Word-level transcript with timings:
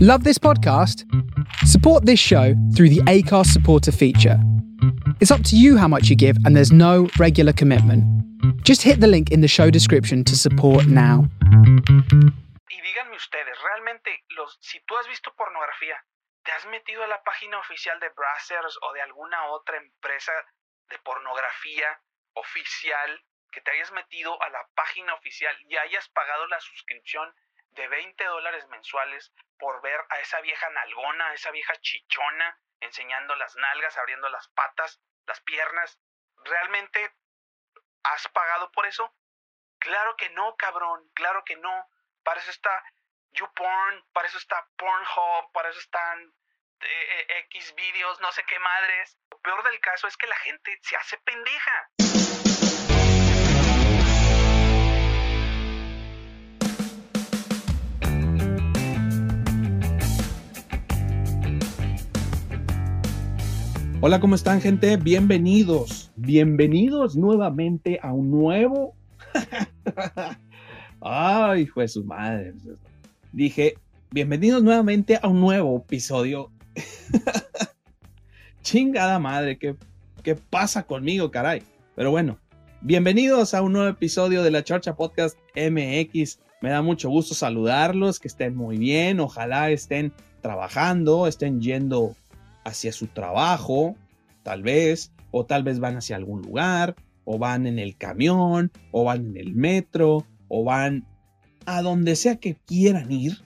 Love 0.00 0.24
this 0.24 0.38
podcast? 0.38 1.04
Support 1.66 2.06
this 2.06 2.18
show 2.18 2.56
through 2.72 2.88
the 2.88 3.02
ACARS 3.04 3.52
supporter 3.52 3.92
feature. 3.92 4.42
It's 5.20 5.30
up 5.30 5.44
to 5.52 5.58
you 5.60 5.76
how 5.76 5.88
much 5.88 6.08
you 6.08 6.16
give, 6.16 6.38
and 6.46 6.56
there's 6.56 6.72
no 6.72 7.10
regular 7.18 7.52
commitment. 7.52 8.02
Just 8.64 8.80
hit 8.80 9.00
the 9.00 9.06
link 9.06 9.30
in 9.30 9.42
the 9.42 9.46
show 9.46 9.68
description 9.68 10.24
to 10.24 10.34
support 10.40 10.88
now. 10.88 11.28
Y 11.44 12.80
díganme 12.80 13.12
ustedes, 13.14 13.52
realmente, 13.60 14.24
los, 14.30 14.56
si 14.62 14.80
tú 14.88 14.96
has 14.96 15.06
visto 15.06 15.34
pornografía, 15.36 16.00
¿te 16.44 16.52
has 16.52 16.64
metido 16.72 17.04
a 17.04 17.06
la 17.06 17.22
página 17.22 17.58
oficial 17.58 18.00
de 18.00 18.08
Brazzers 18.08 18.78
o 18.80 18.94
de 18.94 19.02
alguna 19.02 19.52
otra 19.52 19.76
empresa 19.76 20.32
de 20.88 20.96
pornografía 21.04 22.00
oficial 22.40 23.20
que 23.52 23.60
te 23.60 23.70
hayas 23.72 23.92
metido 23.92 24.32
a 24.42 24.48
la 24.48 24.66
página 24.74 25.12
oficial 25.12 25.54
y 25.68 25.76
hayas 25.76 26.08
pagado 26.08 26.46
la 26.46 26.60
suscripción 26.60 27.28
de 27.70 27.88
20 27.88 28.24
dólares 28.24 28.66
mensuales 28.68 29.32
por 29.58 29.80
ver 29.82 30.00
a 30.08 30.20
esa 30.20 30.40
vieja 30.40 30.68
nalgona, 30.70 31.28
a 31.28 31.34
esa 31.34 31.50
vieja 31.50 31.74
chichona, 31.80 32.58
enseñando 32.80 33.34
las 33.36 33.54
nalgas, 33.56 33.96
abriendo 33.98 34.28
las 34.28 34.48
patas, 34.48 35.00
las 35.26 35.40
piernas. 35.42 36.00
¿Realmente 36.44 37.14
has 38.02 38.28
pagado 38.28 38.70
por 38.72 38.86
eso? 38.86 39.14
Claro 39.78 40.16
que 40.16 40.30
no, 40.30 40.56
cabrón, 40.56 41.08
claro 41.14 41.44
que 41.44 41.56
no. 41.56 41.88
Para 42.22 42.40
eso 42.40 42.50
está 42.50 42.84
YouPorn, 43.32 44.04
para 44.12 44.28
eso 44.28 44.38
está 44.38 44.66
Pornhub, 44.76 45.52
para 45.52 45.70
eso 45.70 45.78
están 45.78 46.34
eh, 46.80 47.26
eh, 47.28 47.38
X 47.46 47.74
videos, 47.74 48.20
no 48.20 48.32
sé 48.32 48.42
qué 48.44 48.58
madres. 48.58 49.18
Lo 49.30 49.38
peor 49.40 49.62
del 49.64 49.80
caso 49.80 50.06
es 50.06 50.16
que 50.16 50.26
la 50.26 50.36
gente 50.36 50.78
se 50.82 50.96
hace 50.96 51.18
pendeja. 51.18 51.90
Hola, 64.02 64.18
¿cómo 64.18 64.34
están, 64.34 64.62
gente? 64.62 64.96
Bienvenidos, 64.96 66.10
bienvenidos 66.16 67.16
nuevamente 67.16 68.00
a 68.02 68.14
un 68.14 68.30
nuevo. 68.30 68.94
Ay, 71.02 71.66
fue 71.66 71.86
su 71.86 72.02
madre. 72.02 72.54
Dije, 73.30 73.74
bienvenidos 74.10 74.62
nuevamente 74.62 75.18
a 75.20 75.28
un 75.28 75.38
nuevo 75.38 75.76
episodio. 75.76 76.50
Chingada 78.62 79.18
madre, 79.18 79.58
¿qué, 79.58 79.76
¿qué 80.22 80.34
pasa 80.34 80.84
conmigo, 80.84 81.30
caray? 81.30 81.62
Pero 81.94 82.10
bueno, 82.10 82.38
bienvenidos 82.80 83.52
a 83.52 83.60
un 83.60 83.74
nuevo 83.74 83.88
episodio 83.88 84.42
de 84.42 84.50
la 84.50 84.64
Chorcha 84.64 84.96
Podcast 84.96 85.36
MX. 85.54 86.38
Me 86.62 86.70
da 86.70 86.80
mucho 86.80 87.10
gusto 87.10 87.34
saludarlos, 87.34 88.18
que 88.18 88.28
estén 88.28 88.56
muy 88.56 88.78
bien, 88.78 89.20
ojalá 89.20 89.70
estén 89.70 90.10
trabajando, 90.40 91.26
estén 91.26 91.60
yendo 91.60 92.16
hacia 92.64 92.92
su 92.92 93.06
trabajo, 93.08 93.96
tal 94.42 94.62
vez, 94.62 95.12
o 95.30 95.46
tal 95.46 95.62
vez 95.62 95.78
van 95.78 95.96
hacia 95.96 96.16
algún 96.16 96.42
lugar, 96.42 96.96
o 97.24 97.38
van 97.38 97.66
en 97.66 97.78
el 97.78 97.96
camión, 97.96 98.72
o 98.90 99.04
van 99.04 99.26
en 99.26 99.36
el 99.36 99.54
metro, 99.54 100.26
o 100.48 100.64
van 100.64 101.06
a 101.66 101.82
donde 101.82 102.16
sea 102.16 102.36
que 102.36 102.56
quieran 102.56 103.12
ir, 103.12 103.38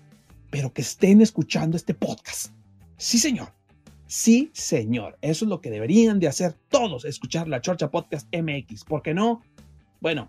pero 0.51 0.73
que 0.73 0.83
estén 0.83 1.21
escuchando 1.21 1.77
este 1.77 1.95
podcast. 1.95 2.53
Sí, 2.97 3.19
señor. 3.19 3.49
Sí, 4.07 4.51
señor. 4.53 5.19
Eso 5.21 5.45
es 5.45 5.49
lo 5.49 5.61
que 5.61 5.71
deberían 5.71 6.21
de 6.21 6.29
hacer 6.29 6.55
todos, 6.69 7.05
escuchar 7.05 7.49
la 7.49 7.61
Chorcha 7.61 7.91
Podcast 7.91 8.29
MX. 8.35 8.85
¿Por 8.85 9.03
qué 9.03 9.13
no? 9.15 9.43
Bueno, 10.01 10.29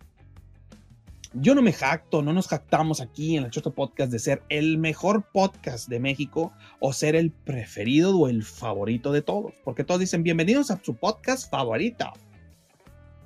yo 1.37 1.53
no 1.53 1.61
me 1.61 1.73
jacto, 1.73 2.21
no 2.21 2.31
nos 2.31 2.47
jactamos 2.47 3.01
aquí 3.01 3.35
en 3.35 3.43
el 3.43 3.51
Choto 3.51 3.73
Podcast 3.73 4.11
de 4.11 4.19
ser 4.19 4.41
el 4.47 4.77
mejor 4.77 5.25
podcast 5.33 5.89
de 5.89 5.99
México 5.99 6.53
o 6.79 6.93
ser 6.93 7.15
el 7.15 7.31
preferido 7.31 8.17
o 8.17 8.29
el 8.29 8.43
favorito 8.43 9.11
de 9.11 9.21
todos, 9.21 9.53
porque 9.65 9.83
todos 9.83 9.99
dicen 9.99 10.23
bienvenidos 10.23 10.71
a 10.71 10.81
su 10.81 10.95
podcast 10.95 11.49
favorito. 11.51 12.05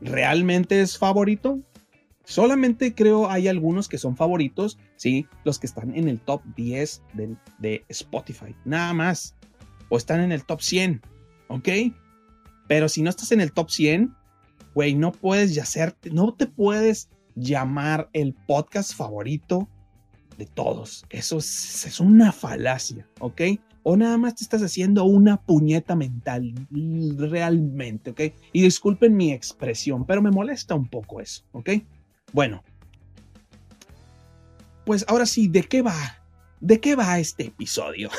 ¿Realmente 0.01 0.81
es 0.81 0.97
favorito? 0.97 1.59
Solamente 2.23 2.95
creo 2.95 3.29
hay 3.29 3.47
algunos 3.47 3.87
que 3.87 3.99
son 3.99 4.17
favoritos, 4.17 4.79
sí, 4.95 5.27
los 5.43 5.59
que 5.59 5.67
están 5.67 5.95
en 5.95 6.07
el 6.07 6.19
top 6.19 6.41
10 6.55 7.03
de, 7.59 7.85
Spotify, 7.89 8.55
nada 8.65 8.93
más. 8.93 9.35
O 9.89 9.97
están 9.97 10.19
en 10.21 10.31
el 10.31 10.45
top 10.45 10.61
100, 10.61 11.01
¿ok? 11.47 11.69
Pero 12.67 12.89
si 12.89 13.01
no 13.01 13.09
estás 13.09 13.31
en 13.31 13.41
el 13.41 13.51
top 13.51 13.69
100, 13.69 14.15
güey, 14.73 14.95
no 14.95 15.11
puedes 15.11 15.53
ya 15.53 15.63
hacerte, 15.63 16.11
no 16.11 16.33
te 16.33 16.45
puedes 16.45 17.09
llamar 17.35 18.09
el 18.13 18.33
podcast 18.33 18.93
favorito 18.93 19.67
de 20.37 20.45
todos. 20.45 21.05
Eso 21.09 21.37
es, 21.37 21.99
una 21.99 22.31
falacia, 22.31 23.05
¿ok? 23.19 23.41
O 23.83 23.97
nada 23.97 24.17
más 24.17 24.35
te 24.35 24.43
estás 24.43 24.61
haciendo 24.61 25.03
una 25.03 25.41
puñeta 25.41 25.95
mental, 25.95 26.53
realmente, 27.17 28.11
¿ok? 28.11 28.21
Y 28.53 28.61
disculpen 28.61 29.15
mi 29.15 29.31
expresión, 29.33 30.05
pero 30.05 30.21
me 30.21 30.31
molesta 30.31 30.75
un 30.75 30.87
poco 30.87 31.21
eso, 31.21 31.43
¿ok? 31.51 31.71
Bueno, 32.31 32.63
pues 34.85 35.05
ahora 35.07 35.25
sí, 35.25 35.47
¿de 35.47 35.63
qué 35.63 35.81
va? 35.81 36.23
¿De 36.59 36.79
qué 36.79 36.95
va 36.95 37.19
este 37.19 37.47
episodio? 37.47 38.09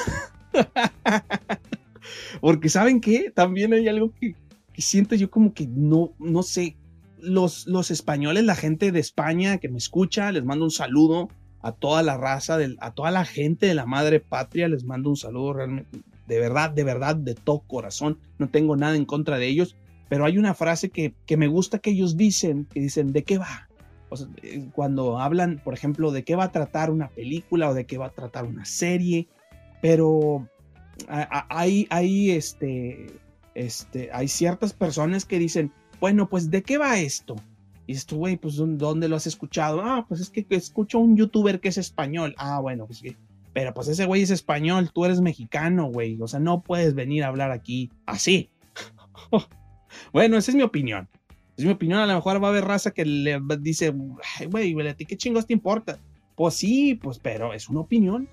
Porque 2.40 2.68
saben 2.68 3.00
que 3.00 3.30
también 3.30 3.72
hay 3.72 3.88
algo 3.88 4.12
que, 4.14 4.34
que 4.72 4.82
siento 4.82 5.14
yo 5.14 5.30
como 5.30 5.54
que 5.54 5.66
no, 5.66 6.12
no 6.18 6.42
sé, 6.42 6.76
los, 7.22 7.66
los 7.66 7.90
españoles, 7.90 8.44
la 8.44 8.54
gente 8.54 8.92
de 8.92 9.00
España 9.00 9.58
que 9.58 9.68
me 9.68 9.78
escucha, 9.78 10.32
les 10.32 10.44
mando 10.44 10.64
un 10.64 10.70
saludo 10.70 11.28
a 11.62 11.72
toda 11.72 12.02
la 12.02 12.16
raza, 12.16 12.58
a 12.80 12.94
toda 12.94 13.10
la 13.10 13.24
gente 13.24 13.66
de 13.66 13.74
la 13.74 13.86
madre 13.86 14.20
patria, 14.20 14.68
les 14.68 14.84
mando 14.84 15.10
un 15.10 15.16
saludo 15.16 15.54
realmente, 15.54 16.00
de 16.26 16.40
verdad, 16.40 16.70
de 16.70 16.84
verdad, 16.84 17.16
de 17.16 17.34
todo 17.34 17.60
corazón. 17.66 18.18
No 18.38 18.48
tengo 18.48 18.76
nada 18.76 18.96
en 18.96 19.04
contra 19.04 19.38
de 19.38 19.48
ellos, 19.48 19.76
pero 20.08 20.24
hay 20.24 20.38
una 20.38 20.54
frase 20.54 20.90
que, 20.90 21.14
que 21.26 21.36
me 21.36 21.48
gusta 21.48 21.78
que 21.78 21.90
ellos 21.90 22.16
dicen, 22.16 22.66
que 22.66 22.80
dicen, 22.80 23.12
¿de 23.12 23.24
qué 23.24 23.38
va? 23.38 23.68
Eh, 24.42 24.68
cuando 24.72 25.18
hablan, 25.18 25.60
por 25.62 25.74
ejemplo, 25.74 26.10
de 26.10 26.24
qué 26.24 26.36
va 26.36 26.44
a 26.44 26.52
tratar 26.52 26.90
una 26.90 27.08
película 27.08 27.70
o 27.70 27.74
de 27.74 27.84
qué 27.86 27.98
va 27.98 28.06
a 28.06 28.10
tratar 28.10 28.44
una 28.44 28.64
serie, 28.64 29.28
pero 29.80 30.48
hay, 31.08 31.86
hay, 31.90 32.30
este, 32.30 33.06
este, 33.54 34.10
hay 34.12 34.28
ciertas 34.28 34.72
personas 34.72 35.24
que 35.24 35.38
dicen, 35.38 35.72
bueno, 36.00 36.28
pues 36.28 36.50
¿de 36.50 36.62
qué 36.62 36.78
va 36.78 36.98
esto? 36.98 37.36
Y 37.86 37.92
dices 37.92 38.06
güey, 38.12 38.36
pues 38.36 38.56
¿dónde 38.56 39.08
lo 39.08 39.16
has 39.16 39.26
escuchado? 39.26 39.82
Ah, 39.82 40.06
pues 40.08 40.20
es 40.20 40.30
que 40.30 40.46
escucho 40.50 40.98
a 40.98 41.00
un 41.00 41.16
youtuber 41.16 41.60
que 41.60 41.68
es 41.68 41.78
español. 41.78 42.34
Ah, 42.38 42.60
bueno, 42.60 42.86
pues 42.86 42.98
sí. 42.98 43.16
Pero 43.52 43.74
pues 43.74 43.88
ese 43.88 44.06
güey 44.06 44.22
es 44.22 44.30
español, 44.30 44.90
tú 44.92 45.04
eres 45.04 45.20
mexicano, 45.20 45.86
güey. 45.86 46.20
O 46.22 46.28
sea, 46.28 46.38
no 46.40 46.60
puedes 46.60 46.94
venir 46.94 47.24
a 47.24 47.28
hablar 47.28 47.50
aquí 47.50 47.90
así. 48.06 48.48
bueno, 50.12 50.36
esa 50.36 50.50
es 50.50 50.54
mi 50.54 50.62
opinión. 50.62 51.08
Es 51.56 51.64
mi 51.64 51.72
opinión. 51.72 51.98
A 51.98 52.06
lo 52.06 52.14
mejor 52.14 52.42
va 52.42 52.48
a 52.48 52.50
haber 52.50 52.64
raza 52.64 52.92
que 52.92 53.04
le 53.04 53.40
dice, 53.58 53.92
ay, 54.38 54.46
güey, 54.46 54.94
¿qué 54.94 55.16
chingos 55.16 55.46
te 55.46 55.52
importa? 55.52 55.98
Pues 56.36 56.54
sí, 56.54 56.94
pues, 56.94 57.18
pero 57.18 57.52
es 57.52 57.68
una 57.68 57.80
opinión. 57.80 58.28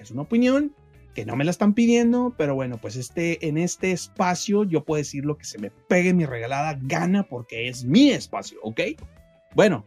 Es 0.00 0.10
una 0.10 0.22
opinión 0.22 0.72
que 1.18 1.26
no 1.26 1.34
me 1.34 1.44
la 1.44 1.50
están 1.50 1.74
pidiendo, 1.74 2.32
pero 2.38 2.54
bueno, 2.54 2.78
pues 2.78 2.94
este, 2.94 3.48
en 3.48 3.58
este 3.58 3.90
espacio 3.90 4.62
yo 4.62 4.84
puedo 4.84 4.98
decir 4.98 5.24
lo 5.24 5.36
que 5.36 5.46
se 5.46 5.58
me 5.58 5.72
pegue 5.72 6.14
mi 6.14 6.24
regalada 6.24 6.78
gana 6.80 7.24
porque 7.24 7.66
es 7.66 7.84
mi 7.84 8.10
espacio, 8.10 8.60
¿ok? 8.62 8.82
Bueno, 9.56 9.84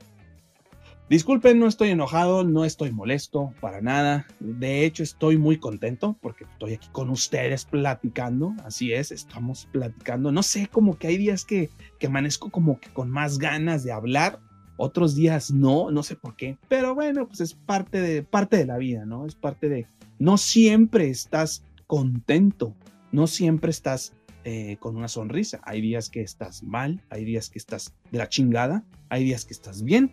disculpen, 1.09 1.57
no 1.57 1.67
estoy 1.67 1.91
enojado, 1.91 2.43
no 2.43 2.65
estoy 2.65 2.91
molesto 2.91 3.53
para 3.61 3.79
nada. 3.79 4.27
De 4.41 4.83
hecho, 4.83 5.03
estoy 5.03 5.37
muy 5.37 5.57
contento 5.57 6.17
porque 6.19 6.43
estoy 6.43 6.73
aquí 6.73 6.89
con 6.91 7.09
ustedes 7.09 7.63
platicando. 7.63 8.53
Así 8.65 8.91
es, 8.91 9.13
estamos 9.13 9.69
platicando. 9.71 10.33
No 10.33 10.43
sé, 10.43 10.67
como 10.67 10.97
que 10.97 11.07
hay 11.07 11.15
días 11.15 11.45
que, 11.45 11.69
que 11.97 12.07
amanezco 12.07 12.51
como 12.51 12.77
que 12.81 12.89
con 12.89 13.09
más 13.09 13.37
ganas 13.37 13.85
de 13.85 13.93
hablar. 13.93 14.41
Otros 14.83 15.13
días 15.13 15.51
no, 15.51 15.91
no 15.91 16.01
sé 16.01 16.15
por 16.15 16.35
qué. 16.35 16.57
Pero 16.67 16.95
bueno, 16.95 17.27
pues 17.27 17.39
es 17.39 17.53
parte 17.53 18.01
de, 18.01 18.23
parte 18.23 18.57
de 18.57 18.65
la 18.65 18.79
vida, 18.79 19.05
¿no? 19.05 19.27
Es 19.27 19.35
parte 19.35 19.69
de, 19.69 19.85
no 20.17 20.39
siempre 20.39 21.07
estás 21.07 21.63
contento, 21.85 22.73
no 23.11 23.27
siempre 23.27 23.69
estás 23.69 24.13
eh, 24.43 24.77
con 24.79 24.95
una 24.95 25.07
sonrisa. 25.07 25.61
Hay 25.65 25.81
días 25.81 26.09
que 26.09 26.21
estás 26.21 26.63
mal, 26.63 26.99
hay 27.11 27.25
días 27.25 27.51
que 27.51 27.59
estás 27.59 27.93
de 28.11 28.17
la 28.17 28.27
chingada, 28.27 28.83
hay 29.09 29.23
días 29.23 29.45
que 29.45 29.53
estás 29.53 29.83
bien. 29.83 30.11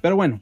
Pero 0.00 0.14
bueno, 0.14 0.38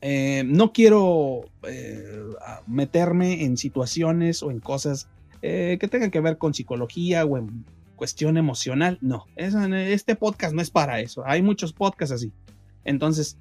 eh, 0.00 0.44
no 0.46 0.72
quiero 0.72 1.40
eh, 1.64 2.22
meterme 2.68 3.42
en 3.42 3.56
situaciones 3.56 4.44
o 4.44 4.52
en 4.52 4.60
cosas 4.60 5.08
que 5.42 5.88
tengan 5.90 6.12
que 6.12 6.20
ver 6.20 6.38
con 6.38 6.54
psicología 6.54 7.24
o 7.24 7.38
en 7.38 7.64
cuestión 8.00 8.38
emocional. 8.38 8.96
No, 9.02 9.26
este 9.36 10.16
podcast 10.16 10.54
no 10.54 10.62
es 10.62 10.70
para 10.70 11.00
eso. 11.00 11.22
Hay 11.26 11.42
muchos 11.42 11.74
podcasts 11.74 12.14
así. 12.14 12.32
Entonces, 12.84 13.36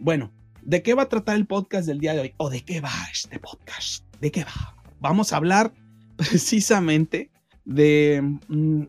bueno, 0.00 0.32
¿De 0.64 0.82
qué 0.82 0.94
va 0.94 1.02
a 1.02 1.08
tratar 1.10 1.36
el 1.36 1.46
podcast 1.46 1.86
del 1.86 2.00
día 2.00 2.14
de 2.14 2.20
hoy? 2.20 2.34
¿O 2.38 2.48
de 2.48 2.64
qué 2.64 2.80
va 2.80 2.90
este 3.12 3.38
podcast? 3.38 4.02
¿De 4.18 4.32
qué 4.32 4.44
va? 4.44 4.74
Vamos 4.98 5.32
a 5.32 5.36
hablar 5.36 5.74
precisamente 6.16 7.30
de... 7.64 8.38
Mm, 8.48 8.84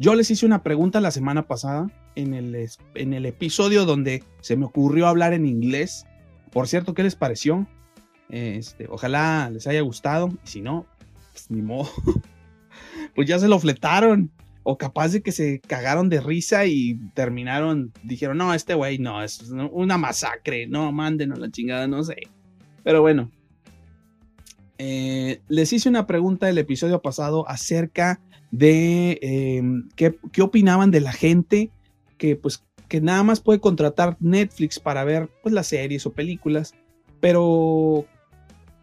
yo 0.00 0.14
les 0.14 0.30
hice 0.30 0.44
una 0.44 0.62
pregunta 0.62 1.00
la 1.00 1.12
semana 1.12 1.46
pasada 1.46 1.90
en 2.16 2.34
el, 2.34 2.68
en 2.94 3.12
el 3.12 3.26
episodio 3.26 3.84
donde 3.84 4.24
se 4.40 4.56
me 4.56 4.64
ocurrió 4.64 5.06
hablar 5.06 5.34
en 5.34 5.46
inglés. 5.46 6.06
Por 6.50 6.66
cierto, 6.66 6.94
¿qué 6.94 7.04
les 7.04 7.14
pareció? 7.14 7.68
Este, 8.28 8.86
ojalá 8.88 9.50
les 9.50 9.66
haya 9.68 9.80
gustado. 9.82 10.32
Si 10.42 10.62
no, 10.62 10.86
pues 11.32 11.48
ni 11.50 11.62
modo. 11.62 11.90
pues 13.14 13.28
ya 13.28 13.38
se 13.38 13.48
lo 13.48 13.58
fletaron. 13.58 14.30
O 14.62 14.76
capaz 14.76 15.12
de 15.12 15.22
que 15.22 15.32
se 15.32 15.60
cagaron 15.60 16.10
de 16.10 16.20
risa 16.20 16.66
y 16.66 16.98
terminaron, 17.14 17.90
dijeron, 18.02 18.36
no, 18.36 18.52
este 18.52 18.74
güey 18.74 18.98
no, 18.98 19.22
es 19.22 19.50
una 19.72 19.96
masacre, 19.96 20.66
no, 20.66 20.92
mándenos 20.92 21.38
la 21.38 21.50
chingada, 21.50 21.86
no 21.86 22.02
sé. 22.04 22.16
Pero 22.84 23.00
bueno, 23.00 23.30
eh, 24.76 25.40
les 25.48 25.72
hice 25.72 25.88
una 25.88 26.06
pregunta 26.06 26.50
el 26.50 26.58
episodio 26.58 27.00
pasado 27.00 27.48
acerca 27.48 28.20
de 28.50 29.18
em, 29.22 29.88
qué, 29.96 30.18
qué, 30.32 30.42
opinaban 30.42 30.90
de 30.90 31.00
la 31.00 31.12
gente 31.12 31.70
que 32.18 32.36
pues 32.36 32.62
que 32.88 33.00
nada 33.00 33.22
más 33.22 33.40
puede 33.40 33.60
contratar 33.60 34.16
Netflix 34.20 34.80
para 34.80 35.04
ver 35.04 35.28
pues 35.42 35.54
las 35.54 35.66
series 35.66 36.06
o 36.06 36.12
películas, 36.12 36.74
pero 37.20 38.06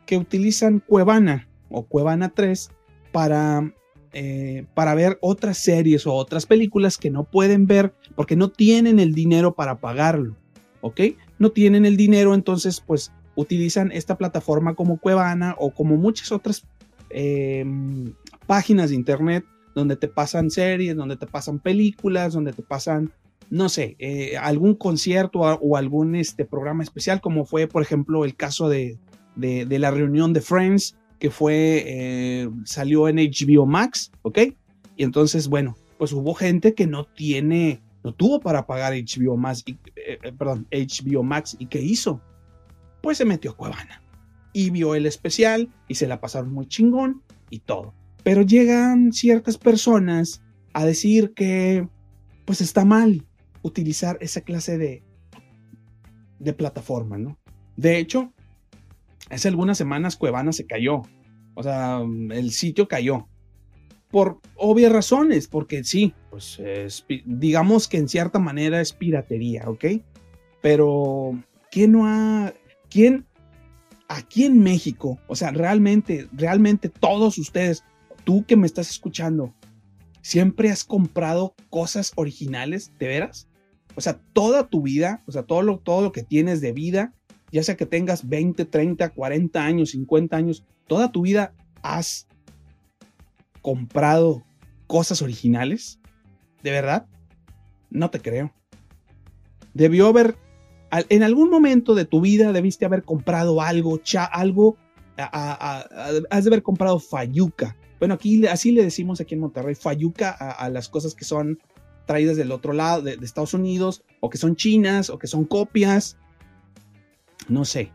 que 0.05 0.17
utilizan 0.17 0.79
Cuevana 0.79 1.47
o 1.69 1.83
Cuevana 1.83 2.29
3 2.29 2.69
para, 3.11 3.71
eh, 4.17 4.63
para 4.73 4.95
ver 4.95 5.17
otras 5.19 5.57
series 5.57 6.07
o 6.07 6.13
otras 6.13 6.45
películas 6.45 6.97
que 6.97 7.11
no 7.11 7.25
pueden 7.25 7.67
ver 7.67 7.93
porque 8.15 8.37
no 8.37 8.49
tienen 8.49 8.97
el 8.97 9.13
dinero 9.13 9.55
para 9.55 9.81
pagarlo, 9.81 10.37
¿ok? 10.79 11.01
No 11.37 11.49
tienen 11.49 11.85
el 11.85 11.97
dinero, 11.97 12.33
entonces 12.33 12.79
pues 12.79 13.11
utilizan 13.35 13.91
esta 13.91 14.17
plataforma 14.17 14.73
como 14.73 14.99
Cuevana 14.99 15.53
o 15.59 15.71
como 15.71 15.97
muchas 15.97 16.31
otras 16.31 16.65
em, 17.09 18.13
páginas 18.47 18.91
de 18.91 18.95
internet 18.95 19.43
donde 19.73 19.97
te 19.97 20.07
pasan 20.07 20.49
series, 20.49 20.95
donde 20.95 21.17
te 21.17 21.27
pasan 21.27 21.59
películas, 21.59 22.31
donde 22.31 22.53
te 22.53 22.63
pasan, 22.63 23.11
no 23.49 23.67
sé, 23.67 23.97
eh, 23.99 24.37
algún 24.37 24.75
concierto 24.75 25.39
o, 25.39 25.75
algún 25.75 26.15
este, 26.15 26.45
programa 26.45 26.83
especial, 26.83 27.19
como 27.19 27.43
fue, 27.43 27.67
por 27.67 27.81
ejemplo, 27.81 28.23
el 28.23 28.37
caso 28.37 28.69
de, 28.69 28.97
de, 29.35 29.79
la 29.79 29.91
reunión 29.91 30.31
de 30.31 30.39
Friends, 30.39 30.95
que 31.19 31.29
fue, 31.29 31.83
eh, 31.85 32.49
salió 32.65 33.07
en 33.07 33.17
HBO 33.17 33.65
Max, 33.65 34.11
¿ok? 34.21 34.39
Y 34.97 35.03
entonces, 35.03 35.47
bueno, 35.47 35.75
pues 35.97 36.11
hubo 36.13 36.33
gente 36.33 36.73
que 36.73 36.87
no 36.87 37.05
tiene, 37.05 37.81
no 38.03 38.13
tuvo 38.13 38.39
para 38.39 38.65
pagar 38.65 38.93
HBO 38.93 39.37
Max, 39.37 39.63
y, 39.65 39.73
eh, 39.95 40.19
eh, 40.21 40.31
perdón, 40.37 40.67
HBO 40.71 41.23
Max, 41.23 41.55
¿y 41.59 41.67
qué 41.67 41.81
hizo? 41.81 42.21
Pues 43.01 43.17
se 43.17 43.25
metió 43.25 43.51
a 43.51 43.57
Cuevana 43.57 44.01
y 44.53 44.69
vio 44.69 44.95
el 44.95 45.05
especial 45.05 45.69
y 45.87 45.95
se 45.95 46.07
la 46.07 46.19
pasaron 46.21 46.51
muy 46.51 46.67
chingón 46.67 47.21
y 47.49 47.59
todo. 47.59 47.93
Pero 48.23 48.41
llegan 48.41 49.11
ciertas 49.13 49.57
personas 49.57 50.41
a 50.73 50.85
decir 50.85 51.33
que, 51.33 51.87
pues 52.45 52.61
está 52.61 52.85
mal 52.85 53.25
utilizar 53.61 54.17
esa 54.21 54.41
clase 54.41 54.77
de, 54.77 55.03
de 56.39 56.53
plataforma, 56.53 57.17
¿no? 57.17 57.37
De 57.75 57.97
hecho, 57.97 58.33
hace 59.29 59.47
algunas 59.47 59.77
semanas 59.77 60.15
Cuevana 60.17 60.51
se 60.51 60.65
cayó. 60.65 61.01
O 61.53 61.63
sea, 61.63 62.01
el 62.31 62.51
sitio 62.51 62.87
cayó. 62.87 63.27
Por 64.09 64.39
obvias 64.55 64.91
razones, 64.91 65.47
porque 65.47 65.83
sí, 65.83 66.13
pues 66.29 66.61
digamos 67.25 67.87
que 67.87 67.97
en 67.97 68.07
cierta 68.07 68.39
manera 68.39 68.79
es 68.79 68.93
piratería, 68.93 69.63
¿ok? 69.67 69.85
Pero, 70.61 71.31
¿quién 71.69 71.91
no 71.91 72.05
ha... 72.07 72.53
¿Quién 72.89 73.25
aquí 74.07 74.45
en 74.45 74.61
México, 74.61 75.19
o 75.27 75.35
sea, 75.35 75.51
realmente, 75.51 76.27
realmente 76.31 76.89
todos 76.89 77.37
ustedes, 77.37 77.83
tú 78.23 78.45
que 78.45 78.55
me 78.55 78.67
estás 78.67 78.89
escuchando, 78.89 79.53
siempre 80.21 80.69
has 80.69 80.83
comprado 80.83 81.55
cosas 81.69 82.11
originales, 82.15 82.91
¿de 82.99 83.07
veras? 83.07 83.47
O 83.95 84.01
sea, 84.01 84.19
toda 84.33 84.67
tu 84.67 84.81
vida, 84.81 85.23
o 85.27 85.31
sea, 85.31 85.43
todo 85.43 85.61
lo, 85.61 85.79
todo 85.79 86.01
lo 86.01 86.11
que 86.11 86.23
tienes 86.23 86.61
de 86.61 86.73
vida, 86.73 87.13
ya 87.55 87.63
sea 87.63 87.77
que 87.77 87.85
tengas 87.85 88.27
20, 88.27 88.65
30, 88.65 89.11
40 89.11 89.63
años, 89.63 89.91
50 89.91 90.35
años, 90.35 90.65
toda 90.87 91.13
tu 91.13 91.21
vida 91.21 91.53
has 91.81 92.27
comprado 93.61 94.43
cosas 94.87 95.21
originales? 95.21 96.01
¿De 96.63 96.71
verdad? 96.71 97.07
No 97.89 98.09
te 98.09 98.19
creo. 98.19 98.53
Debió 99.73 100.07
haber, 100.07 100.35
en 100.91 101.23
algún 101.23 101.49
momento 101.49 101.95
de 101.95 102.03
tu 102.03 102.19
vida 102.19 102.51
debiste 102.51 102.83
haber 102.83 103.03
comprado 103.03 103.61
algo, 103.61 104.01
algo, 104.33 104.75
has 105.15 106.43
de 106.43 106.49
haber 106.49 106.61
comprado 106.61 106.99
fayuca. 106.99 107.77
Bueno, 107.99 108.15
aquí 108.15 108.45
así 108.47 108.71
le 108.71 108.83
decimos 108.83 109.21
aquí 109.21 109.35
en 109.35 109.39
Monterrey, 109.39 109.75
fayuca 109.75 110.29
a, 110.31 110.69
las 110.69 110.89
cosas 110.89 111.15
que 111.15 111.23
son 111.23 111.59
traídas 112.05 112.35
del 112.35 112.51
otro 112.51 112.73
lado, 112.73 113.01
de, 113.01 113.15
de 113.15 113.25
Estados 113.25 113.53
Unidos, 113.53 114.03
o 114.19 114.29
que 114.29 114.37
son 114.37 114.57
chinas, 114.57 115.09
o 115.09 115.17
que 115.17 115.27
son 115.27 115.45
copias, 115.45 116.17
no 117.47 117.65
sé. 117.65 117.91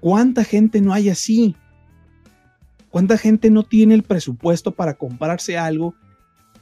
¿Cuánta 0.00 0.44
gente 0.44 0.80
no 0.80 0.92
hay 0.92 1.08
así? 1.08 1.56
¿Cuánta 2.90 3.18
gente 3.18 3.50
no 3.50 3.62
tiene 3.62 3.94
el 3.94 4.02
presupuesto 4.02 4.72
para 4.72 4.94
comprarse 4.94 5.58
algo 5.58 5.94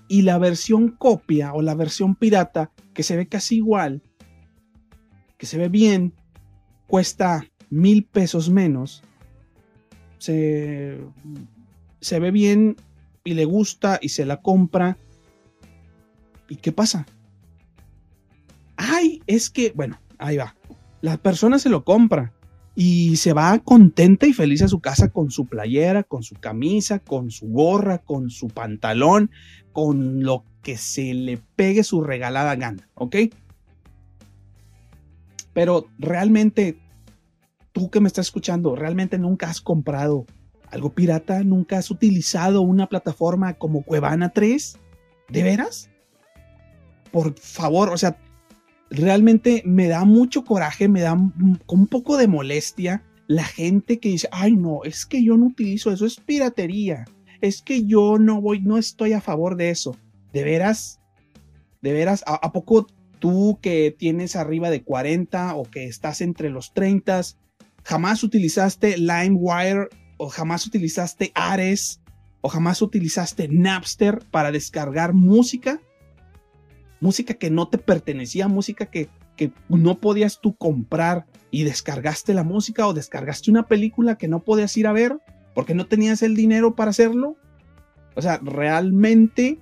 y 0.09 0.23
la 0.23 0.39
versión 0.39 0.89
copia 0.89 1.53
o 1.53 1.63
la 1.63 1.75
versión 1.75 2.15
pirata 2.15 2.71
que 2.93 3.03
se 3.03 3.17
ve 3.17 3.27
casi 3.27 3.57
igual, 3.57 4.03
que 5.39 5.47
se 5.47 5.59
ve 5.59 5.69
bien, 5.69 6.13
cuesta 6.87 7.47
mil 7.71 8.05
pesos 8.05 8.51
menos, 8.51 9.03
se, 10.19 10.99
se 12.01 12.19
ve 12.19 12.31
bien 12.31 12.77
y 13.25 13.35
le 13.35 13.45
gusta 13.45 13.99
y 14.01 14.11
se 14.11 14.25
la 14.25 14.43
compra? 14.43 14.99
¿Y 16.49 16.57
qué 16.57 16.73
pasa? 16.73 17.07
Ay, 18.77 19.23
es 19.27 19.51
que, 19.51 19.73
bueno, 19.75 19.99
ahí 20.19 20.37
va 20.37 20.55
la 21.05 21.19
persona 21.19 21.59
se 21.59 21.69
lo 21.69 21.85
compra 21.85 22.33
y 22.75 23.17
se 23.17 23.35
va 23.35 23.59
contenta 23.59 24.27
y 24.27 24.33
feliz 24.33 24.63
a 24.63 24.69
su 24.69 24.81
casa 24.81 25.11
con 25.11 25.31
su 25.31 25.45
playera, 25.45 26.03
con 26.03 26.23
su 26.23 26.35
camisa, 26.35 26.99
con 26.99 27.31
su 27.31 27.49
gorra, 27.49 27.99
con 27.99 28.31
su 28.31 28.49
pantalón, 28.49 29.31
con 29.75 30.23
lo 30.23 30.47
que 30.63 30.79
se 30.79 31.13
le 31.13 31.37
pegue 31.57 31.85
su 31.85 32.01
regalada 32.01 32.57
gana, 32.57 32.89
¿ok? 32.95 33.17
Pero 35.53 35.89
realmente, 35.99 36.79
tú 37.73 37.91
que 37.91 38.01
me 38.01 38.09
estás 38.09 38.29
escuchando, 38.29 38.75
realmente 38.75 39.19
nunca 39.19 39.51
has 39.51 39.61
comprado 39.61 40.25
algo 40.71 40.95
pirata, 40.95 41.45
nunca 41.45 41.77
has 41.77 41.91
utilizado 41.91 42.63
una 42.63 42.89
plataforma 42.89 43.53
como 43.53 43.83
Cuevana 43.83 44.31
3, 44.31 44.79
¿de 45.29 45.43
veras? 45.43 45.91
Por 47.13 47.39
favor, 47.39 47.91
o 47.91 47.99
sea, 47.99 48.17
realmente 48.91 49.63
me 49.65 49.89
da 49.89 50.05
mucho 50.05 50.45
coraje, 50.45 50.89
me 50.89 51.01
da 51.01 51.15
un 51.15 51.87
poco 51.87 52.17
de 52.17 52.29
molestia 52.29 53.03
la 53.27 53.45
gente 53.45 53.99
que 53.99 54.11
dice, 54.11 54.29
ay 54.33 54.57
no, 54.57 54.85
es 54.85 55.07
que 55.07 55.23
yo 55.23 55.37
no 55.37 55.47
utilizo 55.47 55.91
eso, 55.91 56.07
es 56.07 56.17
piratería, 56.21 57.07
es 57.41 57.63
que 57.63 57.85
yo 57.85 58.19
no 58.19 58.41
voy, 58.41 58.61
no 58.61 58.79
estoy 58.79 59.13
a 59.13 59.21
favor 59.21 59.57
de 59.57 59.71
eso. 59.71 59.97
¿De 60.33 60.45
veras? 60.45 61.01
¿De 61.81 61.93
veras? 61.93 62.25
¿A, 62.27 62.53
poco 62.53 62.87
tú 63.19 63.59
que 63.63 63.95
tienes 63.97 64.37
arriba 64.37 64.71
de 64.71 64.83
40 64.83 65.55
o 65.55 65.65
que 65.65 65.85
estás 65.85 66.21
entre 66.21 66.51
los 66.51 66.75
30, 66.75 67.21
jamás 67.85 68.25
utilizaste 68.25 68.99
LimeWire 68.99 69.89
o 70.17 70.29
jamás 70.29 70.67
utilizaste 70.67 71.31
Ares 71.35 72.01
o 72.41 72.49
jamás 72.49 72.83
utilizaste 72.83 73.49
Napster 73.49 74.21
para 74.31 74.51
descargar 74.51 75.13
música? 75.13 75.81
Música 77.01 77.35
que 77.35 77.51
no 77.51 77.69
te 77.69 77.79
pertenecía, 77.79 78.49
música 78.49 78.87
que, 78.87 79.09
que 79.37 79.53
no 79.69 79.99
podías 79.99 80.41
tú 80.41 80.55
comprar 80.57 81.27
y 81.51 81.65
descargaste 81.65 82.35
la 82.35 82.45
música 82.45 82.87
o 82.87 82.95
descargaste 82.95 83.51
una 83.51 83.67
película 83.67 84.17
que 84.17 84.29
no 84.29 84.41
podías 84.41 84.77
ir 84.77 84.87
a 84.87 84.93
ver 84.93 85.19
porque 85.55 85.75
no 85.75 85.87
tenías 85.87 86.23
el 86.23 86.35
dinero 86.35 86.75
para 86.75 86.91
hacerlo. 86.91 87.37
O 88.17 88.23
sea, 88.23 88.39
realmente 88.43 89.59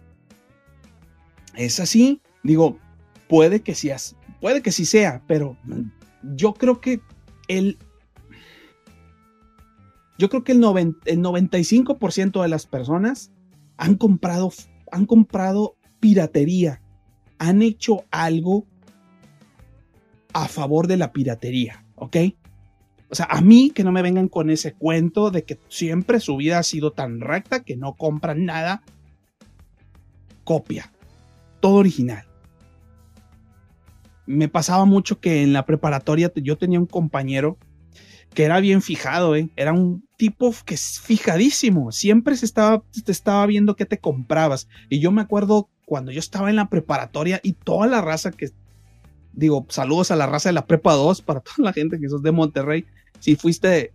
es 1.55 1.81
así. 1.81 2.21
Digo, 2.43 2.79
puede 3.29 3.63
que 3.63 3.75
sí, 3.75 3.91
puede 4.41 4.63
que 4.63 4.73
sí 4.73 4.85
sea, 4.85 5.23
pero 5.27 5.57
yo 6.35 6.55
creo 6.55 6.81
que 6.81 7.01
el 7.49 7.79
yo 10.19 10.29
creo 10.29 10.45
que 10.45 10.53
el, 10.53 10.63
el 11.07 11.19
95% 11.21 12.43
de 12.43 12.49
las 12.49 12.67
personas 12.67 13.33
han 13.77 13.97
comprado, 13.97 14.53
han 14.93 15.07
comprado 15.07 15.77
piratería 15.99 16.82
han 17.43 17.61
hecho 17.61 18.05
algo 18.13 18.67
a 20.33 20.47
favor 20.47 20.87
de 20.87 20.97
la 20.97 21.13
piratería, 21.13 21.85
¿ok? 21.97 22.17
O 23.11 23.17
sea, 23.17 23.27
a 23.29 23.41
mí 23.41 23.73
que 23.75 23.83
no 23.83 23.91
me 23.91 24.01
vengan 24.01 24.29
con 24.29 24.49
ese 24.49 24.75
cuento 24.75 25.33
de 25.33 25.43
que 25.43 25.59
siempre 25.69 26.21
su 26.21 26.37
vida 26.37 26.61
ha 26.61 26.63
sido 26.63 26.93
tan 26.93 27.21
recta 27.21 27.65
que 27.65 27.77
no 27.77 27.95
compran 27.95 28.45
nada. 28.45 28.83
Copia. 30.45 30.93
Todo 31.61 31.75
original. 31.75 32.25
Me 34.25 34.49
pasaba 34.49 34.85
mucho 34.85 35.19
que 35.19 35.43
en 35.43 35.53
la 35.53 35.67
preparatoria 35.67 36.33
yo 36.37 36.57
tenía 36.57 36.79
un 36.79 36.87
compañero 36.87 37.59
que 38.35 38.45
era 38.45 38.61
bien 38.61 38.83
fijado, 38.83 39.35
¿eh? 39.35 39.51
Era 39.57 39.73
un 39.73 40.09
tipo 40.17 40.55
que 40.65 40.75
es 40.75 41.01
fijadísimo. 41.01 41.91
Siempre 41.91 42.37
se 42.37 42.47
estaba, 42.47 42.85
te 43.05 43.11
estaba 43.11 43.45
viendo 43.47 43.75
qué 43.75 43.85
te 43.85 43.99
comprabas. 43.99 44.69
Y 44.89 45.01
yo 45.01 45.11
me 45.11 45.23
acuerdo 45.23 45.69
cuando 45.87 46.13
yo 46.13 46.19
estaba 46.19 46.51
en 46.51 46.57
la 46.57 46.69
preparatoria 46.69 47.41
y 47.43 47.53
toda 47.53 47.87
la 47.87 48.01
raza 48.01 48.31
que, 48.31 48.51
digo, 49.33 49.67
saludos 49.69 50.11
a 50.11 50.17
la 50.17 50.27
raza 50.27 50.49
de 50.49 50.55
la 50.55 50.67
prepa 50.67 50.95
2 50.95 51.23
para 51.23 51.41
toda 51.41 51.57
la 51.59 51.73
gente 51.73 51.99
que 51.99 52.09
sos 52.09 52.23
de 52.23 52.33
Monterrey. 52.33 52.85
Si 53.19 53.37
fuiste 53.37 53.93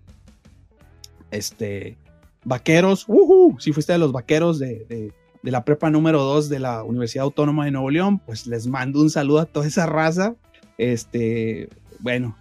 este, 1.32 1.98
vaqueros, 2.44 3.06
uh 3.08 3.56
si 3.60 3.74
fuiste 3.74 3.94
de 3.94 4.00
los 4.00 4.12
vaqueros 4.12 4.60
de, 4.60 5.14
la 5.44 5.64
prepa 5.64 5.90
número 5.90 6.24
2 6.24 6.50
de 6.50 6.60
la 6.60 6.84
Universidad 6.84 7.24
Autónoma 7.24 7.66
de 7.66 7.72
Nuevo 7.72 7.90
León, 7.90 8.20
pues 8.20 8.48
les 8.48 8.68
mando 8.68 9.02
un 9.02 9.10
saludo 9.10 9.40
a 9.40 9.46
toda 9.46 9.66
esa 9.66 9.86
raza. 9.86 10.36
Este, 10.78 11.70
bueno, 12.00 12.36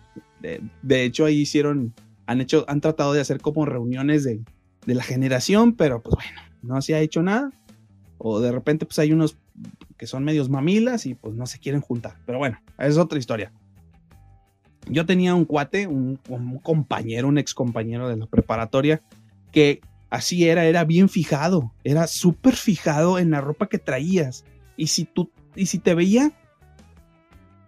de, 0.83 1.05
hecho 1.05 1.25
ahí 1.25 1.41
hicieron, 1.41 1.95
han 2.26 2.41
hecho, 2.41 2.65
han 2.69 2.81
tratado 2.81 3.12
de 3.12 3.21
hacer 3.21 3.41
como 3.41 3.65
reuniones 3.65 4.25
de, 4.25 4.41
de 4.87 4.95
la 4.95 5.05
generación, 5.05 5.75
pero 5.75 6.03
pues 6.03 6.17
bueno, 6.17 6.41
no 6.62 6.83
se 6.83 6.95
ha 6.95 7.00
hecho 7.00 7.23
nada. 7.23 7.53
O 8.19 8.41
de 8.41 8.53
repente 8.53 8.87
pues 8.87 8.99
hay 8.99 9.13
unos 9.13 9.37
que 9.97 10.07
son 10.07 10.25
medios 10.25 10.49
mamilas 10.49 11.07
y 11.07 11.15
pues 11.15 11.35
no 11.35 11.47
se 11.47 11.59
quieren 11.59 11.81
juntar. 11.81 12.17
Pero 12.27 12.39
bueno, 12.39 12.59
es 12.79 12.97
otra 12.97 13.19
historia. 13.19 13.53
Yo 14.89 15.05
tenía 15.05 15.35
un 15.35 15.45
cuate, 15.45 15.87
un, 15.87 16.17
compañero, 16.63 17.29
un 17.29 17.39
ex 17.39 17.55
compañero 17.55 18.09
de 18.09 18.17
la 18.17 18.27
preparatoria, 18.27 19.03
que 19.51 19.81
así 20.11 20.49
era, 20.49 20.65
era 20.65 20.85
bien 20.85 21.09
fijado, 21.09 21.73
era 21.83 22.07
súper 22.07 22.55
fijado 22.55 23.19
en 23.19 23.31
la 23.31 23.41
ropa 23.41 23.69
que 23.69 23.79
traías. 23.79 24.45
Y 24.77 24.89
si 24.89 25.05
tú, 25.05 25.31
y 25.57 25.67
si 25.67 25.79
te 25.79 25.95
veía 25.95 26.33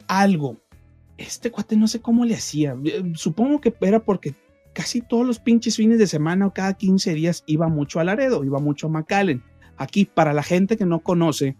algo, 0.06 0.56
este 1.16 1.50
cuate 1.50 1.76
no 1.76 1.88
sé 1.88 2.00
cómo 2.00 2.24
le 2.24 2.34
hacía. 2.34 2.76
Eh, 2.84 3.12
supongo 3.14 3.60
que 3.60 3.74
era 3.80 4.04
porque 4.04 4.34
casi 4.72 5.00
todos 5.00 5.26
los 5.26 5.40
pinches 5.40 5.76
fines 5.76 5.98
de 5.98 6.06
semana 6.06 6.46
o 6.46 6.54
cada 6.54 6.74
15 6.74 7.14
días 7.14 7.42
iba 7.46 7.66
mucho 7.66 7.98
a 7.98 8.04
Laredo, 8.04 8.44
iba 8.44 8.60
mucho 8.60 8.86
a 8.86 8.90
McAllen. 8.90 9.42
Aquí, 9.78 10.04
para 10.04 10.32
la 10.32 10.42
gente 10.42 10.76
que 10.76 10.86
no 10.86 11.00
conoce, 11.00 11.56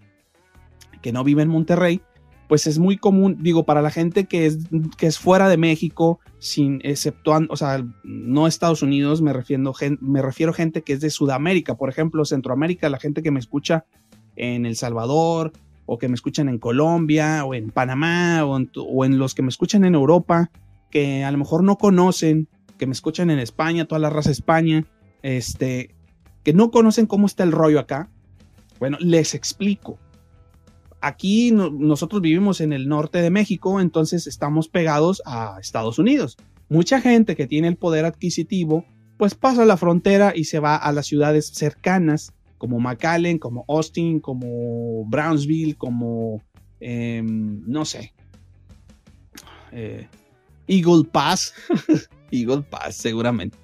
que 1.01 1.13
no 1.13 1.25
vive 1.25 1.43
en 1.43 1.49
Monterrey, 1.49 2.03
pues 2.49 2.67
es 2.67 2.79
muy 2.79 2.97
común, 2.97 3.37
digo, 3.41 3.65
para 3.65 3.83
la 3.83 3.91
gente 3.91 4.27
que 4.27 4.47
es, 4.47 4.59
que 4.97 5.07
es 5.07 5.19
fuera 5.19 5.49
de 5.49 5.59
México, 5.59 6.19
sin 6.39 6.81
exceptuando, 6.83 7.53
o 7.53 7.57
sea, 7.57 7.85
no 8.05 8.47
Estados 8.47 8.83
Unidos, 8.83 9.21
me 9.21 9.35
refiero, 9.35 9.73
me 10.01 10.23
refiero 10.23 10.53
a 10.53 10.55
gente 10.55 10.83
que 10.83 10.95
es 10.95 11.01
de 11.01 11.11
Sudamérica, 11.11 11.77
por 11.77 11.91
ejemplo, 11.91 12.25
Centroamérica, 12.25 12.89
la 12.89 12.99
gente 12.99 13.23
que 13.23 13.31
me 13.31 13.39
escucha 13.39 13.85
en 14.35 14.65
El 14.65 14.77
Salvador, 14.77 15.53
o 15.85 15.99
que 15.99 16.09
me 16.09 16.15
escuchan 16.15 16.49
en 16.49 16.59
Colombia, 16.59 17.45
o 17.45 17.55
en 17.55 17.71
Panamá, 17.71 18.45
o 18.45 18.57
en, 18.57 18.71
o 18.75 19.05
en 19.05 19.19
los 19.19 19.35
que 19.35 19.43
me 19.43 19.49
escuchan 19.49 19.85
en 19.85 19.95
Europa, 19.95 20.51
que 20.91 21.25
a 21.25 21.31
lo 21.31 21.39
mejor 21.39 21.63
no 21.65 21.77
conocen, 21.77 22.49
que 22.79 22.87
me 22.87 22.93
escuchan 22.93 23.31
en 23.31 23.39
España, 23.39 23.85
toda 23.85 23.99
la 23.99 24.11
raza 24.11 24.31
España, 24.31 24.87
este, 25.23 25.95
que 26.43 26.53
no 26.53 26.71
conocen 26.71 27.07
cómo 27.07 27.27
está 27.27 27.45
el 27.45 27.53
rollo 27.53 27.81
acá. 27.81 28.11
Bueno, 28.79 28.97
les 29.01 29.35
explico 29.35 29.99
aquí 31.01 31.53
nosotros 31.53 32.23
vivimos 32.23 32.61
en 32.61 32.73
el 32.73 32.89
norte 32.89 33.21
de 33.21 33.31
México, 33.31 33.81
entonces 33.81 34.27
estamos 34.27 34.69
pegados 34.69 35.23
a 35.25 35.59
Estados 35.61 35.99
Unidos. 35.99 36.37
Mucha 36.69 37.01
gente 37.01 37.37
que 37.37 37.47
tiene 37.47 37.69
el 37.69 37.77
poder 37.77 38.05
adquisitivo, 38.05 38.85
pues 39.17 39.35
pasa 39.35 39.65
la 39.65 39.77
frontera 39.77 40.33
y 40.35 40.45
se 40.45 40.61
va 40.61 40.77
a 40.77 40.93
las 40.93 41.07
ciudades 41.07 41.49
cercanas, 41.49 42.33
como 42.59 42.81
McAllen, 42.81 43.39
como 43.39 43.65
Austin, 43.69 44.21
como 44.21 45.05
Brownsville, 45.07 45.77
como, 45.77 46.43
em, 46.81 47.63
no 47.67 47.85
sé, 47.85 48.13
eh, 49.73 50.09
Eagle 50.67 51.05
Pass, 51.11 51.55
Eagle 52.31 52.63
Pass 52.63 52.97
seguramente. 52.97 53.57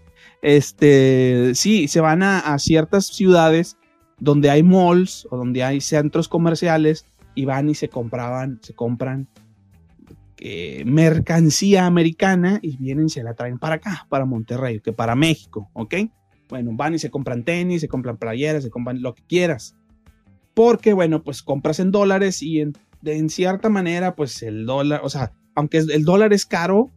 Este, 0.45 1.55
sí, 1.55 1.89
se 1.89 2.01
van 2.01 2.23
a 2.23 2.59
ciertas 2.59 3.07
ciudades 3.07 3.79
donde 4.19 4.51
hay 4.51 4.63
malls 4.63 5.27
o 5.31 5.37
donde 5.37 5.65
hay 5.65 5.81
centros 5.81 6.29
comerciales 6.29 7.07
y 7.35 7.45
van 7.45 7.69
y 7.69 7.75
se 7.75 7.89
compraban, 7.89 8.61
se 8.63 8.75
compran 8.75 9.29
eh, 10.39 10.83
mercancía 10.85 11.87
americana 11.87 12.59
y 12.63 12.77
vienen 12.77 13.07
y 13.07 13.11
se 13.11 13.23
la 13.23 13.35
traen 13.35 13.59
para 13.59 13.77
acá, 13.77 14.07
para 14.09 14.25
Monterrey, 14.25 14.81
que 14.81 14.93
para 14.93 15.15
México, 15.15 15.71
¿ok? 15.73 15.95
Bueno, 16.49 16.73
van 16.75 16.95
y 16.95 16.99
se 16.99 17.11
compran 17.11 17.45
tenis, 17.45 17.81
se 17.81 17.89
compran 17.89 18.19
playeras, 18.19 18.63
se 18.63 18.71
compran 18.71 19.01
lo 19.01 19.15
que 19.15 19.23
quieras. 19.27 19.77
Porque, 20.53 20.93
bueno, 20.93 21.23
pues 21.23 21.43
compras 21.43 21.81
en 21.81 21.91
dólares 21.91 22.43
y 22.43 22.61
en, 22.61 22.75
en 23.05 23.31
cierta 23.31 23.71
manera, 23.71 24.15
pues 24.15 24.43
el 24.43 24.67
dólar, 24.67 25.01
o 25.03 25.09
sea, 25.09 25.33
aunque 25.55 25.79
el 25.79 26.05
dólar 26.05 26.33
es 26.33 26.47
caro, 26.47 26.91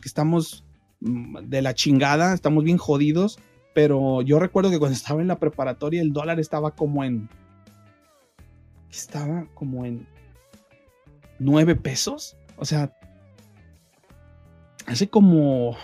que 0.00 0.08
estamos 0.08 0.63
de 1.04 1.62
la 1.62 1.74
chingada, 1.74 2.34
estamos 2.34 2.64
bien 2.64 2.78
jodidos, 2.78 3.38
pero 3.74 4.22
yo 4.22 4.38
recuerdo 4.38 4.70
que 4.70 4.78
cuando 4.78 4.96
estaba 4.96 5.20
en 5.20 5.28
la 5.28 5.38
preparatoria 5.38 6.02
el 6.02 6.12
dólar 6.12 6.40
estaba 6.40 6.72
como 6.72 7.04
en 7.04 7.28
estaba 8.90 9.46
como 9.54 9.84
en 9.84 10.06
9 11.38 11.76
pesos. 11.76 12.36
O 12.56 12.64
sea, 12.64 12.92
hace 14.86 15.08
como 15.08 15.76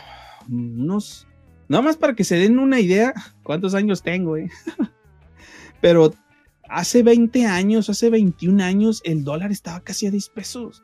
unos... 0.49 1.27
Nada 1.69 1.83
más 1.83 1.97
para 1.97 2.15
que 2.15 2.25
se 2.25 2.37
den 2.37 2.59
una 2.59 2.81
idea 2.81 3.15
cuántos 3.43 3.75
años 3.75 4.03
tengo, 4.03 4.37
eh? 4.37 4.51
Pero 5.81 6.15
hace 6.69 7.03
20 7.03 7.47
años, 7.47 7.91
hace 7.91 8.11
21 8.11 8.63
años, 8.63 9.01
el 9.05 9.25
dólar 9.25 9.51
estaba 9.51 9.81
casi 9.81 10.07
a 10.07 10.11
10 10.11 10.29
pesos. 10.31 10.83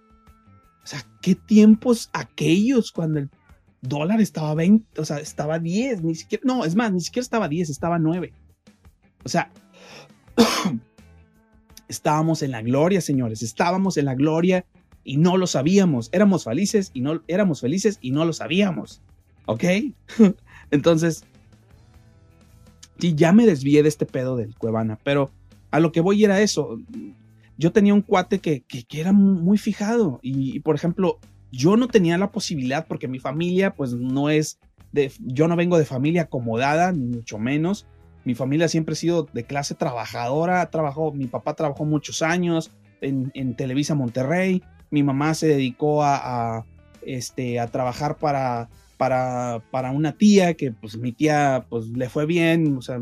O 0.83 0.87
sea, 0.87 1.05
¿qué 1.21 1.35
tiempos 1.35 2.11
aquellos 2.13 2.93
cuando 2.93 3.19
el 3.19 3.31
dólar 3.81 4.21
estaba 4.21 4.55
20, 4.55 5.01
o 5.01 5.05
sea, 5.05 5.19
estaba 5.19 5.59
10, 5.59 6.03
ni 6.03 6.15
siquiera, 6.15 6.43
no, 6.47 6.65
es 6.65 6.75
más, 6.75 6.93
ni 6.93 7.01
siquiera 7.01 7.23
estaba 7.23 7.49
10, 7.49 7.71
estaba 7.71 7.99
9. 7.99 8.33
O 9.25 9.29
sea, 9.29 9.51
Estábamos 11.89 12.43
en 12.43 12.51
la 12.51 12.63
gloria, 12.63 13.01
señores, 13.01 13.43
estábamos 13.43 13.97
en 13.97 14.07
la 14.07 14.15
gloria 14.15 14.67
y 15.05 15.19
no 15.19 15.37
lo 15.37 15.47
sabíamos. 15.47 16.09
Éramos 16.13 16.45
felices 16.45 16.91
y 16.95 17.01
no 17.01 17.23
éramos 17.29 17.61
felices 17.61 17.99
y 18.01 18.11
no 18.11 18.25
lo 18.25 18.33
sabíamos. 18.33 19.03
¿Ok? 19.47 19.65
Entonces, 20.73 21.25
sí, 22.99 23.15
ya 23.15 23.33
me 23.33 23.47
desvié 23.47 23.85
de 23.85 23.89
este 23.89 24.05
pedo 24.05 24.37
del 24.37 24.57
Cuevana, 24.57 24.99
pero 25.05 25.31
a 25.71 25.79
lo 25.79 25.93
que 25.93 26.01
voy 26.01 26.25
era 26.25 26.41
eso. 26.41 26.81
Yo 27.57 27.71
tenía 27.71 27.95
un 27.95 28.03
cuate 28.03 28.41
que, 28.41 28.63
que, 28.63 28.85
era 29.01 29.13
muy 29.13 29.57
fijado 29.57 30.19
y, 30.23 30.61
por 30.61 30.75
ejemplo, 30.75 31.21
yo 31.53 31.77
no 31.77 31.89
tenía 31.89 32.19
la 32.19 32.31
posibilidad 32.31 32.87
porque 32.87 33.09
mi 33.09 33.19
familia, 33.19 33.75
pues 33.75 33.93
no 33.93 34.31
es 34.31 34.59
de, 34.93 35.13
yo 35.21 35.49
no 35.49 35.57
vengo 35.57 35.79
de 35.79 35.85
familia 35.85 36.23
acomodada, 36.23 36.93
ni 36.93 37.07
mucho 37.07 37.39
menos. 37.39 37.87
Mi 38.25 38.35
familia 38.35 38.69
siempre 38.69 38.95
ha 38.95 38.97
sido 38.97 39.29
de 39.33 39.45
clase 39.45 39.75
trabajadora, 39.75 40.71
trabajó, 40.71 41.13
mi 41.13 41.27
papá 41.27 41.55
trabajó 41.55 41.85
muchos 41.85 42.23
años 42.23 42.73
en, 43.01 43.55
Televisa 43.55 43.95
Monterrey, 43.95 44.63
mi 44.91 45.03
mamá 45.03 45.35
se 45.35 45.49
dedicó 45.49 46.03
a, 46.03 46.65
este, 47.03 47.61
a 47.61 47.69
trabajar 47.69 48.17
para, 48.17 48.69
para, 48.97 49.63
para, 49.71 49.93
una 49.93 50.13
tía 50.13 50.55
que 50.55 50.73
pues 50.73 50.97
mi 50.97 51.13
tía 51.13 51.67
pues 51.69 51.87
le 51.89 52.09
fue 52.09 52.27
bien, 52.27 52.77
o 52.77 52.83
sea, 52.83 53.01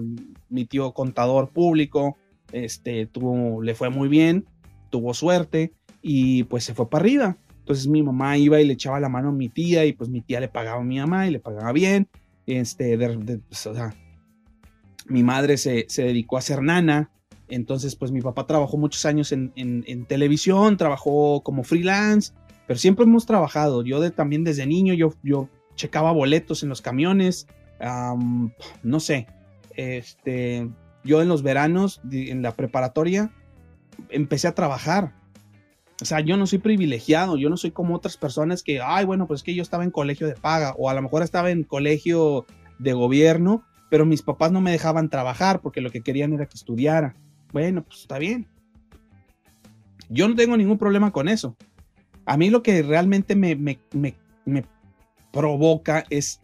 mi 0.51 0.65
tío 0.67 0.93
contador 0.93 1.51
público, 1.51 2.19
este, 2.53 3.07
tuvo, 3.07 3.63
le 3.63 3.75
fue 3.75 3.89
muy 3.89 4.09
bien, 4.09 4.47
tuvo 4.91 5.15
suerte 5.15 5.73
y 6.03 6.45
pues 6.45 6.65
se 6.65 6.75
fue 6.75 6.91
para 6.91 7.03
arriba. 7.03 7.37
Entonces 7.65 7.87
mi 7.87 8.03
mamá 8.03 8.37
iba 8.37 8.61
y 8.61 8.67
le 8.67 8.75
echaba 8.75 9.01
la 9.01 9.09
mano 9.09 9.31
a 9.31 9.33
mi 9.33 9.49
tía 9.49 9.87
y 9.87 9.95
pues 9.95 10.11
mi 10.11 10.21
tía 10.21 10.39
le 10.39 10.49
pagaba 10.49 10.83
a 10.83 10.85
mi 10.85 10.99
mamá 10.99 11.27
y 11.27 11.31
le 11.31 11.41
pagaba 11.41 11.73
bien. 11.73 12.09
Este, 12.45 12.99
pues, 13.49 13.67
o 13.67 13.75
sea, 13.75 13.95
mi 15.07 15.23
madre 15.23 15.57
se, 15.57 15.87
dedicó 15.97 16.37
a 16.37 16.43
ser 16.43 16.61
nana, 16.61 17.11
entonces 17.49 17.97
pues 17.97 18.13
mi 18.13 18.21
papá 18.21 18.47
trabajó 18.47 18.77
muchos 18.77 19.07
años 19.07 19.33
en, 19.33 20.05
televisión, 20.07 20.77
trabajó 20.77 21.43
como 21.43 21.65
freelance, 21.65 22.35
pero 22.67 22.79
siempre 22.79 23.07
hemos 23.07 23.25
trabajado. 23.25 23.83
Yo 23.83 23.99
de, 23.99 24.11
también 24.11 24.45
desde 24.45 24.67
niño, 24.67 24.93
yo, 24.93 25.15
yo 25.23 25.49
checaba 25.75 26.13
boletos 26.13 26.63
en 26.63 26.69
los 26.69 26.83
camiones, 26.83 27.47
no 28.83 29.01
sé, 29.01 29.27
este, 29.75 30.69
yo 31.03 31.23
en 31.23 31.29
los 31.29 31.43
veranos, 31.43 32.03
en 32.13 32.43
la 32.43 32.53
preparatoria, 32.53 33.31
empecé 34.11 34.49
a 34.49 34.55
trabajar. 34.55 35.24
O 36.05 36.07
sea, 36.07 36.21
yo 36.21 36.37
no 36.37 36.47
soy 36.47 36.59
privilegiado, 36.59 37.39
yo 37.39 37.49
no 37.49 37.57
soy 37.57 37.71
como 37.71 37.97
otras 37.97 38.19
personas 38.19 38.63
que, 38.63 38.83
ay, 38.83 39.07
bueno, 39.07 39.27
pues 39.27 39.41
es 39.41 39.45
que 39.45 39.55
yo 39.55 39.63
estaba 39.63 39.85
en 39.85 39.91
colegio 39.91 40.27
de 40.27 40.35
paga 40.35 40.75
o 40.77 40.91
a 40.91 40.95
lo 40.95 41.01
mejor 41.01 41.23
estaba 41.23 41.51
en 41.51 41.65
colegio 41.65 42.45
de 42.79 42.93
gobierno 42.93 43.65
pero 43.95 44.07
mis 44.07 44.23
papás 44.23 44.51
no 44.51 44.61
me 44.61 44.73
dejaban 44.73 45.09
trabajar 45.09 45.61
porque 45.61 45.81
lo 45.81 45.93
que 45.93 46.01
querían 46.01 46.33
era 46.33 46.47
que 46.47 46.57
estudiara. 46.57 47.15
Bueno, 47.53 47.85
pues 47.85 48.01
está 48.01 48.19
bien. 48.19 48.49
Yo 50.09 50.29
no 50.29 50.35
tengo 50.35 50.57
ningún 50.57 50.79
problema 50.79 51.13
con 51.13 51.29
eso. 51.29 51.57
A 52.27 52.37
mí 52.37 52.51
lo 52.51 52.61
que 52.65 52.83
realmente 52.83 53.37
me, 53.37 53.55
me, 53.55 53.79
me, 53.93 54.65
provoca 55.33 56.05
es 56.11 56.41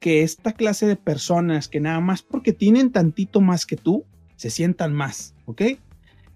que 0.00 0.22
esta 0.22 0.52
clase 0.52 0.86
de 0.86 0.96
personas 0.96 1.68
que 1.68 1.80
nada 1.80 2.00
más 2.00 2.22
porque 2.22 2.54
tienen 2.54 2.92
tantito 2.92 3.42
más 3.42 3.66
que 3.66 3.76
tú, 3.76 4.06
se 4.36 4.48
sientan 4.48 4.94
más, 4.94 5.34
¿ok? 5.44 5.62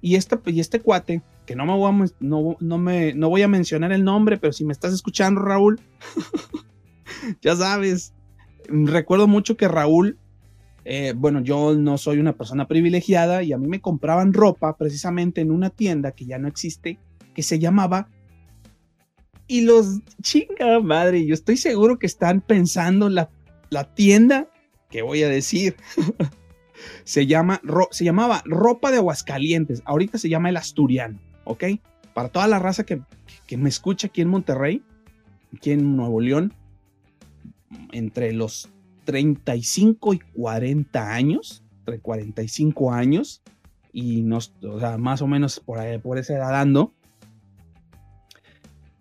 Y, 0.02 0.16
esta, 0.16 0.42
y 0.44 0.60
este 0.60 0.80
cuate, 0.80 1.22
que 1.48 1.56
no 1.56 1.64
me, 1.64 1.72
voy 1.72 1.90
a, 1.90 2.06
no, 2.20 2.56
no, 2.60 2.76
me, 2.76 3.14
no 3.14 3.30
voy 3.30 3.40
a 3.40 3.48
mencionar 3.48 3.90
el 3.92 4.04
nombre, 4.04 4.36
pero 4.36 4.52
si 4.52 4.66
me 4.66 4.72
estás 4.72 4.92
escuchando, 4.92 5.40
Raúl, 5.40 5.80
ya 7.40 7.56
sabes, 7.56 8.12
recuerdo 8.68 9.26
mucho 9.26 9.56
que 9.56 9.66
Raúl, 9.66 10.18
eh, 10.84 11.14
bueno, 11.16 11.40
yo 11.40 11.74
no 11.74 11.96
soy 11.96 12.18
una 12.18 12.34
persona 12.34 12.68
privilegiada 12.68 13.42
y 13.42 13.54
a 13.54 13.58
mí 13.58 13.66
me 13.66 13.80
compraban 13.80 14.34
ropa 14.34 14.76
precisamente 14.76 15.40
en 15.40 15.50
una 15.50 15.70
tienda 15.70 16.12
que 16.12 16.26
ya 16.26 16.38
no 16.38 16.48
existe, 16.48 16.98
que 17.34 17.42
se 17.42 17.58
llamaba... 17.58 18.10
Y 19.50 19.62
los 19.62 20.00
chinga 20.20 20.78
madre, 20.82 21.24
yo 21.24 21.32
estoy 21.32 21.56
seguro 21.56 21.98
que 21.98 22.04
están 22.04 22.42
pensando 22.42 23.08
la, 23.08 23.30
la 23.70 23.94
tienda 23.94 24.50
¿qué 24.90 25.02
voy 25.02 25.22
a 25.22 25.28
decir? 25.28 25.76
se, 27.04 27.26
llama, 27.26 27.60
se 27.90 28.04
llamaba 28.04 28.42
ropa 28.44 28.90
de 28.90 28.98
Aguascalientes. 28.98 29.82
Ahorita 29.84 30.18
se 30.18 30.28
llama 30.28 30.48
el 30.48 30.56
Asturiano, 30.56 31.18
¿ok? 31.48 31.64
Para 32.14 32.28
toda 32.28 32.46
la 32.46 32.58
raza 32.58 32.84
que, 32.84 33.00
que 33.46 33.56
me 33.56 33.68
escucha 33.68 34.08
aquí 34.08 34.20
en 34.20 34.28
Monterrey, 34.28 34.82
aquí 35.56 35.72
en 35.72 35.96
Nuevo 35.96 36.20
León, 36.20 36.52
entre 37.92 38.32
los 38.32 38.68
35 39.04 40.14
y 40.14 40.18
40 40.18 41.12
años, 41.12 41.64
entre 41.80 42.00
45 42.00 42.92
años, 42.92 43.42
y 43.92 44.22
nos, 44.22 44.52
o 44.62 44.78
sea, 44.78 44.98
más 44.98 45.22
o 45.22 45.26
menos 45.26 45.60
por, 45.60 45.78
ahí, 45.78 45.98
por 45.98 46.18
esa 46.18 46.34
edad 46.34 46.66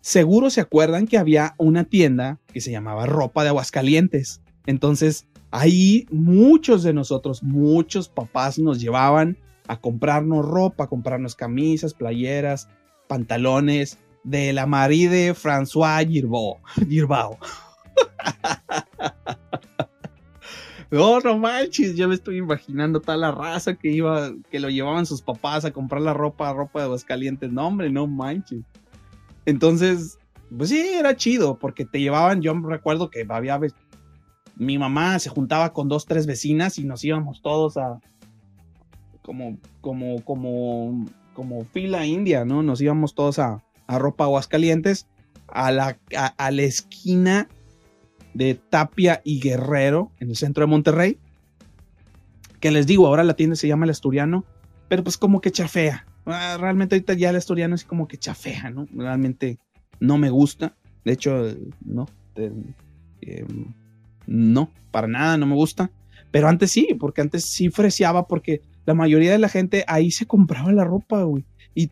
seguro 0.00 0.48
se 0.48 0.62
acuerdan 0.62 1.06
que 1.06 1.18
había 1.18 1.54
una 1.58 1.84
tienda 1.84 2.40
que 2.46 2.62
se 2.62 2.70
llamaba 2.70 3.04
Ropa 3.04 3.42
de 3.42 3.50
Aguascalientes. 3.50 4.40
Entonces, 4.64 5.26
ahí 5.50 6.06
muchos 6.10 6.82
de 6.82 6.94
nosotros, 6.94 7.42
muchos 7.42 8.08
papás 8.08 8.58
nos 8.58 8.80
llevaban 8.80 9.36
a 9.68 9.80
comprarnos 9.80 10.44
ropa, 10.44 10.84
a 10.84 10.88
comprarnos 10.88 11.34
camisas, 11.34 11.94
playeras, 11.94 12.68
pantalones 13.06 13.98
de 14.24 14.52
la 14.52 14.66
maride 14.66 15.34
François 15.34 16.06
Girbao. 16.06 16.58
Girbao. 16.88 17.38
No, 20.90 21.20
no 21.20 21.38
manches, 21.38 21.96
yo 21.96 22.08
me 22.08 22.14
estoy 22.14 22.38
imaginando 22.38 23.00
toda 23.00 23.18
la 23.18 23.30
raza 23.30 23.74
que 23.74 23.90
iba, 23.90 24.32
que 24.50 24.58
lo 24.58 24.70
llevaban 24.70 25.04
sus 25.04 25.20
papás 25.20 25.66
a 25.66 25.70
comprar 25.70 26.00
la 26.00 26.14
ropa, 26.14 26.50
ropa 26.54 26.78
de 26.78 26.86
Aguascalientes. 26.86 27.52
No, 27.52 27.66
hombre, 27.66 27.90
no 27.90 28.06
manches. 28.06 28.64
Entonces, 29.44 30.18
pues 30.56 30.70
sí, 30.70 30.78
era 30.78 31.14
chido, 31.14 31.58
porque 31.58 31.84
te 31.84 32.00
llevaban, 32.00 32.40
yo 32.40 32.54
recuerdo 32.54 33.10
que 33.10 33.26
había, 33.28 33.60
mi 34.56 34.78
mamá 34.78 35.18
se 35.18 35.28
juntaba 35.28 35.74
con 35.74 35.88
dos, 35.88 36.06
tres 36.06 36.26
vecinas 36.26 36.78
y 36.78 36.84
nos 36.84 37.04
íbamos 37.04 37.42
todos 37.42 37.76
a, 37.76 38.00
como, 39.28 39.58
como, 39.82 40.24
como, 40.24 41.04
como 41.34 41.66
fila 41.66 42.06
india, 42.06 42.46
¿no? 42.46 42.62
Nos 42.62 42.80
íbamos 42.80 43.14
todos 43.14 43.38
a, 43.38 43.62
a 43.86 43.98
ropa 43.98 44.24
Aguascalientes, 44.24 45.06
a 45.48 45.70
la, 45.70 45.98
a 46.16 46.50
la 46.50 46.62
esquina 46.62 47.46
de 48.32 48.54
Tapia 48.54 49.20
y 49.24 49.38
Guerrero 49.38 50.12
en 50.18 50.30
el 50.30 50.36
centro 50.36 50.62
de 50.62 50.70
Monterrey. 50.70 51.18
Que 52.58 52.70
les 52.70 52.86
digo, 52.86 53.06
ahora 53.06 53.22
la 53.22 53.36
tienda 53.36 53.54
se 53.54 53.68
llama 53.68 53.84
El 53.84 53.90
Asturiano, 53.90 54.46
pero 54.88 55.04
pues 55.04 55.18
como 55.18 55.42
que 55.42 55.50
chafea. 55.50 56.06
Ah, 56.24 56.56
realmente 56.58 56.94
ahorita 56.94 57.12
ya 57.12 57.28
el 57.28 57.36
Asturiano 57.36 57.74
es 57.74 57.84
como 57.84 58.08
que 58.08 58.16
chafea, 58.16 58.70
¿no? 58.70 58.86
Realmente 58.94 59.58
no 60.00 60.16
me 60.16 60.30
gusta. 60.30 60.74
De 61.04 61.12
hecho, 61.12 61.54
no. 61.84 62.06
Em, 62.34 63.74
no, 64.26 64.70
para 64.90 65.06
nada 65.06 65.36
no 65.36 65.44
me 65.44 65.54
gusta. 65.54 65.90
Pero 66.30 66.48
antes 66.48 66.70
sí, 66.70 66.96
porque 66.98 67.20
antes 67.20 67.44
sí 67.44 67.68
freseaba 67.68 68.26
porque 68.26 68.62
la 68.88 68.94
mayoría 68.94 69.32
de 69.32 69.38
la 69.38 69.50
gente 69.50 69.84
ahí 69.86 70.10
se 70.10 70.24
compraba 70.24 70.72
la 70.72 70.82
ropa, 70.82 71.22
güey. 71.22 71.44
Y, 71.74 71.90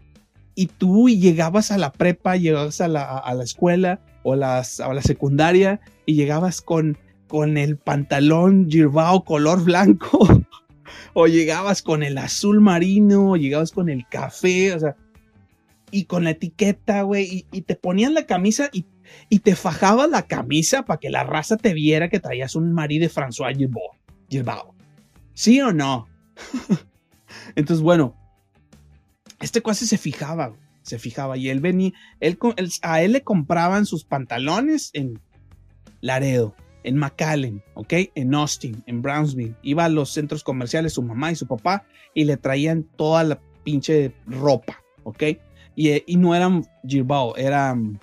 y 0.54 0.68
tú 0.68 1.10
llegabas 1.10 1.70
a 1.70 1.76
la 1.76 1.92
prepa, 1.92 2.38
llegabas 2.38 2.80
a 2.80 2.88
la, 2.88 3.18
a 3.18 3.34
la 3.34 3.44
escuela 3.44 4.00
o 4.22 4.34
las, 4.34 4.80
a 4.80 4.94
la 4.94 5.02
secundaria 5.02 5.78
y 6.06 6.14
llegabas 6.14 6.62
con, 6.62 6.96
con 7.28 7.58
el 7.58 7.76
pantalón 7.76 8.70
Girbao 8.70 9.24
color 9.24 9.62
blanco, 9.62 10.26
o 11.12 11.26
llegabas 11.26 11.82
con 11.82 12.02
el 12.02 12.16
azul 12.16 12.62
marino, 12.62 13.32
o 13.32 13.36
llegabas 13.36 13.72
con 13.72 13.90
el 13.90 14.08
café, 14.08 14.72
o 14.72 14.80
sea, 14.80 14.96
y 15.90 16.04
con 16.04 16.24
la 16.24 16.30
etiqueta, 16.30 17.02
güey, 17.02 17.44
y, 17.52 17.60
te 17.60 17.76
ponían 17.76 18.14
la 18.14 18.24
camisa 18.24 18.70
y, 18.72 18.86
y 19.28 19.40
te 19.40 19.54
fajabas 19.54 20.08
la 20.08 20.22
camisa 20.22 20.86
para 20.86 20.98
que 20.98 21.10
la 21.10 21.24
raza 21.24 21.58
te 21.58 21.74
viera 21.74 22.08
que 22.08 22.20
traías 22.20 22.56
un 22.56 22.72
marí 22.72 22.98
de 22.98 23.10
François 23.10 23.54
Girbao. 24.30 24.74
¿Sí 25.34 25.60
o 25.60 25.74
no? 25.74 26.08
Entonces, 27.56 27.82
bueno, 27.82 28.14
este 29.40 29.60
cuase 29.60 29.86
se 29.86 29.98
fijaba, 29.98 30.54
se 30.82 30.98
fijaba 30.98 31.36
y 31.36 31.48
él 31.48 31.60
venía, 31.60 31.92
él, 32.20 32.38
a 32.82 33.02
él 33.02 33.12
le 33.12 33.22
compraban 33.22 33.86
sus 33.86 34.04
pantalones 34.04 34.90
en 34.92 35.20
Laredo, 36.00 36.54
en 36.84 36.96
McAllen, 36.96 37.62
¿ok? 37.74 37.92
En 38.14 38.34
Austin, 38.34 38.82
en 38.86 39.02
Brownsville. 39.02 39.56
Iba 39.62 39.86
a 39.86 39.88
los 39.88 40.10
centros 40.10 40.44
comerciales 40.44 40.94
su 40.94 41.02
mamá 41.02 41.32
y 41.32 41.36
su 41.36 41.46
papá 41.46 41.84
y 42.14 42.24
le 42.24 42.36
traían 42.36 42.84
toda 42.96 43.24
la 43.24 43.40
pinche 43.64 44.14
ropa, 44.26 44.82
¿ok? 45.02 45.24
Y, 45.74 46.16
no 46.16 46.34
eran 46.34 46.64
Girbao, 46.86 47.36
eran 47.36 48.00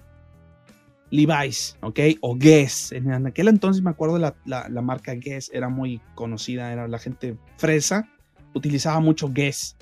Levi's, 1.10 1.78
¿ok? 1.82 2.00
O 2.22 2.36
Guess. 2.36 2.92
En 2.92 3.26
aquel 3.26 3.48
entonces 3.48 3.82
me 3.82 3.90
acuerdo 3.90 4.20
la, 4.20 4.82
marca 4.82 5.16
Guess 5.16 5.50
era 5.54 5.70
muy 5.70 6.00
conocida, 6.14 6.72
era 6.72 6.88
la 6.88 7.00
gente 7.00 7.38
fresa, 7.58 8.08
utilizaba 8.54 9.00
mucho 9.00 9.30
Guess. 9.32 9.78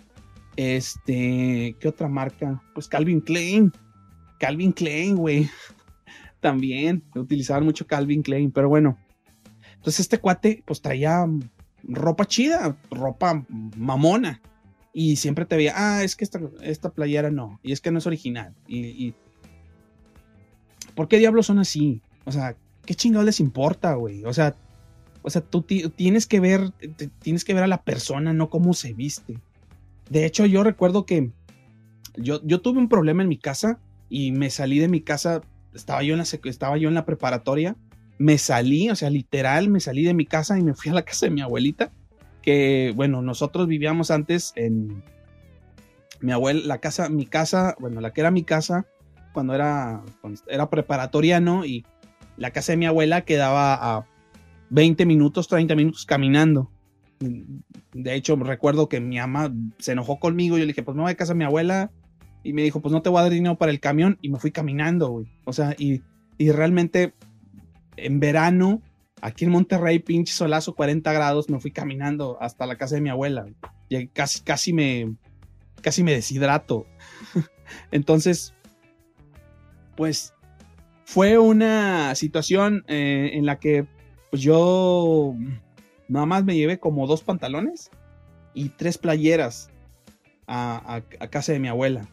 Este, 0.56 1.76
¿qué 1.80 1.88
otra 1.88 2.08
marca? 2.08 2.62
Pues 2.74 2.88
Calvin 2.88 3.22
Klein. 3.22 3.72
Calvin 4.40 4.72
Klein, 4.72 5.16
güey 5.16 5.50
también 6.42 7.04
utilizaban 7.16 7.64
mucho 7.64 7.88
Calvin 7.88 8.24
Klein, 8.24 8.52
pero 8.52 8.68
bueno. 8.68 8.98
Entonces 9.76 10.02
este 10.02 10.20
cuate 10.20 10.64
pues 10.66 10.82
traía 10.82 11.26
ropa 11.84 12.26
chida, 12.26 12.78
ropa 12.90 13.46
mamona. 13.78 14.42
Y 14.94 15.16
siempre 15.16 15.46
te 15.46 15.56
veía, 15.56 15.74
ah, 15.78 16.04
es 16.04 16.18
que 16.18 16.26
esta, 16.26 16.42
esta 16.62 16.90
playera 16.90 17.32
no, 17.32 17.62
y 17.64 17.72
es 17.72 17.80
que 17.80 17.92
no 17.92 18.00
es 18.00 18.08
original. 18.08 18.54
Y, 18.68 19.14
¿Por 20.96 21.08
qué 21.08 21.18
diablos 21.18 21.46
son 21.46 21.60
así? 21.60 22.02
O 22.26 22.32
sea, 22.34 22.58
¿qué 22.86 22.94
chingados 22.94 23.26
les 23.26 23.40
importa, 23.40 23.94
güey? 23.94 24.26
O 24.26 24.34
sea, 24.34 24.54
o 25.22 25.30
sea, 25.30 25.42
tú 25.42 25.62
tienes 25.62 26.28
que 26.28 26.40
ver, 26.40 26.72
tienes 27.20 27.46
que 27.46 27.54
ver 27.54 27.64
a 27.64 27.68
la 27.68 27.84
persona, 27.84 28.34
no 28.34 28.50
cómo 28.50 28.74
se 28.74 28.94
viste. 28.94 29.38
De 30.10 30.26
hecho, 30.26 30.46
yo 30.46 30.64
recuerdo 30.64 31.06
que 31.06 31.32
yo, 32.18 32.42
yo 32.44 32.62
tuve 32.62 32.80
un 32.80 32.90
problema 32.90 33.24
en 33.24 33.30
mi 33.30 33.38
casa 33.38 33.80
y 34.10 34.32
me 34.32 34.50
salí 34.50 34.80
de 34.80 34.90
mi 34.90 35.02
casa 35.02 35.42
estaba 35.74 36.04
yo 36.04 36.14
en 36.14 36.20
la, 36.20 36.26
estaba 36.44 36.78
yo 36.78 36.90
en 36.90 36.96
la 36.96 37.06
preparatoria, 37.06 37.76
me 38.18 38.38
salí, 38.38 38.90
o 38.90 38.96
sea, 38.96 39.10
literal, 39.10 39.70
me 39.70 39.80
salí 39.80 40.04
de 40.04 40.14
mi 40.14 40.26
casa 40.26 40.60
y 40.60 40.64
me 40.64 40.74
fui 40.74 40.92
a 40.92 40.96
la 40.96 41.04
casa 41.04 41.26
de 41.26 41.32
mi 41.32 41.42
abuelita, 41.42 41.92
que, 42.42 42.94
bueno, 42.96 43.22
nosotros 43.22 43.68
vivíamos 43.68 44.12
antes 44.12 44.54
en 44.56 45.04
mi 46.20 46.32
abuela, 46.32 46.62
la 46.66 46.78
casa, 46.80 47.10
mi 47.10 47.26
casa, 47.26 47.76
bueno, 47.80 48.02
la 48.02 48.14
que 48.14 48.22
era 48.22 48.32
mi 48.32 48.44
casa 48.44 48.86
cuando 49.34 49.56
era, 49.56 50.04
era 50.48 50.70
preparatoriano 50.70 51.66
y 51.66 51.86
la 52.38 52.52
casa 52.52 52.74
de 52.74 52.78
mi 52.78 52.86
abuela 52.86 53.22
quedaba 53.22 53.74
a 53.74 54.06
20 54.72 55.06
minutos, 55.06 55.48
30 55.50 55.76
minutos 55.76 56.06
caminando. 56.06 56.72
De 57.20 58.16
hecho, 58.16 58.36
recuerdo 58.38 58.90
que 58.90 59.00
mi 59.00 59.18
mamá 59.18 59.54
se 59.78 59.92
enojó 59.92 60.18
conmigo. 60.20 60.58
Yo 60.58 60.64
le 60.64 60.70
dije, 60.70 60.82
pues 60.82 60.96
me 60.96 61.04
voy 61.04 61.12
a 61.12 61.16
casa 61.16 61.34
de 61.34 61.40
mi 61.40 61.44
abuela 61.44 61.92
y 62.42 62.54
me 62.54 62.64
dijo, 62.64 62.82
pues 62.82 62.94
no 62.94 63.02
te 63.02 63.10
voy 63.10 63.20
a 63.20 63.24
dar 63.24 63.32
dinero 63.32 63.58
para 63.58 63.72
el 63.72 63.82
camión. 63.82 64.18
Y 64.22 64.30
me 64.30 64.40
fui 64.40 64.52
caminando, 64.52 65.10
güey. 65.10 65.28
O 65.44 65.52
sea, 65.52 65.76
y, 65.78 66.02
y 66.38 66.52
realmente 66.52 67.14
en 67.98 68.22
verano, 68.22 68.82
aquí 69.22 69.44
en 69.44 69.52
Monterrey, 69.52 70.00
pinche 70.00 70.34
solazo, 70.34 70.74
40 70.74 71.12
grados, 71.12 71.50
me 71.50 71.60
fui 71.60 71.72
caminando 71.72 72.38
hasta 72.40 72.66
la 72.66 72.78
casa 72.78 72.96
de 72.96 73.02
mi 73.02 73.10
abuela. 73.10 73.46
Y 73.90 74.08
casi, 74.08 74.40
casi 74.40 74.72
me, 74.72 75.16
casi 75.82 76.02
me 76.02 76.14
deshidrato. 76.14 76.88
Entonces, 77.92 78.54
pues 79.98 80.34
fue 81.04 81.38
una 81.38 82.16
situación 82.16 82.86
eh, 82.88 83.32
en 83.34 83.46
la 83.46 83.60
que 83.60 83.86
pues 84.32 84.41
yo 84.41 85.36
nada 86.08 86.26
más 86.26 86.44
me 86.44 86.56
llevé 86.56 86.80
como 86.80 87.06
dos 87.06 87.22
pantalones 87.22 87.91
y 88.54 88.70
tres 88.70 88.98
playeras 88.98 89.70
a 90.48 91.02
casa 91.30 91.54
de 91.54 91.60
mi 91.60 91.70
abuela. 91.70 92.10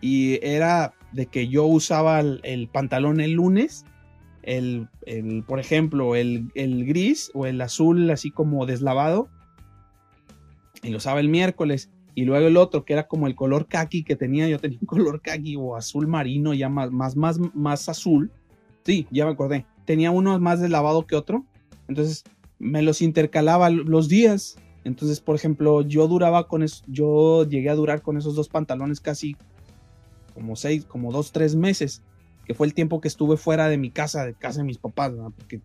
Y 0.00 0.44
era 0.46 0.92
de 1.12 1.26
que 1.26 1.48
yo 1.48 1.64
usaba 1.66 2.20
el, 2.20 2.68
pantalón 2.72 3.20
el 3.20 3.32
lunes, 3.32 3.84
el, 4.42 4.88
por 5.46 5.60
ejemplo, 5.60 6.14
el, 6.14 6.50
gris 6.54 7.30
o 7.34 7.46
el 7.46 7.60
azul 7.60 8.10
así 8.10 8.30
como 8.30 8.66
deslavado, 8.66 9.28
y 10.82 10.90
lo 10.90 10.98
usaba 10.98 11.20
el 11.20 11.28
miércoles, 11.28 11.90
y 12.14 12.24
luego 12.24 12.46
el 12.46 12.56
otro 12.56 12.84
que 12.84 12.92
era 12.92 13.06
como 13.06 13.26
el 13.26 13.34
color 13.34 13.66
kaki 13.66 14.04
que 14.04 14.16
tenía, 14.16 14.48
yo 14.48 14.58
tenía 14.58 14.78
un 14.80 14.86
color 14.86 15.20
kaki 15.20 15.56
o 15.56 15.76
azul 15.76 16.06
marino, 16.06 16.54
ya 16.54 16.68
más, 16.68 16.90
más, 16.90 17.16
más, 17.16 17.38
más 17.54 17.88
azul, 17.88 18.30
sí, 18.84 19.06
ya 19.10 19.24
me 19.24 19.32
acordé, 19.32 19.66
tenía 19.84 20.10
uno 20.10 20.38
más 20.38 20.60
deslavado 20.60 21.06
que 21.06 21.16
otro, 21.16 21.44
entonces 21.88 22.24
me 22.58 22.82
los 22.82 23.02
intercalaba 23.02 23.70
los 23.70 24.08
días, 24.08 24.56
entonces, 24.84 25.20
por 25.20 25.36
ejemplo, 25.36 25.82
yo 25.82 26.08
duraba 26.08 26.48
con 26.48 26.62
eso, 26.62 26.82
yo 26.86 27.46
llegué 27.48 27.68
a 27.70 27.74
durar 27.74 28.02
con 28.02 28.16
esos 28.16 28.34
dos 28.34 28.48
pantalones 28.48 29.00
casi 29.00 29.36
como 30.34 30.56
seis, 30.56 30.84
como 30.84 31.12
dos, 31.12 31.32
tres 31.32 31.56
meses, 31.56 32.02
que 32.46 32.54
fue 32.54 32.66
el 32.66 32.74
tiempo 32.74 33.00
que 33.00 33.08
estuve 33.08 33.36
fuera 33.36 33.68
de 33.68 33.76
mi 33.76 33.90
casa, 33.90 34.24
de 34.24 34.34
casa 34.34 34.60
de 34.60 34.64
mis 34.64 34.78
papás, 34.78 35.12
porque 35.36 35.60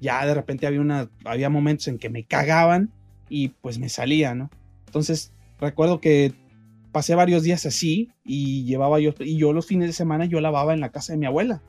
ya 0.00 0.24
de 0.24 0.34
repente 0.34 0.66
había, 0.66 0.80
una, 0.80 1.10
había 1.24 1.50
momentos 1.50 1.88
en 1.88 1.98
que 1.98 2.10
me 2.10 2.24
cagaban 2.24 2.90
y 3.28 3.48
pues 3.48 3.78
me 3.78 3.88
salía, 3.88 4.34
¿no? 4.34 4.50
Entonces 4.86 5.32
recuerdo 5.58 6.00
que 6.00 6.32
pasé 6.92 7.14
varios 7.14 7.42
días 7.42 7.66
así 7.66 8.12
y 8.24 8.64
llevaba 8.64 9.00
yo, 9.00 9.12
y 9.18 9.36
yo 9.36 9.52
los 9.52 9.66
fines 9.66 9.88
de 9.88 9.92
semana 9.92 10.26
yo 10.26 10.40
lavaba 10.40 10.72
en 10.72 10.80
la 10.80 10.90
casa 10.90 11.12
de 11.12 11.18
mi 11.18 11.26
abuela, 11.26 11.60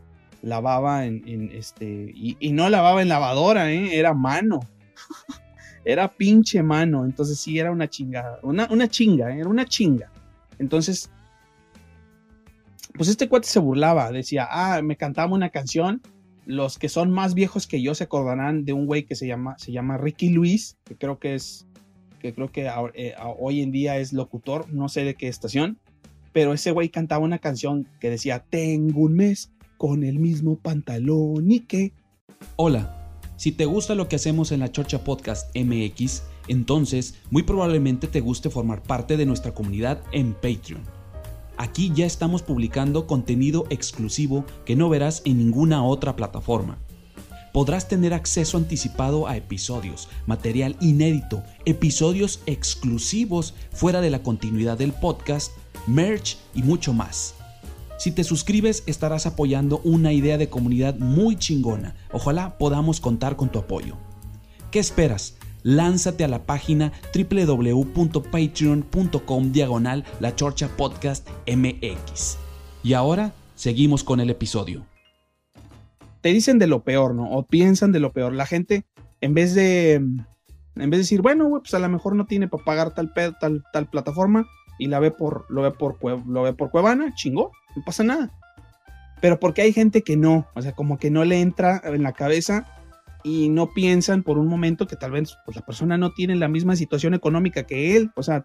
lavaba 0.41 1.05
en, 1.05 1.51
este, 1.53 2.11
y, 2.13 2.51
no 2.51 2.69
lavaba 2.69 3.01
en 3.01 3.09
lavadora, 3.09 3.71
¿eh? 3.71 3.97
era 3.97 4.13
mano. 4.13 4.59
era 5.85 6.11
pinche 6.11 6.63
mano, 6.63 7.05
entonces 7.05 7.39
sí 7.39 7.59
era 7.59 7.71
una 7.71 7.87
chingada, 7.87 8.39
una, 8.41 8.67
una 8.71 8.87
chinga, 8.87 9.33
era 9.35 9.47
una 9.47 9.65
chinga. 9.65 10.11
Entonces, 10.57 11.11
pues 12.93 13.09
este 13.09 13.29
cuate 13.29 13.47
se 13.47 13.59
burlaba, 13.59 14.11
decía, 14.11 14.47
ah, 14.49 14.81
me 14.81 14.97
cantaba 14.97 15.33
una 15.33 15.49
canción. 15.49 16.01
Los 16.45 16.77
que 16.77 16.89
son 16.89 17.11
más 17.11 17.33
viejos 17.33 17.65
que 17.65 17.81
yo 17.81 17.95
se 17.95 18.03
acordarán 18.03 18.65
de 18.65 18.73
un 18.73 18.85
güey 18.85 19.05
que 19.05 19.15
se 19.15 19.27
llama, 19.27 19.57
se 19.57 19.71
llama 19.71 19.97
Ricky 19.97 20.29
Luis, 20.29 20.77
que 20.83 20.95
creo 20.95 21.17
que 21.17 21.33
es, 21.35 21.67
que 22.19 22.33
creo 22.33 22.51
que 22.51 22.69
eh, 22.93 23.15
hoy 23.39 23.61
en 23.61 23.71
día 23.71 23.97
es 23.97 24.13
locutor, 24.13 24.71
no 24.71 24.87
sé 24.87 25.03
de 25.03 25.15
qué 25.15 25.27
estación, 25.27 25.79
pero 26.33 26.53
ese 26.53 26.71
güey 26.71 26.89
cantaba 26.89 27.25
una 27.25 27.39
canción 27.39 27.87
que 27.99 28.11
decía, 28.11 28.45
tengo 28.47 29.01
un 29.01 29.15
mes 29.15 29.51
con 29.85 30.03
el 30.03 30.17
mismo 30.17 30.57
pantalón 30.57 31.51
y 31.51 31.59
que... 31.59 31.93
Hola, 32.55 33.19
si 33.35 33.51
te 33.51 33.65
gusta 33.65 33.93
lo 33.93 34.09
que 34.09 34.15
hacemos 34.15 34.51
en 34.51 34.61
la 34.61 34.71
Chorcha 34.71 35.03
Podcast 35.03 35.55
MX, 35.55 36.23
entonces 36.47 37.13
muy 37.29 37.43
probablemente 37.43 38.07
te 38.07 38.19
guste 38.19 38.49
formar 38.49 38.81
parte 38.81 39.15
de 39.15 39.27
nuestra 39.27 39.53
comunidad 39.53 40.01
en 40.11 40.33
Patreon. 40.33 40.81
Aquí 41.57 41.91
ya 41.93 42.07
estamos 42.07 42.41
publicando 42.41 43.05
contenido 43.05 43.65
exclusivo 43.69 44.43
que 44.65 44.75
no 44.75 44.89
verás 44.89 45.21
en 45.23 45.37
ninguna 45.37 45.83
otra 45.85 46.15
plataforma. 46.15 46.79
Podrás 47.53 47.87
tener 47.87 48.15
acceso 48.15 48.57
anticipado 48.57 49.27
a 49.27 49.37
episodios, 49.37 50.09
material 50.25 50.77
inédito, 50.81 51.43
episodios 51.65 52.41
exclusivos 52.47 53.53
fuera 53.71 54.01
de 54.01 54.09
la 54.09 54.23
continuidad 54.23 54.79
del 54.79 54.93
podcast, 54.93 55.51
merch 55.85 56.39
y 56.55 56.63
mucho 56.63 56.91
más. 56.91 57.35
Si 57.97 58.11
te 58.11 58.25
suscribes 58.25 58.83
estarás 58.87 59.25
apoyando 59.25 59.79
una 59.83 60.11
idea 60.11 60.37
de 60.37 60.49
comunidad 60.49 60.95
muy 60.95 61.37
chingona. 61.37 61.95
Ojalá 62.11 62.57
podamos 62.57 62.99
contar 62.99 63.37
con 63.37 63.49
tu 63.49 63.59
apoyo. 63.59 63.95
¿Qué 64.69 64.79
esperas? 64.79 65.37
Lánzate 65.63 66.25
a 66.25 66.27
la 66.27 66.45
página 66.45 66.91
www.patreon.com 67.15 69.51
diagonal 69.51 70.03
la 70.19 70.35
chorcha 70.35 70.67
podcast 70.75 71.27
mx. 71.47 72.37
Y 72.83 72.91
ahora 72.93 73.31
seguimos 73.55 74.03
con 74.03 74.19
el 74.19 74.29
episodio. 74.29 74.85
Te 76.21 76.29
dicen 76.29 76.59
de 76.59 76.67
lo 76.67 76.83
peor, 76.83 77.15
¿no? 77.15 77.31
O 77.31 77.47
piensan 77.47 77.93
de 77.93 77.99
lo 77.99 78.11
peor. 78.11 78.33
La 78.33 78.45
gente, 78.45 78.85
en 79.21 79.33
vez 79.33 79.55
de, 79.55 79.93
en 79.93 80.27
vez 80.75 80.91
de 80.91 80.97
decir, 80.97 81.21
bueno, 81.21 81.49
pues 81.49 81.73
a 81.73 81.79
lo 81.79 81.87
mejor 81.87 82.13
no 82.15 82.25
tiene 82.25 82.49
para 82.49 82.65
pagar 82.65 82.93
tal, 82.93 83.13
tal, 83.39 83.63
tal 83.71 83.89
plataforma 83.89 84.45
y 84.77 84.87
la 84.87 84.99
ve 84.99 85.11
por, 85.11 85.45
lo 85.49 85.61
ve 85.61 85.71
por, 85.71 85.97
lo 86.27 86.43
ve 86.43 86.53
por 86.53 86.69
Cuevana, 86.69 87.13
chingó 87.15 87.51
no 87.75 87.83
pasa 87.83 88.03
nada. 88.03 88.31
Pero 89.21 89.39
porque 89.39 89.61
hay 89.61 89.73
gente 89.73 90.01
que 90.01 90.17
no, 90.17 90.47
o 90.53 90.61
sea, 90.61 90.73
como 90.73 90.97
que 90.97 91.11
no 91.11 91.23
le 91.25 91.41
entra 91.41 91.81
en 91.83 92.03
la 92.03 92.13
cabeza 92.13 92.65
y 93.23 93.49
no 93.49 93.73
piensan 93.73 94.23
por 94.23 94.37
un 94.37 94.47
momento 94.47 94.87
que 94.87 94.95
tal 94.95 95.11
vez 95.11 95.37
pues, 95.45 95.55
la 95.55 95.65
persona 95.65 95.97
no 95.97 96.11
tiene 96.11 96.35
la 96.35 96.47
misma 96.47 96.75
situación 96.75 97.13
económica 97.13 97.63
que 97.63 97.97
él, 97.97 98.11
o 98.15 98.23
sea, 98.23 98.43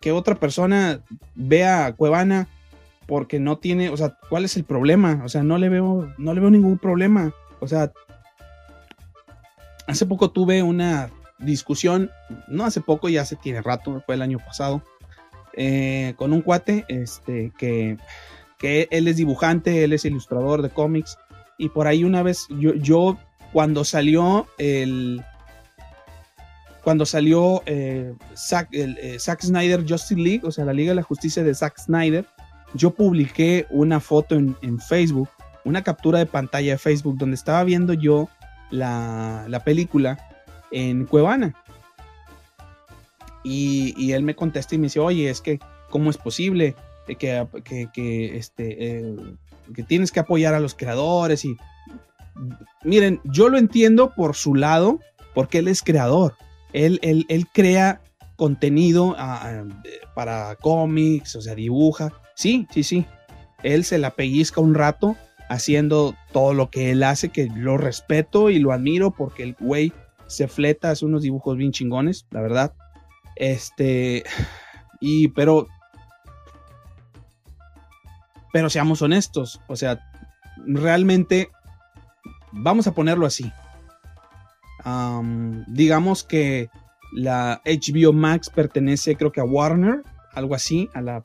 que 0.00 0.12
otra 0.12 0.36
persona 0.36 1.00
vea 1.34 1.86
a 1.86 1.92
Cuevana 1.92 2.48
porque 3.06 3.40
no 3.40 3.58
tiene, 3.58 3.88
o 3.88 3.96
sea, 3.96 4.16
¿cuál 4.28 4.44
es 4.44 4.56
el 4.56 4.64
problema? 4.64 5.22
O 5.24 5.28
sea, 5.28 5.42
no 5.42 5.58
le 5.58 5.68
veo, 5.70 6.12
no 6.18 6.34
le 6.34 6.40
veo 6.40 6.50
ningún 6.50 6.78
problema. 6.78 7.32
O 7.58 7.66
sea, 7.66 7.90
hace 9.86 10.06
poco 10.06 10.30
tuve 10.30 10.62
una 10.62 11.10
discusión, 11.38 12.10
no 12.48 12.64
hace 12.64 12.80
poco, 12.80 13.08
ya 13.08 13.24
se 13.24 13.36
tiene 13.36 13.62
rato, 13.62 14.02
fue 14.04 14.14
el 14.14 14.22
año 14.22 14.38
pasado, 14.38 14.82
eh, 15.60 16.14
con 16.16 16.32
un 16.32 16.40
cuate 16.40 16.84
este, 16.86 17.52
que, 17.58 17.96
que 18.58 18.86
él 18.92 19.08
es 19.08 19.16
dibujante, 19.16 19.82
él 19.82 19.92
es 19.92 20.04
ilustrador 20.04 20.62
de 20.62 20.70
cómics. 20.70 21.18
Y 21.58 21.70
por 21.70 21.88
ahí 21.88 22.04
una 22.04 22.22
vez, 22.22 22.46
yo, 22.48 22.74
yo 22.74 23.18
cuando 23.52 23.84
salió 23.84 24.46
el. 24.58 25.20
Cuando 26.84 27.04
salió 27.04 27.62
eh, 27.66 28.14
Zack, 28.36 28.68
eh, 28.70 29.16
Zack, 29.18 29.42
Snyder 29.42 29.80
Justice 29.80 30.14
League, 30.18 30.42
o 30.44 30.52
sea, 30.52 30.64
la 30.64 30.72
Liga 30.72 30.92
de 30.92 30.94
la 30.94 31.02
Justicia 31.02 31.42
de 31.42 31.52
Zack 31.52 31.76
Snyder, 31.76 32.24
yo 32.74 32.90
publiqué 32.94 33.66
una 33.68 33.98
foto 33.98 34.36
en, 34.36 34.56
en 34.62 34.78
Facebook, 34.78 35.28
una 35.64 35.82
captura 35.82 36.20
de 36.20 36.26
pantalla 36.26 36.72
de 36.72 36.78
Facebook, 36.78 37.18
donde 37.18 37.34
estaba 37.34 37.64
viendo 37.64 37.92
yo 37.92 38.28
la, 38.70 39.44
la 39.48 39.64
película 39.64 40.18
en 40.70 41.04
Cuevana. 41.04 41.54
Y, 43.44 44.12
él 44.12 44.22
me 44.22 44.34
contesta 44.34 44.74
y 44.74 44.78
me 44.78 44.86
dice, 44.86 45.00
oye, 45.00 45.30
es 45.30 45.40
que, 45.40 45.58
¿cómo 45.90 46.10
es 46.10 46.16
posible 46.16 46.74
que, 47.06 47.46
que, 47.92 48.36
este, 48.36 48.98
eh, 48.98 49.16
que 49.74 49.82
tienes 49.82 50.12
que 50.12 50.20
apoyar 50.20 50.54
a 50.54 50.60
los 50.60 50.74
creadores? 50.74 51.44
Y 51.44 51.56
miren, 52.84 53.20
yo 53.24 53.48
lo 53.48 53.58
entiendo 53.58 54.12
por 54.14 54.34
su 54.34 54.54
lado, 54.54 55.00
porque 55.34 55.58
él 55.58 55.68
es 55.68 55.82
creador. 55.82 56.34
Él, 56.72 56.98
él, 57.02 57.24
él 57.28 57.46
crea 57.52 58.00
contenido 58.36 59.16
ah, 59.18 59.64
para 60.14 60.56
cómics, 60.56 61.34
o 61.36 61.42
sea, 61.42 61.54
dibuja. 61.54 62.12
Sí, 62.34 62.66
sí, 62.70 62.82
sí. 62.82 63.06
Él 63.62 63.84
se 63.84 63.98
la 63.98 64.10
pellizca 64.10 64.60
un 64.60 64.74
rato 64.74 65.16
haciendo 65.48 66.14
todo 66.32 66.54
lo 66.54 66.70
que 66.70 66.90
él 66.90 67.02
hace, 67.02 67.30
que 67.30 67.48
lo 67.54 67.78
respeto 67.78 68.50
y 68.50 68.58
lo 68.58 68.72
admiro 68.72 69.10
porque 69.10 69.42
el 69.42 69.56
güey 69.58 69.92
se 70.28 70.46
fleta, 70.46 70.90
hace 70.90 71.04
unos 71.04 71.22
dibujos 71.22 71.56
bien 71.56 71.72
chingones, 71.72 72.26
la 72.30 72.40
verdad. 72.40 72.74
Este, 73.38 74.24
y 75.00 75.28
pero, 75.28 75.68
pero 78.52 78.68
seamos 78.68 79.00
honestos, 79.00 79.60
o 79.68 79.76
sea, 79.76 80.00
realmente, 80.66 81.50
vamos 82.50 82.88
a 82.88 82.94
ponerlo 82.94 83.26
así. 83.26 83.50
digamos 85.68 86.24
que 86.24 86.68
la 87.12 87.62
HBO 87.64 88.12
Max 88.12 88.50
pertenece 88.50 89.16
creo 89.16 89.30
que 89.30 89.40
a 89.40 89.44
Warner, 89.44 90.02
algo 90.34 90.56
así, 90.56 90.90
a 90.92 91.00
la, 91.00 91.22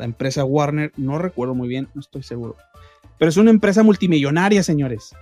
empresa 0.00 0.44
Warner, 0.44 0.92
no 0.96 1.18
recuerdo 1.18 1.54
muy 1.54 1.68
bien, 1.68 1.88
no 1.94 2.00
estoy 2.00 2.22
seguro. 2.22 2.56
Pero 3.18 3.28
es 3.28 3.36
una 3.36 3.50
empresa 3.50 3.82
multimillonaria, 3.82 4.62
señores. 4.62 5.14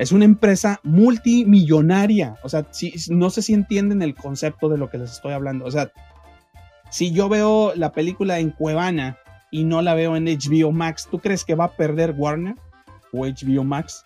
Es 0.00 0.12
una 0.12 0.24
empresa 0.24 0.80
multimillonaria. 0.82 2.38
O 2.42 2.48
sea, 2.48 2.66
no 3.10 3.28
sé 3.28 3.42
si 3.42 3.52
entienden 3.52 4.00
el 4.00 4.14
concepto 4.14 4.70
de 4.70 4.78
lo 4.78 4.88
que 4.88 4.96
les 4.96 5.12
estoy 5.12 5.34
hablando. 5.34 5.66
O 5.66 5.70
sea, 5.70 5.92
si 6.90 7.12
yo 7.12 7.28
veo 7.28 7.74
la 7.76 7.92
película 7.92 8.38
en 8.38 8.48
Cuevana 8.48 9.18
y 9.50 9.64
no 9.64 9.82
la 9.82 9.92
veo 9.92 10.16
en 10.16 10.24
HBO 10.24 10.72
Max, 10.72 11.06
¿tú 11.10 11.18
crees 11.18 11.44
que 11.44 11.54
va 11.54 11.64
a 11.64 11.76
perder 11.76 12.14
Warner 12.16 12.54
o 13.12 13.26
HBO 13.26 13.62
Max? 13.62 14.04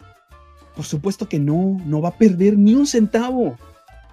Por 0.74 0.85
supuesto 0.85 1.28
que 1.28 1.38
no, 1.38 1.80
no 1.87 2.02
va 2.02 2.09
a 2.09 2.18
perder 2.18 2.59
ni 2.59 2.74
un 2.74 2.88
centavo, 2.88 3.57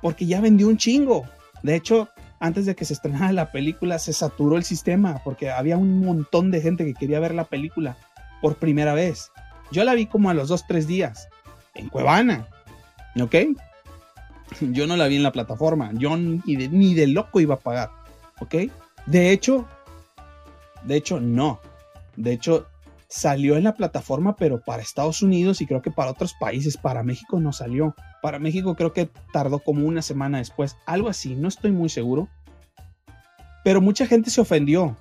porque 0.03 0.27
ya 0.27 0.39
vendió 0.39 0.67
un 0.67 0.77
chingo. 0.77 1.25
De 1.63 1.75
hecho, 1.75 2.09
antes 2.39 2.67
de 2.67 2.75
que 2.75 2.85
se 2.85 2.93
estrenara 2.93 3.33
la 3.33 3.51
película, 3.51 3.97
se 3.97 4.13
saturó 4.13 4.55
el 4.55 4.63
sistema, 4.65 5.19
porque 5.23 5.49
había 5.49 5.77
un 5.77 6.05
montón 6.05 6.51
de 6.51 6.61
gente 6.61 6.85
que 6.85 6.93
quería 6.93 7.19
ver 7.19 7.33
la 7.33 7.45
película 7.45 7.97
por 8.39 8.57
primera 8.57 8.93
vez. 8.93 9.31
Yo 9.71 9.83
la 9.83 9.95
vi 9.95 10.05
como 10.05 10.29
a 10.29 10.35
los 10.35 10.47
dos, 10.47 10.67
tres 10.67 10.85
días 10.85 11.27
en 11.75 11.89
Cuevana. 11.89 12.47
¿Ok? 13.21 13.36
Yo 14.62 14.88
no 14.88 14.97
la 14.97 15.07
vi 15.07 15.15
en 15.15 15.23
la 15.23 15.31
plataforma. 15.31 15.91
Yo 15.93 16.15
ni 16.17 16.93
de, 16.93 17.07
loco 17.07 17.39
iba 17.39 17.55
a 17.55 17.60
pagar. 17.60 17.89
¿Ok? 18.39 18.55
De 19.05 19.31
hecho, 19.31 19.67
de 20.84 20.95
hecho, 20.95 21.19
no. 21.19 21.60
De 22.15 22.34
hecho, 22.34 22.67
salió 23.07 23.57
en 23.57 23.63
la 23.63 23.73
plataforma, 23.73 24.36
pero 24.36 24.62
para 24.62 24.81
Estados 24.81 25.21
Unidos 25.21 25.62
y 25.62 25.65
creo 25.65 25.81
que 25.81 25.91
para 25.91 26.12
otros 26.12 26.34
países. 26.39 26.77
Para 26.77 27.03
México 27.03 27.39
no 27.39 27.53
salió. 27.53 27.95
Para 28.21 28.39
México 28.39 28.75
creo 28.75 28.93
que 28.93 29.10
tardó 29.31 29.60
como 29.60 29.88
una 29.88 30.01
semana 30.01 30.39
después. 30.39 30.77
Algo 30.86 31.10
así, 31.10 31.36
no 31.36 31.47
estoy 31.47 31.71
muy 31.71 31.89
seguro. 31.89 32.27
Pero 33.63 33.81
mucha 33.81 34.05
gente 34.07 34.29
se 34.29 34.41
ofendió. 34.41 34.97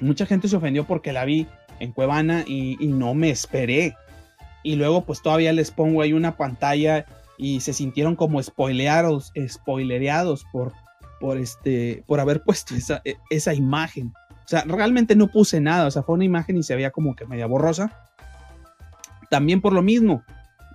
Mucha 0.00 0.26
gente 0.26 0.48
se 0.48 0.56
ofendió 0.56 0.84
porque 0.84 1.12
la 1.12 1.24
vi 1.24 1.46
en 1.78 1.92
Cuevana 1.92 2.44
y 2.46 2.76
no 2.88 3.14
me 3.14 3.30
esperé 3.30 3.96
y 4.64 4.74
luego 4.74 5.04
pues 5.04 5.22
todavía 5.22 5.52
les 5.52 5.70
pongo 5.70 6.02
ahí 6.02 6.12
una 6.12 6.36
pantalla 6.36 7.06
y 7.38 7.60
se 7.60 7.72
sintieron 7.72 8.16
como 8.16 8.42
spoileados, 8.42 9.32
spoilereados 9.46 10.44
por, 10.50 10.72
por, 11.20 11.38
este, 11.38 12.02
por 12.08 12.18
haber 12.18 12.42
puesto 12.44 12.74
esa, 12.74 13.00
e, 13.04 13.16
esa 13.30 13.54
imagen. 13.54 14.12
O 14.32 14.48
sea, 14.48 14.64
realmente 14.66 15.14
no 15.14 15.28
puse 15.28 15.60
nada, 15.60 15.86
o 15.86 15.90
sea, 15.90 16.02
fue 16.02 16.16
una 16.16 16.24
imagen 16.24 16.56
y 16.56 16.62
se 16.62 16.74
veía 16.74 16.90
como 16.90 17.14
que 17.14 17.26
media 17.26 17.46
borrosa. 17.46 18.08
También 19.30 19.60
por 19.60 19.72
lo 19.72 19.82
mismo, 19.82 20.24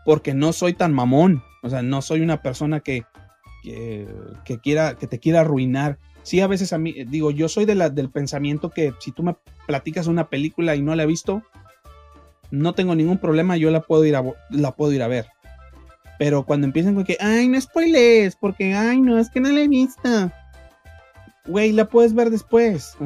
porque 0.06 0.34
no 0.34 0.54
soy 0.54 0.74
tan 0.74 0.94
mamón, 0.94 1.44
o 1.64 1.70
sea, 1.70 1.82
no 1.82 2.02
soy 2.02 2.22
una 2.22 2.42
persona 2.42 2.80
que, 2.80 3.04
que, 3.64 4.60
quiera, 4.62 4.96
que 4.96 5.08
te 5.08 5.20
quiera 5.20 5.42
arruinar. 5.42 5.98
Sí, 6.24 6.42
a 6.42 6.48
veces 6.48 6.74
a 6.74 6.78
mí, 6.78 6.94
digo, 7.06 7.32
yo 7.32 7.48
soy 7.50 7.66
de 7.66 7.76
la, 7.76 7.90
del 7.90 8.10
pensamiento 8.10 8.70
que 8.70 8.94
si 9.00 9.12
tú 9.12 9.24
me 9.24 9.36
platicas 9.68 10.08
una 10.08 10.30
película 10.30 10.76
y 10.76 10.82
no 10.82 10.96
la 10.96 11.04
he 11.04 11.08
visto, 11.08 11.44
no 12.52 12.74
tengo 12.74 12.96
ningún 12.96 13.18
problema, 13.18 13.58
yo 13.58 13.72
la 13.72 13.82
puedo 13.82 14.06
ir 14.06 14.16
a, 14.16 14.24
la 14.50 14.72
puedo 14.76 14.92
ir 14.92 15.04
a 15.04 15.08
ver. 15.08 15.28
Pero 16.18 16.46
cuando 16.46 16.68
empiezan 16.68 16.96
con 16.96 17.06
que, 17.06 17.18
ay, 17.20 17.48
no 17.48 17.60
spoilees, 17.60 18.36
porque, 18.36 18.74
ay, 18.74 19.02
no, 19.02 19.18
es 19.18 19.30
que 19.30 19.40
no 19.40 19.50
la 19.50 19.62
he 19.62 19.68
visto. 19.68 20.32
Güey, 21.48 21.72
la 21.72 21.86
puedes 21.86 22.14
ver 22.14 22.30
después. 22.30 22.98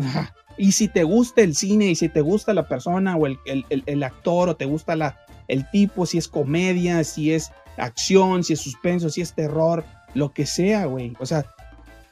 y 0.57 0.71
si 0.71 0.87
te 0.87 1.03
gusta 1.03 1.41
el 1.41 1.55
cine, 1.55 1.85
y 1.85 1.95
si 1.95 2.09
te 2.09 2.21
gusta 2.21 2.53
la 2.53 2.67
persona 2.67 3.15
o 3.15 3.27
el, 3.27 4.03
actor, 4.03 4.49
o 4.49 4.55
te 4.55 4.65
gusta 4.65 4.95
la, 4.95 5.19
el 5.47 5.69
tipo, 5.69 6.07
si 6.07 6.17
es 6.17 6.27
comedia, 6.27 7.03
si 7.03 7.31
es 7.33 7.51
acción, 7.77 8.43
si 8.43 8.53
es 8.53 8.59
suspenso, 8.59 9.09
si 9.09 9.21
es 9.21 9.33
terror, 9.33 9.85
lo 10.15 10.33
que 10.33 10.47
sea, 10.47 10.85
güey. 10.85 11.13
O 11.19 11.27
sea, 11.27 11.45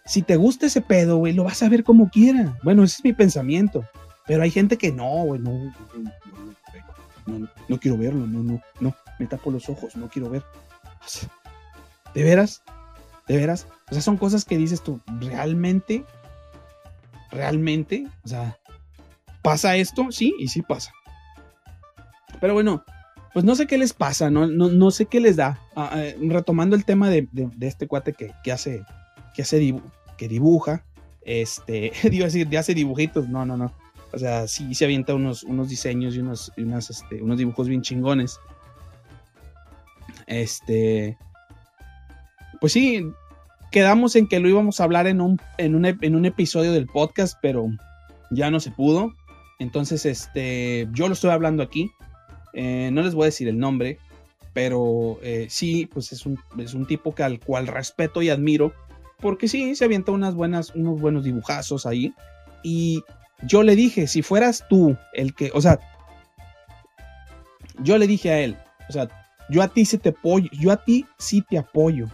si 0.06 0.22
te 0.22 0.36
gusta 0.36 0.68
ese 0.68 0.82
pedo, 0.82 1.18
güey, 1.18 1.34
lo 1.34 1.46
vas 1.46 1.64
a 1.64 1.70
ver 1.70 1.84
como 1.84 2.10
quiera. 2.10 2.60
Bueno, 2.64 2.84
ese 2.84 2.98
es 2.98 3.04
mi 3.04 3.14
pensamiento. 3.14 3.84
Pero 4.28 4.44
hay 4.44 4.52
gente 4.52 4.78
que 4.78 4.92
no, 4.92 5.24
güey, 5.24 5.42
no, 5.42 5.52
no, 5.52 6.12
no, 7.26 7.80
quiero 7.80 7.98
verlo, 7.98 8.26
no, 8.28 8.44
no, 8.44 8.62
no, 8.80 8.96
me 9.20 9.28
tapo 9.28 9.52
los 9.52 9.70
ojos, 9.70 9.96
no 9.96 10.10
quiero 10.10 10.30
ver. 10.30 10.44
¿De 12.14 12.24
veras? 12.24 12.64
¿De 13.28 13.38
veras? 13.38 13.68
O 13.90 13.94
sea, 13.94 14.02
son 14.02 14.18
cosas 14.18 14.46
que 14.46 14.58
dices 14.58 14.82
tú, 14.82 15.00
¿realmente? 15.20 16.04
¿Realmente? 17.32 18.08
O 18.24 18.28
sea, 18.28 18.60
¿pasa 19.42 19.76
esto? 19.78 20.12
Sí, 20.12 20.34
y 20.40 20.48
sí 20.48 20.62
pasa. 20.62 20.92
Pero 22.40 22.54
bueno, 22.54 22.84
pues 23.34 23.46
no 23.46 23.56
sé 23.56 23.68
qué 23.68 23.78
les 23.78 23.94
pasa, 23.94 24.30
no, 24.30 24.48
no, 24.48 24.92
sé 24.92 25.06
qué 25.06 25.22
les 25.22 25.38
da. 25.38 25.60
Ah, 25.76 25.92
eh, 25.96 26.18
retomando 26.22 26.76
el 26.76 26.84
tema 26.84 27.10
de, 27.10 27.28
este 27.62 27.88
cuate 27.88 28.14
que, 28.14 28.52
hace, 28.52 28.84
que 29.34 29.44
hace 29.44 29.76
que 30.18 30.28
dibuja, 30.28 30.84
este, 31.22 31.92
digo 32.10 32.26
decir, 32.26 32.48
de 32.48 32.58
hace 32.58 32.74
dibujitos, 32.74 33.30
no, 33.30 33.46
no, 33.46 33.56
no. 33.56 33.72
O 34.14 34.18
sea, 34.18 34.48
sí 34.48 34.74
se 34.76 34.86
avienta 34.86 35.16
unos, 35.16 35.44
unos 35.44 35.70
diseños 35.70 36.16
y 36.16 36.20
unos, 36.20 36.52
este, 36.90 37.22
unos 37.22 37.38
dibujos 37.38 37.68
bien 37.68 37.82
chingones. 37.82 38.40
Este, 40.28 41.18
pues 42.60 42.74
sí, 42.74 43.06
quedamos 43.72 44.16
en 44.16 44.28
que 44.28 44.40
lo 44.40 44.50
íbamos 44.50 44.80
a 44.80 44.84
hablar 44.84 45.08
en 45.08 45.22
un, 45.22 45.40
en 45.58 45.76
un, 45.76 45.86
en 45.86 46.16
un 46.16 46.26
episodio 46.26 46.74
del 46.74 46.88
podcast, 46.88 47.38
pero 47.42 47.68
ya 48.32 48.52
no 48.52 48.60
se 48.60 48.72
pudo. 48.72 49.14
Entonces, 49.60 50.06
este, 50.06 50.88
yo 50.92 51.08
lo 51.08 51.14
estoy 51.14 51.32
hablando 51.32 51.64
aquí. 51.64 51.92
Eh, 52.54 52.90
no 52.92 53.02
les 53.02 53.14
voy 53.14 53.24
a 53.24 53.26
decir 53.26 53.48
el 53.48 53.60
nombre, 53.60 53.98
pero 54.54 55.20
eh, 55.22 55.48
sí, 55.50 55.88
pues 55.92 56.12
es 56.12 56.26
un, 56.26 56.38
es 56.58 56.74
un 56.74 56.86
tipo 56.86 57.16
que 57.16 57.24
al 57.24 57.40
cual 57.40 57.68
respeto 57.68 58.22
y 58.22 58.30
admiro, 58.30 58.74
porque 59.20 59.48
sí, 59.48 59.76
se 59.76 59.86
avienta 59.86 60.12
unas 60.12 60.36
buenas, 60.36 60.76
unos 60.76 61.00
buenos 61.00 61.24
dibujazos 61.24 61.86
ahí. 61.86 62.14
Y 62.64 63.04
yo 63.44 63.64
le 63.64 63.76
dije, 63.76 64.08
si 64.08 64.22
fueras 64.22 64.66
tú 64.70 64.98
el 65.14 65.34
que, 65.34 65.52
o 65.54 65.62
sea, 65.62 65.80
yo 67.80 67.98
le 67.98 68.08
dije 68.08 68.32
a 68.32 68.40
él, 68.40 68.58
o 68.90 68.92
sea, 68.94 69.08
yo 69.50 69.62
a 69.62 69.68
ti 69.68 69.86
sí 69.86 69.98
te 69.98 70.10
apoyo, 70.10 70.50
yo 70.54 70.72
a 70.72 70.84
ti 70.84 71.06
sí 71.18 71.44
te 71.48 71.58
apoyo, 71.58 72.08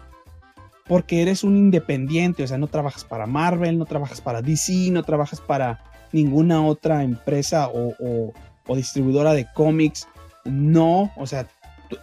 porque 0.87 1.21
eres 1.21 1.43
un 1.43 1.57
independiente, 1.57 2.43
o 2.43 2.47
sea, 2.47 2.57
no 2.57 2.67
trabajas 2.67 3.03
para 3.03 3.25
Marvel, 3.25 3.77
no 3.77 3.85
trabajas 3.85 4.21
para 4.21 4.41
DC, 4.41 4.91
no 4.91 5.03
trabajas 5.03 5.41
para 5.41 5.83
ninguna 6.11 6.65
otra 6.65 7.03
empresa 7.03 7.69
o 7.69 8.33
distribuidora 8.75 9.33
de 9.33 9.47
cómics, 9.53 10.07
no, 10.45 11.11
o 11.17 11.27
sea, 11.27 11.47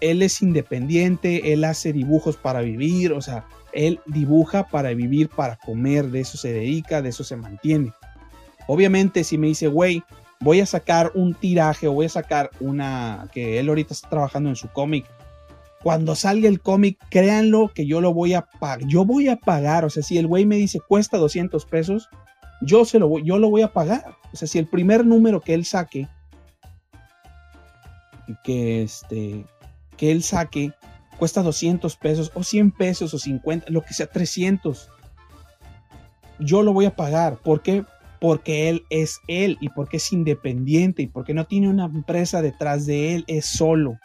él 0.01 0.23
es 0.23 0.43
independiente, 0.43 1.53
él 1.53 1.65
hace 1.65 1.93
dibujos 1.93 2.37
para 2.37 2.61
vivir, 2.61 3.13
o 3.13 3.21
sea, 3.21 3.47
él 3.73 4.01
dibuja 4.07 4.69
para 4.69 4.91
vivir, 4.95 5.29
para 5.29 5.57
comer, 5.57 6.11
de 6.11 6.21
eso 6.21 6.39
se 6.39 6.53
dedica, 6.53 7.03
de 7.03 7.09
eso 7.11 7.25
se 7.25 7.37
mantiene. 7.37 7.93
Obviamente, 8.67 9.25
si 9.25 9.39
me 9.39 9.49
dice, 9.49 9.69
güey, 9.69 10.03
voy 10.41 10.61
a 10.61 10.67
sacar 10.67 11.13
un 11.15 11.35
tiraje 11.35 11.89
o 11.89 11.93
voy 11.93 12.07
a 12.07 12.11
sacar 12.11 12.51
una 12.61 13.29
que 13.33 13.59
él 13.59 13.69
ahorita 13.69 13.95
está 13.95 14.09
trabajando 14.09 14.49
en 14.49 14.57
su 14.57 14.69
cómic. 14.69 15.07
Cuando 15.83 16.15
salga 16.15 16.49
el 16.49 16.61
cómic, 16.61 16.99
créanlo 17.11 17.71
que 17.75 17.87
yo 17.87 18.01
lo 18.01 18.15
voy 18.15 18.35
a 18.35 18.43
pagar. 18.43 18.87
Yo 18.89 19.05
voy 19.05 19.29
a 19.29 19.37
pagar. 19.37 19.85
O 19.85 19.91
sea, 19.91 20.03
si 20.03 20.17
el 20.17 20.27
güey 20.27 20.47
me 20.47 20.57
dice 20.57 20.81
cuesta 20.81 21.19
200 21.19 21.67
pesos, 21.67 22.09
yo, 22.63 22.85
se 22.85 22.99
lo 22.99 23.09
voy, 23.09 23.23
yo 23.25 23.39
lo 23.39 23.51
voy 23.51 23.63
a 23.63 23.73
pagar. 23.73 24.17
O 24.33 24.37
sea, 24.37 24.49
si 24.49 24.59
el 24.59 24.67
primer 24.67 25.05
número 25.05 25.41
que 25.41 25.55
él 25.55 25.65
saque 25.65 26.09
que, 28.43 28.83
este, 28.83 29.45
que 29.97 30.11
él 30.11 30.23
saque 30.23 30.73
cuesta 31.19 31.43
200 31.43 31.97
pesos 31.97 32.33
o 32.35 32.43
100 32.43 32.73
pesos 32.73 33.15
o 33.15 33.19
50, 33.19 33.71
lo 33.71 33.83
que 33.83 33.95
sea, 33.95 34.07
300. 34.07 34.91
Yo 36.41 36.63
lo 36.63 36.73
voy 36.73 36.87
a 36.87 36.97
pagar. 36.97 37.37
¿Por 37.37 37.63
qué? 37.63 37.85
Porque 38.25 38.71
él 38.71 38.87
es 38.89 39.21
él 39.29 39.59
y 39.61 39.69
porque 39.69 39.99
es 39.99 40.11
independiente 40.11 41.03
y 41.03 41.09
porque 41.09 41.35
no 41.35 41.45
tiene 41.45 41.69
una 41.69 41.85
empresa 41.85 42.41
detrás 42.41 42.87
de 42.87 43.15
él, 43.15 43.25
es 43.27 43.45
solo. 43.45 43.99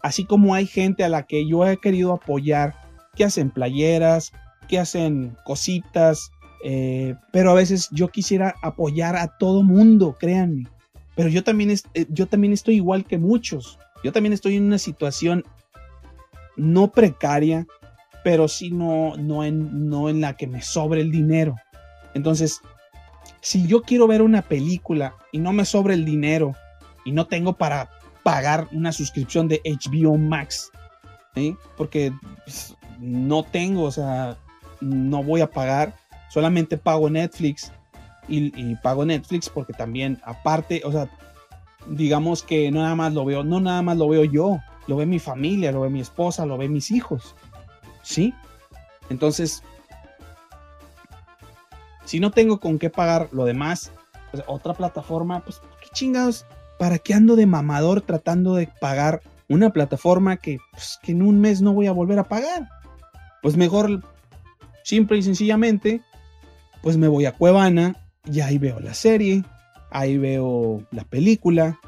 Así 0.00 0.24
como 0.26 0.54
hay 0.54 0.66
gente 0.66 1.02
a 1.02 1.08
la 1.08 1.24
que 1.24 1.44
yo 1.44 1.66
he 1.66 1.78
querido 1.78 2.12
apoyar, 2.12 2.76
que 3.16 3.24
hacen 3.24 3.50
playeras, 3.50 4.32
que 4.68 4.78
hacen 4.78 5.36
cositas, 5.44 6.30
eh, 6.62 7.16
pero 7.32 7.50
a 7.50 7.54
veces 7.54 7.88
yo 7.90 8.06
quisiera 8.06 8.54
apoyar 8.62 9.16
a 9.16 9.36
todo 9.38 9.64
mundo, 9.64 10.16
créanme. 10.20 10.68
Pero 11.16 11.28
yo 11.28 11.42
también, 11.42 11.70
eh, 11.72 12.06
yo 12.10 12.26
también 12.26 12.52
estoy 12.52 12.76
igual 12.76 13.04
que 13.04 13.18
muchos. 13.18 13.80
Yo 14.04 14.12
también 14.12 14.34
estoy 14.34 14.54
en 14.54 14.66
una 14.66 14.78
situación 14.78 15.42
no 16.56 16.92
precaria, 16.92 17.66
pero 18.22 18.46
sí 18.46 18.70
no, 18.70 19.16
no, 19.16 19.42
en, 19.42 19.88
no 19.88 20.08
en 20.08 20.20
la 20.20 20.36
que 20.36 20.46
me 20.46 20.62
sobre 20.62 21.00
el 21.00 21.10
dinero. 21.10 21.56
Entonces, 22.14 22.60
si 23.44 23.66
yo 23.66 23.82
quiero 23.82 24.06
ver 24.06 24.22
una 24.22 24.40
película 24.40 25.16
y 25.30 25.38
no 25.38 25.52
me 25.52 25.66
sobre 25.66 25.92
el 25.92 26.06
dinero 26.06 26.54
y 27.04 27.12
no 27.12 27.26
tengo 27.26 27.52
para 27.52 27.90
pagar 28.22 28.68
una 28.72 28.90
suscripción 28.90 29.48
de 29.48 29.60
HBO 29.66 30.16
Max, 30.16 30.72
porque 31.76 32.10
pues, 32.44 32.74
no 32.98 33.42
tengo, 33.42 33.82
o 33.82 33.92
sea, 33.92 34.38
no 34.80 35.22
voy 35.22 35.42
a 35.42 35.50
pagar, 35.50 35.94
solamente 36.30 36.78
pago 36.78 37.10
Netflix 37.10 37.70
y, 38.28 38.74
pago 38.76 39.04
Netflix 39.04 39.50
porque 39.50 39.74
también 39.74 40.18
aparte, 40.24 40.80
o 40.86 40.90
sea, 40.90 41.10
digamos 41.86 42.42
que 42.42 42.70
no 42.70 42.80
nada 42.80 42.94
más 42.94 43.12
lo 43.12 43.26
veo, 43.26 43.44
no 43.44 43.60
nada 43.60 43.82
más 43.82 43.98
lo 43.98 44.08
veo 44.08 44.24
yo, 44.24 44.58
lo 44.86 44.96
ve 44.96 45.04
mi 45.04 45.18
familia, 45.18 45.70
lo 45.70 45.82
ve 45.82 45.90
mi 45.90 46.00
esposa, 46.00 46.46
lo 46.46 46.56
ve 46.56 46.70
mis 46.70 46.90
hijos. 46.90 47.36
¿Sí? 48.02 48.32
Entonces, 49.10 49.62
si 52.04 52.20
no 52.20 52.30
tengo 52.30 52.60
con 52.60 52.78
qué 52.78 52.90
pagar 52.90 53.28
lo 53.32 53.44
demás, 53.44 53.92
pues, 54.30 54.44
otra 54.46 54.74
plataforma, 54.74 55.44
pues 55.44 55.60
qué 55.80 55.88
chingados, 55.92 56.44
¿para 56.78 56.98
qué 56.98 57.14
ando 57.14 57.36
de 57.36 57.46
mamador 57.46 58.00
tratando 58.00 58.56
de 58.56 58.68
pagar 58.80 59.22
una 59.48 59.70
plataforma 59.70 60.36
que, 60.38 60.58
pues, 60.72 60.98
que 61.02 61.12
en 61.12 61.22
un 61.22 61.40
mes 61.40 61.62
no 61.62 61.72
voy 61.72 61.86
a 61.86 61.92
volver 61.92 62.18
a 62.18 62.24
pagar? 62.24 62.68
Pues 63.42 63.56
mejor, 63.56 64.02
simple 64.82 65.18
y 65.18 65.22
sencillamente, 65.22 66.02
pues 66.82 66.96
me 66.96 67.08
voy 67.08 67.26
a 67.26 67.32
Cuevana 67.32 67.96
y 68.24 68.40
ahí 68.40 68.58
veo 68.58 68.80
la 68.80 68.94
serie, 68.94 69.44
ahí 69.90 70.18
veo 70.18 70.82
la 70.90 71.04
película. 71.04 71.78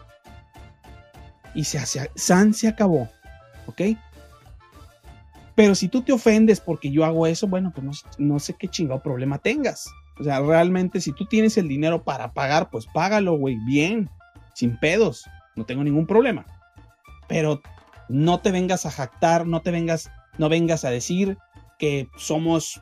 Y 1.55 1.65
se, 1.65 1.79
hace, 1.79 2.11
San 2.15 2.55
se 2.55 2.69
acabó, 2.69 3.09
¿ok? 3.67 3.83
Pero 5.57 5.75
si 5.75 5.89
tú 5.89 6.03
te 6.03 6.13
ofendes 6.13 6.61
porque 6.61 6.91
yo 6.91 7.05
hago 7.05 7.27
eso, 7.27 7.49
bueno, 7.49 7.73
pues 7.75 7.85
no, 7.85 7.93
no, 8.19 8.39
sé 8.39 8.55
qué 8.55 8.69
chingado 8.69 9.03
problema 9.03 9.39
tengas. 9.39 9.89
O 10.19 10.25
sea, 10.25 10.41
realmente 10.41 11.01
si 11.01 11.13
tú 11.13 11.27
tienes 11.27 11.59
el 11.59 11.69
dinero 11.69 12.03
para 12.03 12.33
pagar, 12.33 12.71
pues 12.71 12.87
págalo, 12.87 13.35
güey, 13.35 13.57
bien, 13.67 14.11
sin 14.55 14.79
pedos, 14.79 15.27
no 15.57 15.65
tengo 15.65 15.85
ningún 15.85 16.07
problema. 16.07 16.47
Pero 17.29 17.61
no 18.09 18.41
te 18.41 18.51
vengas 18.51 18.87
a 18.87 18.91
jactar, 18.91 19.47
no 19.47 19.61
te 19.61 19.71
vengas, 19.71 20.11
no 20.39 20.49
vengas 20.49 20.85
a 20.85 20.91
decir 20.91 21.37
que 21.79 22.09
somos 22.17 22.81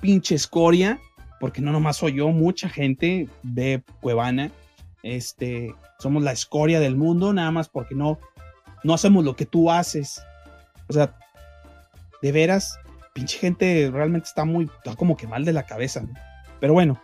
pinche 0.00 0.34
escoria 0.34 0.98
porque 1.40 1.60
no 1.60 1.72
nomás 1.72 1.96
soy 1.98 2.14
yo, 2.14 2.28
mucha 2.28 2.68
gente 2.68 3.28
ve 3.42 3.82
Cuevana, 4.00 4.50
este, 5.02 5.74
somos 5.98 6.22
la 6.22 6.32
escoria 6.32 6.80
del 6.80 6.96
mundo, 6.96 7.32
nada 7.32 7.50
más 7.50 7.68
porque 7.68 7.94
no, 7.94 8.18
no 8.82 8.94
hacemos 8.94 9.24
lo 9.24 9.36
que 9.36 9.46
tú 9.46 9.70
haces. 9.70 10.22
O 10.88 10.92
sea, 10.92 11.14
de 12.22 12.32
veras, 12.32 12.78
pinche 13.12 13.38
gente 13.38 13.90
realmente 13.92 14.28
está 14.28 14.44
muy, 14.44 14.64
está 14.64 14.96
como 14.96 15.16
que 15.16 15.26
mal 15.26 15.44
de 15.44 15.52
la 15.52 15.64
cabeza. 15.64 16.04
Pero 16.60 16.72
bueno, 16.72 17.00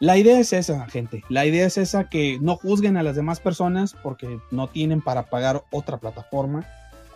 la 0.00 0.18
idea 0.18 0.38
es 0.38 0.52
esa, 0.52 0.86
gente. 0.86 1.24
La 1.28 1.46
idea 1.46 1.66
es 1.66 1.78
esa 1.78 2.08
que 2.08 2.38
no 2.40 2.56
juzguen 2.56 2.96
a 2.96 3.02
las 3.02 3.16
demás 3.16 3.40
personas 3.40 3.94
porque 4.02 4.38
no 4.50 4.68
tienen 4.68 5.00
para 5.00 5.30
pagar 5.30 5.64
otra 5.70 5.98
plataforma. 5.98 6.66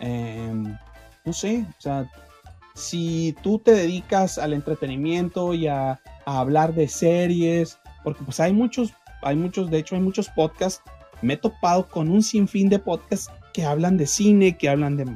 Em, 0.01 0.77
no 1.25 1.33
sé, 1.33 1.67
o 1.69 1.81
sea, 1.81 2.11
si 2.75 3.37
tú 3.43 3.59
te 3.59 3.73
dedicas 3.73 4.39
al 4.39 4.53
entretenimiento 4.53 5.53
y 5.53 5.67
a, 5.67 6.01
hablar 6.25 6.75
de 6.75 6.89
series, 6.89 7.79
porque 8.05 8.23
pues 8.23 8.39
hay 8.39 8.53
muchos, 8.53 8.93
hay 9.23 9.35
muchos, 9.35 9.71
de 9.71 9.79
hecho 9.79 9.95
hay 9.95 10.03
muchos 10.03 10.29
podcasts, 10.29 10.83
me 11.23 11.35
he 11.35 11.37
topado 11.39 11.89
con 11.89 12.11
un 12.11 12.23
sinfín 12.23 12.69
de 12.69 12.79
podcasts 12.79 13.31
que 13.55 13.65
hablan 13.65 13.97
de 13.97 14.07
cine, 14.07 14.57
que 14.59 14.69
hablan 14.69 14.99
de, 14.99 15.07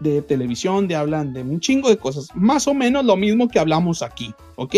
de 0.00 0.22
televisión, 0.22 0.88
de 0.88 0.96
hablan 0.96 1.32
de 1.32 1.42
un 1.42 1.60
chingo 1.60 1.88
de 1.88 1.98
cosas, 1.98 2.28
más 2.34 2.66
o 2.66 2.74
menos 2.74 3.04
lo 3.04 3.16
mismo 3.16 3.48
que 3.48 3.58
hablamos 3.58 4.02
aquí, 4.02 4.34
¿ok? 4.56 4.74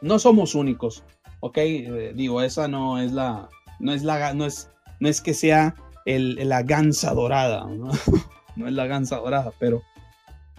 No 0.00 0.18
somos 0.18 0.54
únicos, 0.54 1.02
¿ok? 1.40 1.58
Eh, 1.58 2.12
digo, 2.14 2.40
esa 2.40 2.68
no 2.68 2.98
es 2.98 3.12
la, 3.12 3.48
no 3.80 3.92
es 3.92 4.04
la, 4.04 4.32
no 4.32 4.46
es, 4.46 4.70
no 5.00 5.08
es 5.08 5.20
que 5.20 5.34
sea 5.34 5.74
el, 6.06 6.48
la 6.48 6.62
gansa 6.62 7.12
dorada, 7.12 7.64
¿no? 7.64 7.90
no 8.56 8.68
es 8.68 8.72
la 8.72 8.86
gansa 8.86 9.16
dorada, 9.16 9.52
pero, 9.58 9.82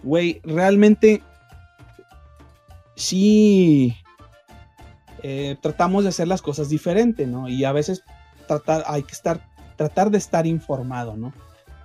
güey, 0.02 0.40
realmente 0.44 1.22
sí 2.96 3.96
eh, 5.22 5.56
tratamos 5.60 6.04
de 6.04 6.10
hacer 6.10 6.28
las 6.28 6.42
cosas 6.42 6.68
diferente, 6.68 7.26
¿no? 7.26 7.48
Y 7.48 7.64
a 7.64 7.72
veces 7.72 8.04
hay 8.86 9.02
que 9.04 9.12
estar, 9.12 9.40
tratar 9.76 10.10
de 10.10 10.18
estar 10.18 10.46
informado, 10.46 11.16
¿no? 11.16 11.32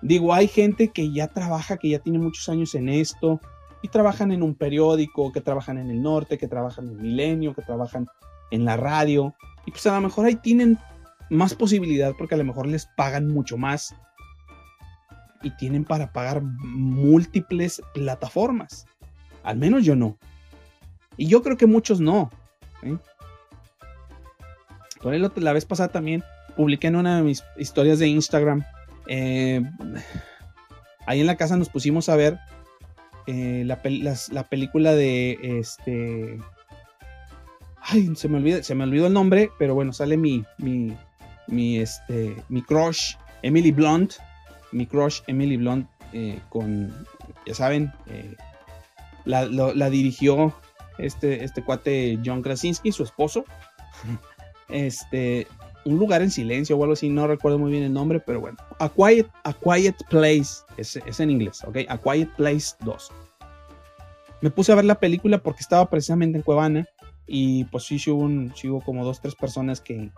Digo, 0.06 0.36
hay 0.36 0.48
gente 0.48 0.90
que 0.90 1.12
ya 1.12 1.30
trabaja, 1.30 1.78
que 1.78 1.90
ya 1.90 1.98
tiene 1.98 2.20
muchos 2.20 2.48
años 2.48 2.76
en 2.76 2.90
esto, 2.90 3.42
y 3.82 3.88
trabajan 3.88 4.32
en 4.32 4.44
un 4.44 4.54
periódico, 4.54 5.32
que 5.32 5.42
trabajan 5.42 5.80
en 5.80 5.90
el 5.90 6.00
norte, 6.00 6.38
que 6.38 6.48
trabajan 6.48 6.90
en 6.90 7.02
Milenio, 7.02 7.56
que 7.56 7.64
trabajan 7.64 8.06
en 8.52 8.66
la 8.66 8.78
radio, 8.78 9.34
y 9.66 9.72
pues 9.72 9.88
a 9.88 9.96
lo 9.96 10.02
mejor 10.02 10.28
ahí 10.28 10.36
tienen 10.36 10.78
más 11.32 11.56
posibilidad 11.56 12.14
porque 12.16 12.36
a 12.36 12.38
lo 12.38 12.44
mejor 12.44 12.68
les 12.68 12.86
pagan 12.86 13.28
mucho 13.28 13.58
más 13.58 13.96
y 15.42 15.50
tienen 15.58 15.84
para 15.84 16.14
pagar 16.14 16.44
múltiples 16.44 17.82
plataformas. 17.96 18.86
Al 19.42 19.58
menos 19.58 19.84
yo 19.86 19.96
no. 19.96 20.20
Y 21.18 21.26
yo 21.26 21.42
creo 21.42 21.58
que 21.58 21.66
muchos 21.66 22.00
no. 22.00 22.30
¿eh? 22.84 22.96
Por 25.02 25.16
la 25.42 25.54
vez 25.54 25.66
pasada 25.66 25.90
también 25.90 26.24
publiqué 26.56 26.88
en 26.88 26.96
una 26.96 27.18
de 27.18 27.24
mis 27.24 27.44
historias 27.58 27.98
de 27.98 28.08
Instagram. 28.08 28.64
Eh, 29.08 29.62
ahí 31.06 31.22
en 31.22 31.28
la 31.28 31.36
casa 31.36 31.58
nos 31.58 31.70
pusimos 31.70 32.10
a 32.10 32.16
ver 32.16 32.40
eh, 33.28 33.64
la, 33.66 33.82
película 34.50 34.94
de 34.94 35.38
este. 35.42 36.40
Ay, 37.82 38.16
se 38.16 38.28
me, 38.28 38.38
olvida, 38.38 38.64
se 38.64 38.76
me 38.76 38.84
olvidó 38.84 39.08
el 39.08 39.14
nombre, 39.14 39.52
pero 39.60 39.76
bueno, 39.76 39.94
sale 39.94 40.18
mi, 40.18 40.44
mi, 40.58 40.96
mi, 41.48 41.78
este, 41.78 42.36
mi 42.50 42.62
crush, 42.62 43.16
Emily 43.42 43.72
Blunt. 43.72 44.14
Mi 44.72 44.86
crush, 44.86 45.22
Emily 45.28 45.56
Blunt, 45.56 45.88
eh, 46.12 46.40
con, 46.50 46.94
ya 47.46 47.54
saben, 47.54 47.94
la, 49.24 49.46
la, 49.46 49.90
dirigió 49.90 50.54
este, 50.98 51.46
este 51.46 51.64
cuate 51.64 52.20
John 52.26 52.42
Krasinski, 52.42 52.92
su 52.92 53.04
esposo. 53.04 53.46
Este, 54.68 55.46
un 55.86 55.98
lugar 55.98 56.22
en 56.22 56.32
silencio 56.32 56.78
o 56.78 56.84
algo 56.84 56.94
así, 56.94 57.10
no 57.10 57.28
recuerdo 57.28 57.60
muy 57.60 57.72
bien 57.72 57.84
el 57.84 57.94
nombre, 57.94 58.20
pero 58.20 58.42
bueno. 58.42 58.58
A 58.80 58.90
Quiet, 58.90 59.28
a 59.44 59.54
Quiet 59.54 59.96
Place, 60.10 60.64
es, 60.78 60.96
es 60.98 61.20
en 61.20 61.30
inglés, 61.30 61.64
¿ok? 61.64 61.78
A 61.88 61.98
Quiet 61.98 62.30
Place 62.36 62.76
2. 62.82 63.12
Me 64.42 64.50
puse 64.50 64.72
a 64.72 64.76
ver 64.76 64.86
la 64.86 65.00
película 65.00 65.38
porque 65.38 65.62
estaba 65.62 65.90
precisamente 65.90 66.38
en 66.38 66.44
Cuevana 66.44 66.88
y 67.28 67.64
pues 67.66 67.86
sí, 67.86 68.00
sí 68.00 68.12
hubo, 68.12 68.82
como 68.82 69.06
dos, 69.06 69.22
tres 69.22 69.36
personas 69.36 69.82
que, 69.82 70.12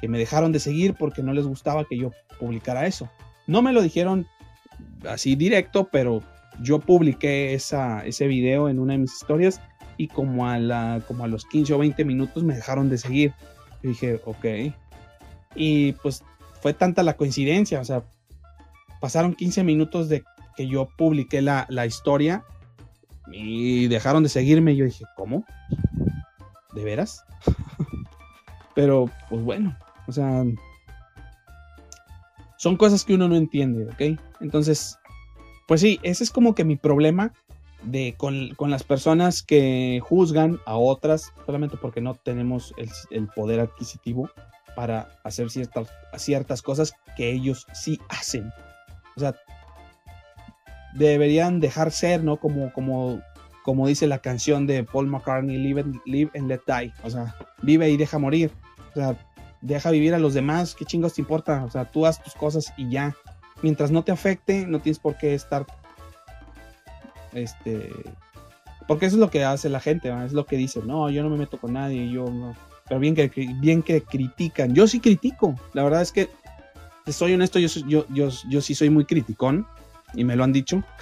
que 0.00 0.08
me 0.08 0.18
dejaron 0.18 0.52
de 0.52 0.60
seguir 0.60 0.94
porque 0.94 1.22
no 1.22 1.32
les 1.32 1.46
gustaba 1.46 1.84
que 1.84 1.98
yo 1.98 2.10
publicara 2.38 2.86
eso. 2.86 3.10
No 3.46 3.62
me 3.62 3.72
lo 3.72 3.82
dijeron 3.82 4.26
así 5.08 5.34
directo, 5.34 5.88
pero 5.90 6.22
yo 6.62 6.78
publiqué 6.78 7.54
esa, 7.54 8.04
ese 8.06 8.26
video 8.26 8.68
en 8.68 8.78
una 8.78 8.94
de 8.94 9.00
mis 9.00 9.14
historias 9.14 9.60
y 9.96 10.08
como 10.08 10.46
a, 10.46 10.58
la, 10.58 11.02
como 11.06 11.24
a 11.24 11.28
los 11.28 11.44
15 11.46 11.74
o 11.74 11.78
20 11.78 12.04
minutos 12.04 12.44
me 12.44 12.54
dejaron 12.54 12.88
de 12.88 12.98
seguir. 12.98 13.32
Dije, 13.82 14.20
ok. 14.24 14.74
Y 15.56 15.92
pues 15.94 16.22
fue 16.60 16.74
tanta 16.74 17.02
la 17.02 17.16
coincidencia, 17.16 17.80
o 17.80 17.84
sea, 17.84 18.02
pasaron 19.00 19.34
15 19.34 19.64
minutos 19.64 20.08
de 20.08 20.24
que 20.56 20.66
yo 20.66 20.88
publiqué 20.96 21.42
la, 21.42 21.66
la 21.68 21.86
historia 21.86 22.44
y 23.32 23.88
dejaron 23.88 24.22
de 24.22 24.28
seguirme. 24.28 24.72
Y 24.72 24.76
yo 24.76 24.84
dije, 24.84 25.04
¿cómo? 25.16 25.44
¿De 26.74 26.84
veras? 26.84 27.24
Pero, 28.74 29.10
pues 29.28 29.42
bueno, 29.42 29.76
o 30.06 30.12
sea, 30.12 30.44
son 32.58 32.76
cosas 32.76 33.04
que 33.04 33.14
uno 33.14 33.28
no 33.28 33.36
entiende, 33.36 33.86
¿ok? 33.86 34.18
Entonces, 34.40 34.98
pues 35.66 35.80
sí, 35.80 35.98
ese 36.02 36.24
es 36.24 36.30
como 36.30 36.54
que 36.54 36.64
mi 36.64 36.76
problema 36.76 37.32
de, 37.82 38.14
con, 38.16 38.54
las 38.70 38.82
personas 38.82 39.42
que 39.42 40.00
juzgan 40.02 40.58
a 40.66 40.76
otras 40.76 41.32
solamente 41.44 41.76
porque 41.76 42.00
no 42.00 42.14
tenemos 42.14 42.74
el, 43.10 43.28
poder 43.28 43.60
adquisitivo 43.60 44.30
para 44.76 45.08
hacer 45.24 45.50
ciertas, 45.50 45.88
ciertas 46.16 46.62
cosas 46.62 46.94
que 47.16 47.32
ellos 47.32 47.66
sí 47.72 48.00
hacen. 48.08 48.52
O 49.16 49.20
sea, 49.20 49.34
deberían 50.94 51.58
dejar 51.58 51.90
ser, 51.90 52.22
¿no? 52.22 52.36
Como, 52.36 52.72
como, 52.72 53.20
como 53.64 53.88
dice 53.88 54.06
la 54.06 54.18
canción 54.20 54.68
de 54.68 54.84
Paul 54.84 55.08
McCartney, 55.08 55.58
live 55.58 55.80
and, 55.80 56.00
live 56.04 56.30
and 56.36 56.46
let 56.46 56.60
die. 56.68 56.92
O 57.02 57.10
sea, 57.10 57.34
vive 57.62 57.90
y 57.90 57.96
deja 57.96 58.18
morir. 58.20 58.52
O 58.90 58.94
sea, 58.94 59.16
deja 59.60 59.90
vivir 59.90 60.14
a 60.14 60.20
los 60.20 60.34
demás, 60.34 60.76
¿qué 60.76 60.84
chingos 60.84 61.14
te 61.14 61.22
importa? 61.22 61.64
O 61.64 61.70
sea, 61.70 61.90
tú 61.90 62.06
haz 62.06 62.22
tus 62.22 62.34
cosas 62.34 62.72
y 62.76 62.88
ya. 62.88 63.16
Mientras 63.62 63.90
no 63.90 64.04
te 64.04 64.12
afecte, 64.12 64.66
no 64.66 64.78
tienes 64.78 65.00
por 65.00 65.16
qué 65.16 65.34
estar 65.34 65.66
este, 67.36 67.90
porque 68.88 69.06
eso 69.06 69.16
es 69.16 69.20
lo 69.20 69.30
que 69.30 69.44
hace 69.44 69.68
la 69.68 69.80
gente, 69.80 70.12
es 70.24 70.32
lo 70.32 70.46
que 70.46 70.56
dice, 70.56 70.80
no, 70.82 71.10
yo 71.10 71.22
no 71.22 71.28
me 71.28 71.36
meto 71.36 71.58
con 71.60 71.74
nadie, 71.74 72.10
yo 72.10 72.24
no. 72.24 72.54
Pero 72.88 73.00
bien 73.00 73.14
que, 73.14 73.28
bien 73.60 73.82
que 73.82 74.02
critican. 74.02 74.74
Yo 74.74 74.86
sí 74.86 75.00
critico. 75.00 75.54
La 75.72 75.82
verdad 75.82 76.02
es 76.02 76.12
que, 76.12 76.28
soy 77.06 77.34
honesto, 77.34 77.58
yo, 77.58 77.68
yo, 77.86 78.06
yo, 78.10 78.28
yo 78.48 78.60
sí 78.60 78.74
soy 78.74 78.90
muy 78.90 79.04
criticón 79.04 79.66
y 80.14 80.24
me 80.24 80.36
lo 80.36 80.44
han 80.44 80.52
dicho. 80.52 80.82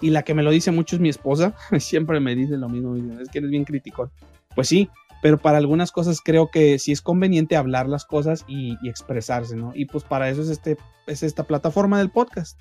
Y 0.00 0.10
la 0.10 0.22
que 0.22 0.32
me 0.32 0.44
lo 0.44 0.52
dice 0.52 0.70
mucho 0.70 0.94
es 0.94 1.00
mi 1.00 1.08
esposa. 1.08 1.56
Siempre 1.80 2.20
me 2.20 2.36
dice 2.36 2.56
lo 2.56 2.68
mismo. 2.68 2.94
Es 3.20 3.28
que 3.30 3.38
eres 3.38 3.50
bien 3.50 3.64
criticón. 3.64 4.12
Pues 4.54 4.68
sí, 4.68 4.88
pero 5.22 5.38
para 5.38 5.58
algunas 5.58 5.90
cosas 5.90 6.20
creo 6.20 6.52
que 6.52 6.78
sí 6.78 6.92
es 6.92 7.02
conveniente 7.02 7.56
hablar 7.56 7.88
las 7.88 8.04
cosas 8.04 8.44
y, 8.46 8.78
y 8.80 8.88
expresarse, 8.88 9.56
¿no? 9.56 9.72
Y 9.74 9.86
pues 9.86 10.04
para 10.04 10.30
eso 10.30 10.40
es, 10.42 10.50
este, 10.50 10.76
es 11.08 11.24
esta 11.24 11.42
plataforma 11.42 11.98
del 11.98 12.10
podcast, 12.10 12.60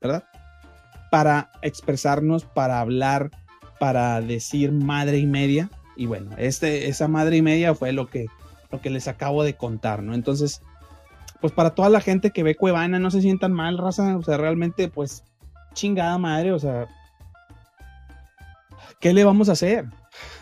¿verdad? 0.00 0.24
para 1.10 1.50
expresarnos, 1.60 2.44
para 2.44 2.80
hablar, 2.80 3.30
para 3.78 4.20
decir 4.20 4.72
madre 4.72 5.18
y 5.18 5.26
media. 5.26 5.68
Y 6.00 6.06
bueno, 6.06 6.30
este, 6.38 6.88
esa 6.88 7.08
madre 7.08 7.36
y 7.36 7.42
media 7.42 7.74
fue 7.74 7.92
lo 7.92 8.08
que, 8.08 8.24
lo 8.70 8.80
que 8.80 8.88
les 8.88 9.06
acabo 9.06 9.44
de 9.44 9.52
contar, 9.52 10.02
¿no? 10.02 10.14
Entonces, 10.14 10.62
pues 11.42 11.52
para 11.52 11.74
toda 11.74 11.90
la 11.90 12.00
gente 12.00 12.30
que 12.30 12.42
ve 12.42 12.54
Cuevana, 12.54 12.98
no 12.98 13.10
se 13.10 13.20
sientan 13.20 13.52
mal, 13.52 13.76
raza. 13.76 14.16
O 14.16 14.22
sea, 14.22 14.38
realmente, 14.38 14.88
pues, 14.88 15.24
chingada 15.74 16.16
madre, 16.16 16.52
o 16.52 16.58
sea, 16.58 16.88
¿qué 18.98 19.12
le 19.12 19.24
vamos 19.24 19.50
a 19.50 19.52
hacer? 19.52 19.84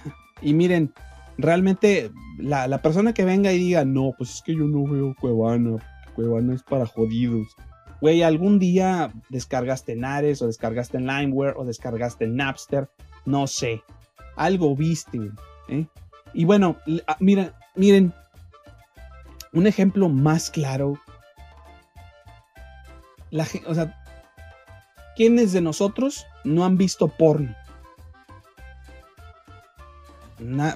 Y 0.40 0.54
miren, 0.54 0.94
realmente 1.38 2.12
la, 2.38 2.68
la, 2.68 2.80
persona 2.80 3.12
que 3.12 3.24
venga 3.24 3.52
y 3.52 3.58
diga, 3.58 3.84
no, 3.84 4.12
pues 4.16 4.34
es 4.34 4.42
que 4.42 4.54
yo 4.54 4.62
no 4.62 4.84
veo 4.84 5.16
Cuevana, 5.20 5.78
Cuevana 6.14 6.54
es 6.54 6.62
para 6.62 6.86
jodidos 6.86 7.48
güey, 8.00 8.22
algún 8.22 8.60
día 8.60 9.12
descargaste 9.30 9.94
en 9.94 10.04
Ares 10.04 10.40
o 10.40 10.46
descargaste 10.46 10.98
en 10.98 11.08
Limeware 11.08 11.54
o 11.56 11.64
descargaste 11.64 12.26
en 12.26 12.36
Napster, 12.36 12.88
no 13.26 13.48
sé, 13.48 13.82
algo 14.38 14.76
viste, 14.76 15.18
¿eh? 15.68 15.87
Y 16.35 16.44
bueno, 16.44 16.76
ah, 17.07 17.16
mira, 17.20 17.59
miren, 17.74 18.12
un 19.52 19.66
ejemplo 19.66 20.09
más 20.09 20.50
claro, 20.50 20.98
la, 23.31 23.46
o 23.66 23.74
sea, 23.74 24.02
¿quiénes 25.16 25.52
de 25.52 25.61
nosotros 25.61 26.26
no 26.44 26.64
han 26.64 26.76
visto 26.76 27.09
porno? 27.09 27.54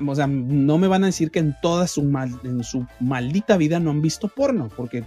o 0.07 0.15
sea, 0.15 0.27
no 0.27 0.77
me 0.77 0.89
van 0.89 1.05
a 1.05 1.07
decir 1.07 1.31
que 1.31 1.39
en 1.39 1.57
toda 1.63 1.87
su 1.87 2.03
maldita 3.01 3.57
vida 3.57 3.79
no 3.79 3.91
han 3.91 4.03
visto 4.03 4.27
porno, 4.27 4.69
porque 4.77 5.05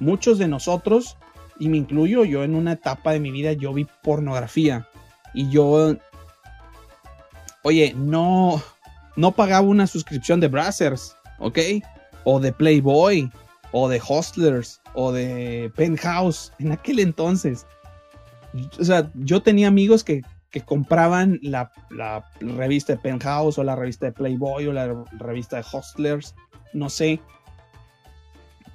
muchos 0.00 0.38
de 0.38 0.48
nosotros 0.48 1.16
y 1.58 1.68
me 1.68 1.76
incluyo, 1.76 2.24
yo 2.24 2.44
en 2.44 2.54
una 2.54 2.72
etapa 2.72 3.12
de 3.12 3.20
mi 3.20 3.30
vida 3.30 3.52
yo 3.52 3.72
vi 3.72 3.86
pornografía 4.02 4.88
y 5.32 5.48
yo, 5.50 5.96
oye, 7.62 7.94
no, 7.96 8.62
no 9.16 9.32
pagaba 9.32 9.66
una 9.66 9.86
suscripción 9.86 10.40
de 10.40 10.48
Brazzers, 10.48 11.16
¿ok? 11.38 11.58
O 12.24 12.40
de 12.40 12.52
Playboy, 12.52 13.30
o 13.72 13.88
de 13.88 14.00
Hostlers, 14.06 14.80
o 14.94 15.12
de 15.12 15.70
Penthouse, 15.74 16.52
en 16.58 16.72
aquel 16.72 17.00
entonces. 17.00 17.66
O 18.78 18.84
sea, 18.84 19.10
yo 19.14 19.42
tenía 19.42 19.68
amigos 19.68 20.04
que, 20.04 20.22
que 20.50 20.60
compraban 20.60 21.38
la, 21.42 21.70
revista 22.40 22.94
de 22.94 22.98
Penthouse, 22.98 23.58
o 23.58 23.64
la 23.64 23.76
revista 23.76 24.06
de 24.06 24.12
Playboy, 24.12 24.66
o 24.66 24.72
la 24.72 25.04
revista 25.18 25.56
de 25.56 25.64
Hostlers, 25.70 26.34
no 26.72 26.90
sé, 26.90 27.20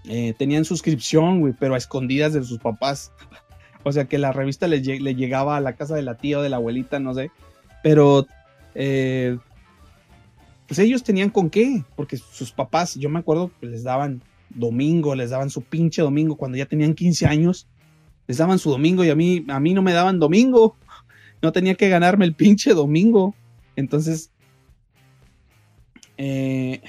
eh, 0.05 0.33
tenían 0.37 0.65
suscripción, 0.65 1.39
güey, 1.39 1.53
pero 1.59 1.75
a 1.75 1.77
escondidas 1.77 2.33
de 2.33 2.43
sus 2.43 2.59
papás. 2.59 3.11
O 3.83 3.91
sea 3.91 4.05
que 4.05 4.19
la 4.19 4.31
revista 4.31 4.67
le, 4.67 4.79
llegaba 4.79 5.57
a 5.57 5.59
la 5.59 5.73
casa 5.73 5.95
de 5.95 6.03
la 6.03 6.15
tía 6.15 6.37
o 6.37 6.43
de 6.43 6.49
la 6.49 6.57
abuelita, 6.57 6.99
no 6.99 7.15
sé. 7.15 7.31
Pero, 7.81 8.27
eh, 8.75 9.39
pues 10.71 10.79
ellos 10.79 11.03
tenían 11.03 11.29
con 11.31 11.49
qué, 11.49 11.83
porque 11.97 12.15
sus 12.15 12.53
papás, 12.53 12.95
yo 12.95 13.09
me 13.09 13.19
acuerdo 13.19 13.51
que 13.59 13.67
les 13.67 13.83
daban 13.83 14.23
domingo, 14.47 15.15
les 15.15 15.31
daban 15.31 15.49
su 15.49 15.63
pinche 15.63 16.01
domingo 16.01 16.37
cuando 16.37 16.57
ya 16.57 16.65
tenían 16.65 16.93
15 16.93 17.25
años. 17.25 17.67
Les 18.25 18.37
daban 18.37 18.57
su 18.57 18.69
domingo 18.69 19.03
y 19.03 19.09
a 19.09 19.15
mí, 19.15 19.43
a 19.49 19.59
mí 19.59 19.73
no 19.73 19.81
me 19.81 19.91
daban 19.91 20.17
domingo. 20.17 20.77
No 21.41 21.51
tenía 21.51 21.75
que 21.75 21.89
ganarme 21.89 22.23
el 22.23 22.35
pinche 22.35 22.73
domingo. 22.73 23.35
Entonces, 23.75 24.31
eh, 26.15 26.81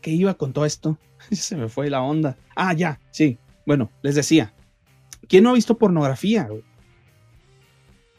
qué 0.00 0.12
iba 0.12 0.34
con 0.34 0.52
todo 0.52 0.64
esto? 0.64 0.96
Se 1.32 1.56
me 1.56 1.68
fue 1.68 1.90
la 1.90 2.02
onda. 2.02 2.36
Ah, 2.54 2.72
ya, 2.72 3.00
sí. 3.10 3.36
Bueno, 3.66 3.90
les 4.00 4.14
decía. 4.14 4.54
¿Quién 5.26 5.42
no 5.42 5.50
ha 5.50 5.54
visto 5.54 5.76
pornografía? 5.76 6.48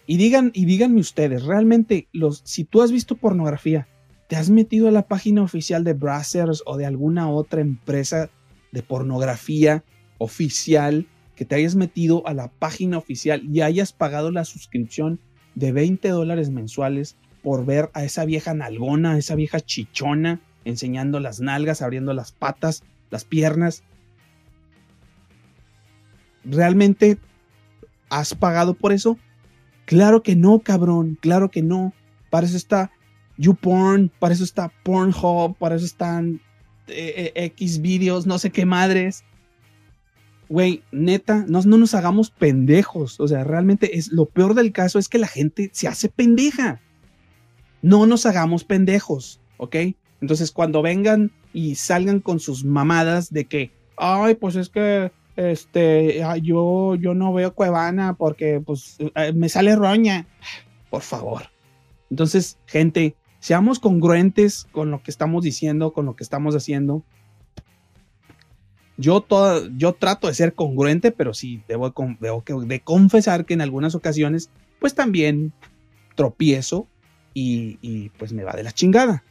Y 0.08 0.18
digan, 0.18 0.52
y 0.54 0.66
díganme 0.66 1.02
ustedes, 1.02 1.44
realmente, 1.44 2.08
los, 2.14 2.42
si 2.46 2.64
tú 2.64 2.82
has 2.82 2.92
visto 2.92 3.18
pornografía, 3.18 3.88
¿te 4.30 4.38
has 4.38 4.50
metido 4.50 4.88
a 4.88 4.92
la 4.92 5.08
página 5.08 5.44
oficial 5.44 5.84
de 5.84 5.94
Brazzers 5.94 6.64
o 6.66 6.78
de 6.78 6.86
alguna 6.86 7.30
otra 7.30 7.60
empresa 7.60 8.30
de 8.72 8.84
pornografía 8.84 9.84
oficial, 10.18 11.08
que 11.36 11.46
te 11.46 11.56
hayas 11.56 11.76
metido 11.76 12.26
a 12.26 12.34
la 12.34 12.48
página 12.48 12.98
oficial 12.98 13.44
y 13.54 13.62
hayas 13.62 13.94
pagado 13.94 14.32
la 14.32 14.46
suscripción 14.46 15.20
de 15.56 15.72
20 15.72 16.08
dólares 16.10 16.50
mensuales 16.50 17.18
por 17.44 17.66
ver 17.66 17.90
a 17.94 18.04
esa 18.04 18.26
vieja 18.26 18.54
nalgona, 18.54 19.12
a 19.12 19.18
esa 19.18 19.36
vieja 19.36 19.60
chichona, 19.60 20.42
enseñando 20.66 21.20
las 21.20 21.40
nalgas, 21.40 21.82
abriendo 21.82 22.14
las 22.14 22.32
patas, 22.32 22.84
las 23.10 23.26
piernas. 23.26 23.84
¿Realmente 26.44 27.18
has 28.10 28.34
pagado 28.34 28.74
por 28.74 28.92
eso? 28.94 29.18
Claro 29.88 30.22
que 30.22 30.36
no, 30.36 30.60
cabrón, 30.60 31.18
claro 31.22 31.50
que 31.50 31.62
no. 31.62 31.94
Para 32.30 32.46
eso 32.46 32.58
está 32.58 32.92
YouPorn, 33.38 34.12
para 34.20 34.34
eso 34.34 34.44
está 34.44 34.70
Pornhub, 34.84 35.56
para 35.58 35.76
eso 35.76 35.86
están 35.86 36.42
eh, 36.90 37.32
eh, 37.34 37.46
X 37.46 37.80
videos, 37.80 38.28
no 38.28 38.38
sé 38.38 38.50
qué 38.50 38.66
madres. 38.66 39.24
Güey, 40.50 40.84
neta, 40.92 41.46
no, 41.48 41.62
no 41.62 41.78
nos 41.78 41.94
hagamos 41.94 42.32
pendejos. 42.32 43.18
O 43.22 43.30
sea, 43.30 43.46
realmente 43.46 43.98
es 43.98 44.12
lo 44.12 44.26
peor 44.26 44.56
del 44.56 44.74
caso 44.74 45.00
es 45.00 45.08
que 45.08 45.20
la 45.20 45.28
gente 45.28 45.70
se 45.72 45.88
hace 45.88 46.10
pendeja. 46.10 46.82
No 47.82 48.06
nos 48.08 48.26
hagamos 48.26 48.66
pendejos, 48.66 49.40
¿ok? 49.56 49.78
Entonces, 50.20 50.52
cuando 50.52 50.82
vengan 50.82 51.32
y 51.54 51.76
salgan 51.76 52.20
con 52.20 52.42
sus 52.42 52.66
mamadas 52.66 53.32
de 53.32 53.46
que, 53.46 53.72
ay, 53.96 54.36
pues 54.36 54.58
es 54.58 54.68
que 54.68 55.14
este, 55.38 56.24
yo, 56.42 56.96
yo 56.96 57.14
no 57.14 57.32
veo 57.32 57.54
Cuevana 57.54 58.16
porque 58.16 58.60
pues 58.60 58.98
eh, 59.16 59.34
me 59.34 59.50
sale 59.50 59.76
roña. 59.76 60.28
Por 60.90 61.04
favor. 61.04 61.44
Entonces, 62.10 62.58
gente, 62.66 63.16
seamos 63.40 63.80
congruentes 63.80 64.68
con 64.72 64.90
lo 64.90 65.04
que 65.04 65.12
estamos 65.12 65.44
diciendo, 65.44 65.94
con 65.94 66.06
lo 66.06 66.16
que 66.16 66.24
estamos 66.24 66.56
haciendo. 66.56 67.04
Yo, 68.98 69.26
yo 69.76 69.94
trato 69.94 70.28
de 70.28 70.34
ser 70.34 70.56
congruente, 70.56 71.12
pero 71.12 71.36
sí, 71.36 71.62
debo, 71.68 71.94
de 72.66 72.80
confesar 72.80 73.46
que 73.46 73.54
en 73.54 73.62
algunas 73.62 73.94
ocasiones, 73.94 74.50
pues 74.80 74.96
también 74.96 75.54
tropiezo 76.16 76.88
y, 77.36 77.78
y, 77.84 78.10
pues 78.10 78.34
me 78.34 78.44
va 78.44 78.54
de 78.54 78.64
la 78.64 78.72
chingada. 78.72 79.24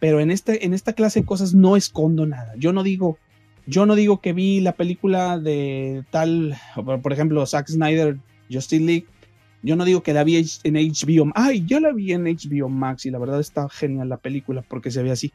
Pero 0.00 0.20
en, 0.20 0.30
este, 0.30 0.66
en 0.66 0.74
esta 0.74 0.92
clase 0.92 1.20
de 1.20 1.26
cosas 1.26 1.54
no 1.54 1.76
escondo 1.78 2.26
nada. 2.26 2.52
Yo 2.58 2.74
no 2.74 2.82
digo, 2.82 3.18
yo 3.66 3.86
no 3.86 3.94
digo 3.94 4.20
que 4.20 4.32
vi 4.32 4.60
la 4.60 4.72
película 4.72 5.38
de 5.38 6.04
tal, 6.10 6.56
por 7.02 7.12
ejemplo, 7.12 7.44
Zack 7.46 7.68
Snyder, 7.68 8.18
Justice 8.50 8.84
League, 8.84 9.06
yo 9.62 9.74
no 9.74 9.84
digo 9.84 10.02
que 10.02 10.14
la 10.14 10.22
vi 10.22 10.36
en 10.36 10.74
HBO. 10.74 11.32
Ay, 11.34 11.64
yo 11.66 11.80
la 11.80 11.92
vi 11.92 12.12
en 12.12 12.24
HBO 12.24 12.68
Max 12.68 13.04
y 13.06 13.10
la 13.10 13.18
verdad 13.18 13.40
está 13.40 13.68
genial 13.68 14.08
la 14.08 14.18
película 14.18 14.62
porque 14.62 14.92
se 14.92 15.02
ve 15.02 15.10
así. 15.10 15.32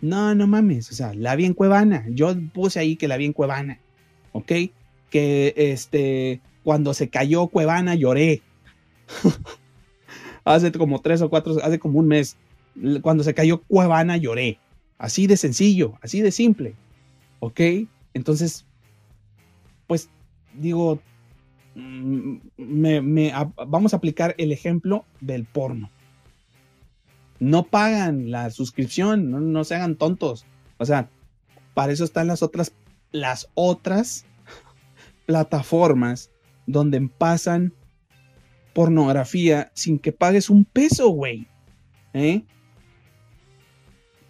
No, 0.00 0.34
no 0.34 0.46
mames, 0.46 0.90
o 0.90 0.94
sea, 0.94 1.12
la 1.14 1.36
vi 1.36 1.44
en 1.44 1.54
Cuevana. 1.54 2.04
Yo 2.08 2.34
puse 2.52 2.78
ahí 2.78 2.96
que 2.96 3.08
la 3.08 3.18
vi 3.18 3.26
en 3.26 3.34
Cuevana. 3.34 3.78
¿Ok? 4.32 4.52
Que 5.10 5.52
este, 5.56 6.40
cuando 6.62 6.94
se 6.94 7.08
cayó 7.08 7.46
Cuevana 7.48 7.94
lloré. 7.94 8.42
hace 10.44 10.72
como 10.72 11.00
tres 11.00 11.20
o 11.20 11.28
cuatro, 11.28 11.56
hace 11.62 11.78
como 11.78 11.98
un 11.98 12.08
mes. 12.08 12.36
Cuando 13.02 13.22
se 13.22 13.34
cayó 13.34 13.60
Cuevana 13.62 14.16
lloré. 14.16 14.58
Así 14.96 15.26
de 15.26 15.36
sencillo, 15.36 15.98
así 16.00 16.22
de 16.22 16.32
simple. 16.32 16.74
¿Ok? 17.44 17.60
Entonces, 18.14 18.66
pues 19.86 20.08
digo, 20.54 21.00
Mm, 21.74 22.36
me, 22.56 23.32
vamos 23.66 23.94
a 23.94 23.96
aplicar 23.96 24.34
el 24.38 24.52
ejemplo 24.52 25.04
del 25.20 25.44
porno. 25.44 25.90
No 27.40 27.64
pagan 27.64 28.30
la 28.30 28.50
suscripción, 28.50 29.52
no, 29.52 29.64
se 29.64 29.74
hagan 29.74 29.96
tontos. 29.96 30.46
O 30.78 30.84
sea, 30.84 31.10
para 31.74 31.92
eso 31.92 32.04
están 32.04 32.28
las 32.28 32.42
otras, 32.42 32.72
las 33.10 33.50
otras 33.54 34.24
plataformas 35.26 36.30
donde 36.66 37.00
pasan 37.00 37.74
pornografía 38.72 39.70
sin 39.74 39.98
que 39.98 40.12
pagues 40.12 40.50
un 40.50 40.64
peso, 40.64 41.08
güey. 41.08 41.48
¿Eh? 42.12 42.44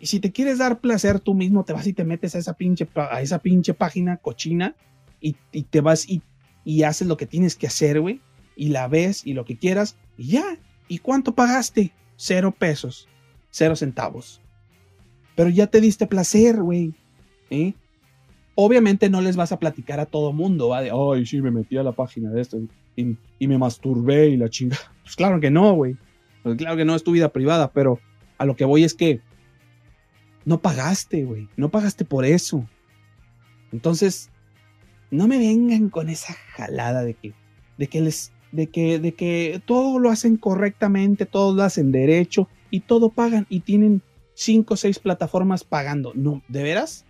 Y 0.04 0.06
si 0.06 0.20
te 0.20 0.32
quieres 0.32 0.58
dar 0.58 0.80
placer 0.80 1.18
tú 1.18 1.32
mismo, 1.32 1.64
te 1.64 1.72
vas 1.72 1.86
y 1.86 1.94
te 1.94 2.04
metes 2.04 2.34
a 2.34 2.38
esa 2.38 2.52
pinche, 2.52 2.86
a 2.94 3.22
esa 3.22 3.38
pinche 3.38 3.72
página 3.72 4.18
cochina 4.18 4.76
y, 5.18 5.34
y 5.50 5.62
te 5.62 5.80
vas 5.80 6.06
y 6.06 6.20
y 6.64 6.82
haces 6.82 7.06
lo 7.06 7.16
que 7.16 7.26
tienes 7.26 7.54
que 7.54 7.66
hacer, 7.66 8.00
güey, 8.00 8.20
y 8.56 8.68
la 8.68 8.88
ves 8.88 9.26
y 9.26 9.34
lo 9.34 9.44
que 9.44 9.56
quieras, 9.56 9.96
y 10.16 10.32
ya. 10.32 10.58
¿Y 10.88 10.98
cuánto 10.98 11.34
pagaste? 11.34 11.92
Cero 12.16 12.54
pesos, 12.56 13.08
cero 13.50 13.76
centavos. 13.76 14.40
Pero 15.36 15.50
ya 15.50 15.66
te 15.66 15.80
diste 15.80 16.06
placer, 16.06 16.60
güey. 16.60 16.94
¿eh? 17.50 17.74
Obviamente 18.54 19.10
no 19.10 19.20
les 19.20 19.36
vas 19.36 19.52
a 19.52 19.58
platicar 19.58 20.00
a 20.00 20.06
todo 20.06 20.32
mundo, 20.32 20.68
va 20.68 20.82
de, 20.82 20.90
ay, 20.90 21.26
sí, 21.26 21.40
me 21.40 21.50
metí 21.50 21.76
a 21.76 21.82
la 21.82 21.92
página 21.92 22.30
de 22.30 22.40
esto 22.40 22.58
y, 22.96 23.16
me 23.46 23.58
masturbé 23.58 24.28
y 24.28 24.36
la 24.36 24.48
chinga. 24.48 24.76
Pues 25.04 25.16
claro 25.16 25.38
que 25.38 25.50
no, 25.50 25.74
güey. 25.74 25.96
Pues 26.42 26.56
claro 26.56 26.78
que 26.78 26.86
no 26.86 26.94
es 26.94 27.04
tu 27.04 27.12
vida 27.12 27.28
privada, 27.28 27.70
pero 27.72 28.00
a 28.38 28.46
lo 28.46 28.56
que 28.56 28.64
voy 28.64 28.84
es 28.84 28.94
que 28.94 29.20
no 30.44 30.60
pagaste, 30.60 31.24
güey. 31.24 31.48
No 31.56 31.70
pagaste 31.70 32.04
por 32.04 32.24
eso. 32.24 32.68
Entonces, 33.72 34.30
no 35.10 35.28
me 35.28 35.38
vengan 35.38 35.88
con 35.88 36.08
esa 36.08 36.34
jalada 36.34 37.02
de 37.02 37.14
que, 37.14 37.34
de 37.78 37.86
que 37.86 38.00
les, 38.00 38.32
de 38.52 38.68
que, 38.68 38.98
de 38.98 39.14
que 39.14 39.62
todo 39.64 39.98
lo 39.98 40.10
hacen 40.10 40.36
correctamente, 40.36 41.26
todo 41.26 41.54
lo 41.54 41.62
hacen 41.62 41.92
derecho 41.92 42.48
y 42.70 42.80
todo 42.80 43.10
pagan 43.10 43.46
y 43.48 43.60
tienen 43.60 44.02
cinco 44.34 44.74
o 44.74 44.76
seis 44.76 44.98
plataformas 44.98 45.64
pagando. 45.64 46.12
No, 46.14 46.42
¿de 46.48 46.62
veras? 46.62 47.04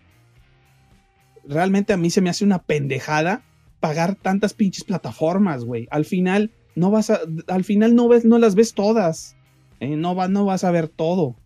Realmente 1.47 1.93
a 1.93 1.97
mí 1.97 2.11
se 2.11 2.21
me 2.21 2.31
hace 2.31 2.45
una 2.45 2.63
pendejada 2.63 3.43
pagar 3.81 4.15
tantas 4.15 4.55
pinches 4.55 4.85
plataformas, 4.85 5.65
güey. 5.65 5.87
Al 5.91 6.05
final 6.05 6.53
no 6.75 6.91
vas 6.91 7.11
a, 7.11 7.21
al 7.49 7.65
final 7.65 7.95
no 7.95 8.09
ves, 8.09 8.25
no 8.25 8.39
las 8.39 8.55
ves 8.55 8.75
todas. 8.75 9.37
¿eh? 9.81 9.97
No, 9.97 10.15
no 10.29 10.45
vas 10.45 10.65
a 10.65 10.71
ver 10.71 10.89
todo. 10.89 11.37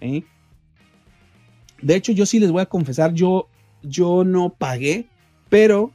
¿eh? 0.00 0.24
De 1.82 1.94
hecho, 1.94 2.12
yo 2.12 2.26
sí 2.26 2.40
les 2.40 2.50
voy 2.50 2.62
a 2.62 2.66
confesar, 2.66 3.14
yo, 3.14 3.48
yo 3.82 4.24
no 4.24 4.50
pagué 4.50 5.06
pero 5.48 5.92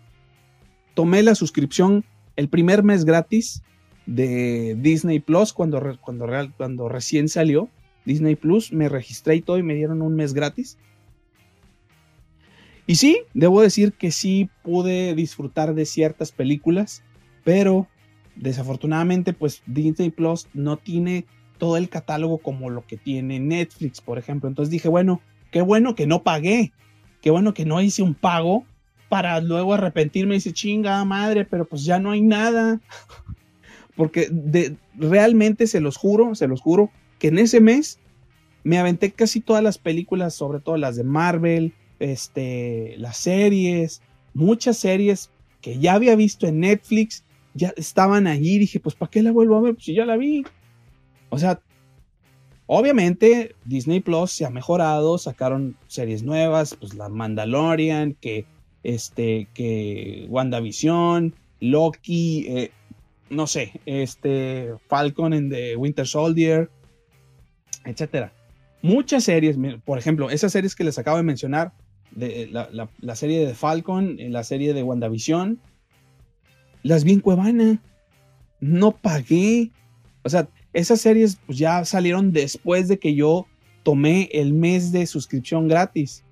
tomé 0.94 1.24
la 1.24 1.36
suscripción 1.36 2.04
el 2.36 2.50
primer 2.50 2.84
mes 2.84 3.06
gratis 3.06 3.64
de 4.06 4.76
Disney 4.80 5.20
Plus 5.20 5.54
cuando, 5.54 5.82
cuando, 6.02 6.28
cuando 6.58 6.90
recién 6.90 7.30
salió. 7.30 7.70
Disney 8.06 8.36
Plus, 8.36 8.74
me 8.74 8.90
registré 8.90 9.36
y 9.36 9.42
todo 9.42 9.58
y 9.58 9.64
me 9.64 9.76
dieron 9.76 10.02
un 10.02 10.16
mes 10.16 10.34
gratis. 10.34 10.78
Y 12.86 12.96
sí, 12.96 13.20
debo 13.34 13.62
decir 13.62 13.94
que 13.94 14.12
sí 14.12 14.50
pude 14.62 15.16
disfrutar 15.16 15.74
de 15.74 15.86
ciertas 15.86 16.34
películas, 16.34 17.02
pero 17.46 17.88
desafortunadamente 18.36 19.32
pues 19.32 19.64
Disney 19.68 20.10
Plus 20.10 20.48
no 20.54 20.78
tiene 20.78 21.26
todo 21.60 21.78
el 21.78 21.88
catálogo 21.88 22.40
como 22.40 22.70
lo 22.70 22.86
que 22.86 22.98
tiene 22.98 23.40
Netflix, 23.40 24.02
por 24.02 24.18
ejemplo. 24.18 24.50
Entonces 24.50 24.70
dije, 24.70 24.90
bueno, 24.90 25.22
qué 25.54 25.62
bueno 25.62 25.94
que 25.94 26.08
no 26.08 26.24
pagué, 26.24 26.74
qué 27.22 27.30
bueno 27.30 27.54
que 27.54 27.64
no 27.64 27.80
hice 27.80 28.02
un 28.02 28.16
pago 28.16 28.66
para 29.08 29.40
luego 29.40 29.76
arrepentirme 29.76 30.34
y 30.34 30.38
decir, 30.40 30.54
chinga 30.54 31.06
madre, 31.06 31.46
pero 31.46 31.66
pues 31.66 31.86
ya 31.86 32.00
no 32.00 32.10
hay 32.12 32.22
nada. 32.22 32.82
Porque 33.96 34.28
de, 34.32 34.76
realmente 34.96 35.68
se 35.68 35.80
los 35.80 35.96
juro, 35.96 36.34
se 36.34 36.48
los 36.48 36.60
juro, 36.60 36.90
que 37.20 37.28
en 37.28 37.38
ese 37.38 37.62
mes 37.62 38.00
me 38.64 38.80
aventé 38.80 39.12
casi 39.12 39.40
todas 39.40 39.64
las 39.64 39.78
películas, 39.78 40.34
sobre 40.34 40.60
todo 40.60 40.78
las 40.78 40.96
de 40.96 41.04
Marvel, 41.04 41.76
este, 42.00 42.96
las 42.98 43.18
series, 43.18 44.02
muchas 44.34 44.78
series 44.78 45.30
que 45.62 45.78
ya 45.78 45.94
había 45.94 46.16
visto 46.16 46.48
en 46.48 46.62
Netflix, 46.62 47.24
ya 47.54 47.72
estaban 47.78 48.26
allí. 48.26 48.58
Dije, 48.58 48.80
pues 48.80 48.96
¿para 48.96 49.12
qué 49.12 49.22
la 49.22 49.32
vuelvo 49.32 49.56
a 49.58 49.62
ver? 49.62 49.76
Pues 49.76 49.86
si 49.86 49.94
ya 49.94 50.06
la 50.06 50.18
vi. 50.18 50.44
O 51.30 51.38
sea, 51.38 51.62
obviamente 52.68 53.56
Disney 53.66 54.00
Plus 54.00 54.32
se 54.32 54.46
ha 54.46 54.50
mejorado, 54.50 55.18
sacaron 55.18 55.76
series 55.88 56.24
nuevas, 56.24 56.76
pues 56.76 56.94
la 56.96 57.10
Mandalorian, 57.10 58.16
que 58.20 58.46
este, 58.84 59.48
que 59.54 60.26
WandaVision, 60.30 61.34
Loki, 61.60 62.46
eh, 62.50 62.72
no 63.30 63.48
sé, 63.48 63.80
este, 63.86 64.74
Falcon 64.88 65.34
en 65.34 65.50
The 65.50 65.76
Winter 65.78 66.06
Soldier, 66.06 66.70
etcétera. 67.86 68.34
Muchas 68.82 69.24
series, 69.24 69.58
por 69.86 69.98
ejemplo, 69.98 70.30
esas 70.30 70.52
series 70.52 70.76
que 70.76 70.84
les 70.84 71.00
acabo 71.00 71.18
de 71.18 71.24
mencionar, 71.24 71.72
de, 72.12 72.50
la, 72.52 73.16
serie 73.16 73.46
de 73.46 73.56
Falcon, 73.56 74.18
eh, 74.20 74.30
la 74.30 74.44
serie 74.44 74.74
de 74.74 74.84
WandaVision, 74.84 75.60
las 76.84 77.04
vi 77.06 77.14
en 77.14 77.22
Cuevana, 77.22 77.82
no 78.60 78.92
pagué. 78.92 79.72
O 80.24 80.30
sea, 80.30 80.48
esas 80.74 81.02
series 81.02 81.38
pues, 81.46 81.58
ya 81.58 81.86
salieron 81.86 82.32
después 82.32 82.88
de 82.88 82.98
que 83.00 83.16
yo 83.16 83.48
tomé 83.84 84.30
el 84.34 84.54
mes 84.54 84.92
de 84.92 85.06
suscripción 85.06 85.68
gratis 85.68 86.24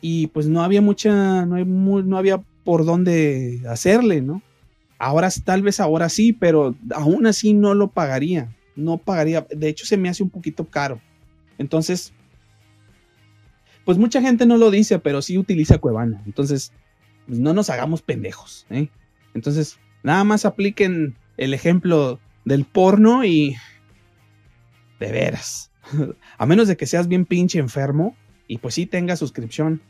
y 0.00 0.28
pues 0.28 0.46
no 0.46 0.62
había 0.62 0.82
mucha, 0.82 1.46
no, 1.46 1.56
hay 1.56 1.64
no 1.64 2.16
había 2.16 2.42
por 2.62 2.84
dónde 2.84 3.62
hacerle, 3.68 4.20
¿no? 4.20 4.42
Ahora 4.98 5.28
tal 5.44 5.62
vez 5.62 5.80
ahora 5.80 6.08
sí, 6.08 6.32
pero 6.32 6.74
aún 6.94 7.26
así 7.26 7.52
no 7.52 7.74
lo 7.74 7.88
pagaría, 7.88 8.54
no 8.76 8.98
pagaría, 8.98 9.46
de 9.50 9.68
hecho 9.68 9.86
se 9.86 9.96
me 9.96 10.08
hace 10.08 10.22
un 10.22 10.30
poquito 10.30 10.64
caro. 10.64 11.00
Entonces, 11.58 12.12
pues 13.84 13.98
mucha 13.98 14.20
gente 14.20 14.46
no 14.46 14.56
lo 14.56 14.70
dice, 14.70 14.98
pero 14.98 15.20
sí 15.20 15.36
utiliza 15.36 15.78
Cuevana. 15.78 16.22
Entonces, 16.26 16.72
pues 17.26 17.38
no 17.38 17.52
nos 17.52 17.70
hagamos 17.70 18.02
pendejos. 18.02 18.66
¿eh? 18.70 18.88
Entonces, 19.34 19.78
nada 20.02 20.24
más 20.24 20.44
apliquen 20.44 21.16
el 21.36 21.54
ejemplo 21.54 22.20
del 22.44 22.64
porno 22.64 23.24
y... 23.24 23.56
De 25.00 25.10
veras. 25.10 25.72
A 26.38 26.46
menos 26.46 26.68
de 26.68 26.76
que 26.76 26.86
seas 26.86 27.08
bien 27.08 27.26
pinche 27.26 27.58
enfermo 27.58 28.16
y 28.46 28.58
pues 28.58 28.74
sí 28.74 28.86
tengas 28.86 29.18
suscripción. 29.18 29.80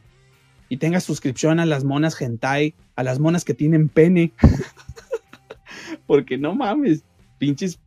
Y 0.68 0.78
tengas 0.78 1.04
suscripción 1.04 1.60
a 1.60 1.66
las 1.66 1.84
monas 1.84 2.20
hentai, 2.20 2.74
a 2.96 3.02
las 3.02 3.18
monas 3.18 3.44
que 3.44 3.54
tienen 3.54 3.88
pene. 3.88 4.32
Porque 6.06 6.38
no 6.38 6.54
mames, 6.54 7.04
pinches... 7.38 7.78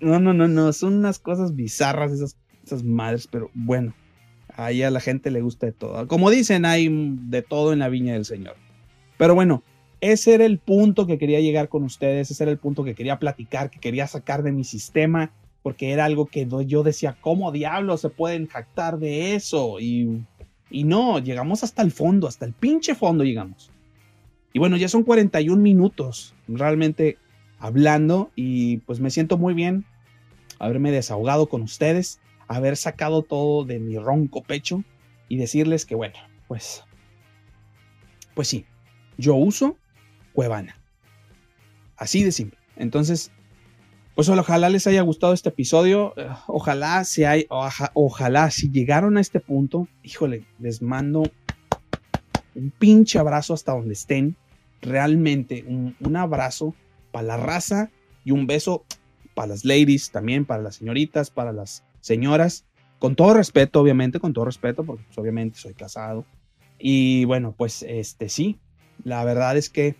No, 0.00 0.20
no, 0.20 0.32
no, 0.32 0.48
no, 0.48 0.72
son 0.72 0.94
unas 0.94 1.18
cosas 1.18 1.54
bizarras 1.54 2.12
esas, 2.12 2.36
esas 2.64 2.82
madres, 2.84 3.26
pero 3.26 3.50
bueno. 3.54 3.94
Ahí 4.56 4.82
a 4.82 4.90
la 4.90 5.00
gente 5.00 5.30
le 5.30 5.40
gusta 5.40 5.66
de 5.66 5.72
todo. 5.72 6.06
Como 6.08 6.30
dicen, 6.30 6.64
hay 6.64 6.88
de 6.90 7.42
todo 7.42 7.72
en 7.72 7.80
la 7.80 7.88
viña 7.88 8.12
del 8.14 8.24
Señor. 8.24 8.56
Pero 9.16 9.34
bueno, 9.34 9.62
ese 10.02 10.34
era 10.34 10.44
el 10.44 10.58
punto 10.58 11.06
que 11.06 11.16
quería 11.16 11.40
llegar 11.40 11.68
con 11.68 11.84
ustedes, 11.84 12.28
ese 12.30 12.42
era 12.42 12.50
el 12.50 12.58
punto 12.58 12.82
que 12.82 12.96
quería 12.96 13.20
platicar, 13.20 13.70
que 13.70 13.78
quería 13.78 14.08
sacar 14.08 14.42
de 14.42 14.50
mi 14.50 14.64
sistema, 14.64 15.32
porque 15.62 15.92
era 15.92 16.04
algo 16.04 16.26
que 16.26 16.48
yo 16.66 16.82
decía, 16.82 17.16
¿cómo 17.20 17.52
diablos 17.52 18.00
se 18.00 18.08
pueden 18.08 18.48
jactar 18.48 18.98
de 18.98 19.36
eso? 19.36 19.78
Y, 19.78 20.24
y 20.70 20.82
no, 20.82 21.20
llegamos 21.20 21.62
hasta 21.62 21.82
el 21.82 21.92
fondo, 21.92 22.26
hasta 22.26 22.44
el 22.44 22.52
pinche 22.52 22.96
fondo 22.96 23.22
llegamos. 23.22 23.70
Y 24.52 24.58
bueno, 24.58 24.76
ya 24.76 24.88
son 24.88 25.04
41 25.04 25.62
minutos 25.62 26.34
realmente 26.48 27.16
hablando 27.60 28.32
y 28.34 28.78
pues 28.78 28.98
me 28.98 29.10
siento 29.10 29.38
muy 29.38 29.54
bien 29.54 29.84
haberme 30.58 30.90
desahogado 30.90 31.48
con 31.48 31.62
ustedes 31.62 32.20
haber 32.48 32.76
sacado 32.76 33.22
todo 33.22 33.64
de 33.64 33.78
mi 33.78 33.96
ronco 33.98 34.42
pecho 34.42 34.82
y 35.28 35.36
decirles 35.36 35.86
que 35.86 35.94
bueno, 35.94 36.18
pues, 36.48 36.82
pues 38.34 38.48
sí, 38.48 38.66
yo 39.16 39.36
uso 39.36 39.76
Cuevana. 40.32 40.76
Así 41.96 42.24
de 42.24 42.32
simple. 42.32 42.58
Entonces, 42.76 43.30
pues 44.14 44.28
ojalá 44.28 44.68
les 44.68 44.86
haya 44.86 45.02
gustado 45.02 45.32
este 45.32 45.48
episodio. 45.48 46.14
Eh, 46.16 46.28
ojalá 46.46 47.04
si 47.04 47.24
hay, 47.24 47.46
ojalá 47.94 48.50
si 48.50 48.70
llegaron 48.70 49.16
a 49.16 49.20
este 49.20 49.40
punto, 49.40 49.88
híjole, 50.02 50.44
les 50.58 50.82
mando 50.82 51.22
un 52.54 52.70
pinche 52.78 53.18
abrazo 53.18 53.54
hasta 53.54 53.72
donde 53.72 53.94
estén. 53.94 54.36
Realmente 54.80 55.64
un, 55.66 55.96
un 56.00 56.16
abrazo 56.16 56.74
para 57.12 57.26
la 57.26 57.36
raza 57.36 57.90
y 58.24 58.32
un 58.32 58.46
beso 58.46 58.84
para 59.34 59.48
las 59.48 59.64
ladies 59.64 60.10
también, 60.10 60.44
para 60.44 60.62
las 60.62 60.76
señoritas, 60.76 61.30
para 61.30 61.52
las 61.52 61.84
señoras, 62.00 62.64
con 62.98 63.16
todo 63.16 63.34
respeto, 63.34 63.80
obviamente, 63.80 64.20
con 64.20 64.32
todo 64.32 64.44
respeto, 64.44 64.84
porque 64.84 65.04
pues, 65.04 65.18
obviamente 65.18 65.58
soy 65.58 65.74
casado. 65.74 66.24
Y 66.78 67.24
bueno, 67.24 67.54
pues 67.56 67.84
este 67.88 68.28
sí, 68.28 68.58
la 69.04 69.24
verdad 69.24 69.56
es 69.56 69.70
que 69.70 69.96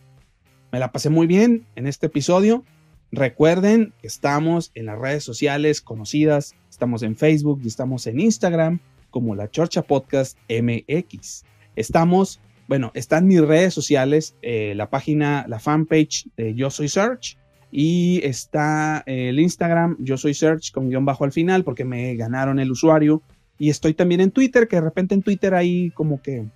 me 0.72 0.78
la 0.78 0.90
pasé 0.90 1.10
muy 1.10 1.26
bien 1.26 1.66
en 1.76 1.86
este 1.86 2.06
episodio. 2.06 2.64
Recuerden 3.12 3.92
que 4.00 4.06
estamos 4.06 4.72
en 4.74 4.86
las 4.86 4.98
redes 4.98 5.22
sociales 5.22 5.82
conocidas, 5.82 6.54
estamos 6.70 7.02
en 7.02 7.14
Facebook 7.14 7.60
y 7.62 7.68
estamos 7.68 8.06
en 8.06 8.18
Instagram 8.18 8.80
como 9.10 9.34
la 9.34 9.50
Chorcha 9.50 9.82
Podcast 9.82 10.38
MX. 10.48 11.44
Estamos, 11.76 12.40
bueno, 12.68 12.90
están 12.94 13.26
mis 13.26 13.42
redes 13.42 13.74
sociales, 13.74 14.34
eh, 14.40 14.72
la 14.74 14.88
página, 14.88 15.44
la 15.46 15.60
fanpage 15.60 16.28
de 16.38 16.54
Yo 16.54 16.70
Soy 16.70 16.88
Search 16.88 17.36
y 17.70 18.20
está 18.24 19.02
el 19.04 19.38
Instagram, 19.40 19.96
yo 19.98 20.16
soy 20.16 20.32
Search 20.32 20.72
con 20.72 20.88
guion 20.88 21.04
bajo 21.04 21.24
al 21.24 21.32
final 21.32 21.64
porque 21.64 21.84
me 21.84 22.14
ganaron 22.16 22.58
el 22.58 22.70
usuario. 22.70 23.22
Y 23.58 23.68
estoy 23.68 23.92
también 23.92 24.22
en 24.22 24.30
Twitter, 24.30 24.66
que 24.66 24.76
de 24.76 24.82
repente 24.82 25.14
en 25.14 25.22
Twitter 25.22 25.54
ahí 25.54 25.90
como 25.90 26.20
que... 26.20 26.46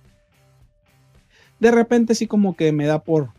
De 1.59 1.71
repente 1.71 2.15
sí 2.15 2.27
como 2.27 2.55
que 2.55 2.71
me 2.71 2.85
da 2.85 3.03
por 3.03 3.29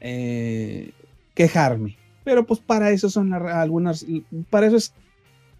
eh, 0.00 0.92
quejarme. 1.34 1.96
Pero 2.24 2.46
pues 2.46 2.60
para 2.60 2.90
eso 2.90 3.08
son 3.08 3.32
algunas... 3.32 4.04
Para 4.50 4.66
eso 4.66 4.76
es, 4.76 4.92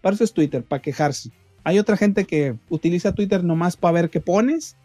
para 0.01 0.15
eso 0.15 0.23
es 0.23 0.33
Twitter, 0.33 0.63
para 0.63 0.81
quejarse. 0.81 1.31
Hay 1.63 1.79
otra 1.79 1.97
gente 1.97 2.25
que 2.25 2.55
utiliza 2.69 3.13
Twitter 3.13 3.43
nomás 3.43 3.75
para 3.75 3.93
ver 3.93 4.09
qué 4.09 4.19
pones 4.19 4.75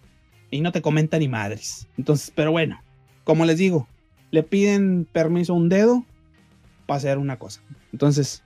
y 0.50 0.60
no 0.60 0.72
te 0.72 0.82
comenta 0.82 1.18
ni 1.18 1.28
madres. 1.28 1.88
Entonces, 1.98 2.32
pero 2.34 2.52
bueno, 2.52 2.80
como 3.24 3.44
les 3.44 3.58
digo, 3.58 3.88
le 4.30 4.42
piden 4.42 5.06
permiso 5.12 5.54
un 5.54 5.68
dedo 5.68 6.04
para 6.86 6.98
hacer 6.98 7.18
una 7.18 7.38
cosa. 7.38 7.62
Entonces, 7.92 8.42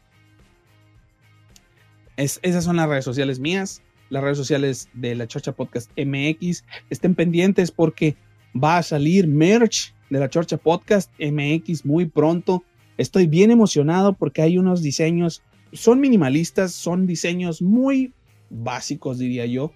esas 2.17 2.65
son 2.65 2.77
las 2.77 2.89
redes 2.89 3.05
sociales 3.05 3.39
mías, 3.39 3.83
las 4.11 4.23
redes 4.23 4.39
sociales 4.39 4.89
de 4.95 5.15
la 5.15 5.27
Chorcha 5.27 5.53
Podcast 5.53 5.91
MX. 5.97 6.65
Estén 6.91 7.15
pendientes 7.15 7.71
porque 7.71 8.17
va 8.55 8.79
a 8.79 8.83
salir 8.83 9.27
merch 9.27 9.95
de 10.11 10.19
la 10.19 10.29
Chorcha 10.31 10.57
Podcast 10.57 11.11
MX 11.19 11.85
muy 11.85 12.07
pronto. 12.07 12.65
Estoy 12.97 13.27
bien 13.27 13.51
emocionado 13.51 14.15
porque 14.15 14.43
hay 14.43 14.59
unos 14.59 14.83
diseños, 14.83 15.43
son 15.73 16.01
minimalistas, 16.01 16.73
son 16.73 17.07
diseños 17.07 17.63
muy 17.63 18.13
básicos, 18.51 19.19
diría 19.19 19.47
yo, 19.47 19.73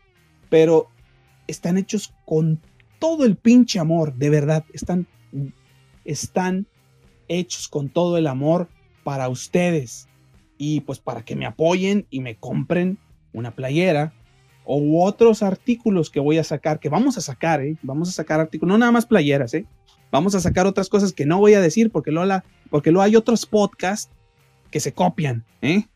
pero 0.49 0.89
están 1.47 1.77
hechos 1.77 2.15
con 2.25 2.61
todo 2.99 3.25
el 3.25 3.37
pinche 3.37 3.79
amor, 3.79 4.15
de 4.15 4.31
verdad, 4.31 4.65
están, 4.73 5.07
están 6.05 6.67
hechos 7.29 7.69
con 7.69 7.89
todo 7.89 8.17
el 8.17 8.27
amor 8.27 8.69
para 9.05 9.29
ustedes 9.29 10.09
y 10.59 10.81
pues 10.83 10.99
para 10.99 11.25
que 11.25 11.35
me 11.35 11.47
apoyen 11.47 12.07
y 12.11 12.21
me 12.21 12.37
compren 12.37 12.99
una 13.33 13.55
playera 13.55 14.13
o 14.65 15.05
otros 15.05 15.43
artículos 15.43 16.11
que 16.11 16.21
voy 16.21 16.39
a 16.39 16.45
sacar, 16.45 16.79
que 16.79 16.89
vamos 16.89 17.19
a 17.19 17.21
sacar, 17.21 17.61
¿eh? 17.63 17.77
vamos 17.83 18.09
a 18.09 18.13
sacar 18.13 18.41
artículos, 18.41 18.73
no 18.73 18.79
nada 18.79 18.93
más 18.93 19.07
playeras, 19.07 19.55
¿eh? 19.55 19.67
Vamos 20.13 20.37
a 20.37 20.41
sacar 20.41 20.67
otras 20.69 20.89
cosas 20.89 21.13
que 21.13 21.27
no 21.27 21.39
voy 21.39 21.55
a 21.55 21.61
decir 21.61 21.91
porque 21.91 22.13
lo, 22.13 22.23
porque 22.71 22.93
lo 22.93 23.03
hay 23.03 23.17
otros 23.17 23.47
podcasts 23.47 24.13
que 24.71 24.79
se 24.79 24.93
copian, 24.93 25.45
¿eh? 25.61 25.87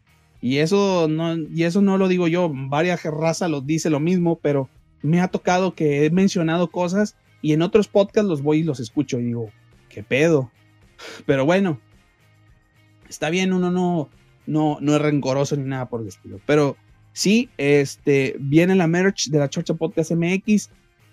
y 0.40 0.58
eso 0.58 1.06
no, 1.08 1.36
y 1.36 1.62
eso 1.62 1.80
no 1.80 1.98
lo 1.98 2.08
digo 2.08 2.26
yo, 2.26 2.50
varias 2.52 3.04
razas 3.04 3.48
lo 3.50 3.60
dice 3.60 3.90
lo 3.90 4.00
mismo, 4.00 4.38
pero 4.40 4.68
me 5.02 5.20
ha 5.20 5.28
tocado 5.28 5.74
que 5.74 6.04
he 6.04 6.10
mencionado 6.10 6.68
cosas 6.70 7.16
y 7.42 7.52
en 7.52 7.62
otros 7.62 7.88
podcasts 7.88 8.28
los 8.28 8.42
voy 8.42 8.58
y 8.58 8.64
los 8.64 8.80
escucho 8.80 9.20
y 9.20 9.24
digo, 9.24 9.50
¿qué 9.88 10.02
pedo? 10.02 10.50
Pero 11.26 11.44
bueno, 11.44 11.80
está 13.08 13.30
bien, 13.30 13.52
uno 13.52 13.70
no, 13.70 14.08
no, 14.46 14.78
no 14.80 14.96
es 14.96 15.00
rencoroso 15.00 15.56
ni 15.56 15.64
nada 15.64 15.88
por 15.88 16.00
el 16.00 16.08
estilo. 16.08 16.40
Pero 16.46 16.76
sí, 17.12 17.50
este, 17.58 18.36
viene 18.38 18.74
la 18.74 18.86
merch 18.86 19.28
de 19.28 19.38
la 19.38 19.50
Chorcha 19.50 19.74
Podcast 19.74 20.12
MX. 20.12 20.70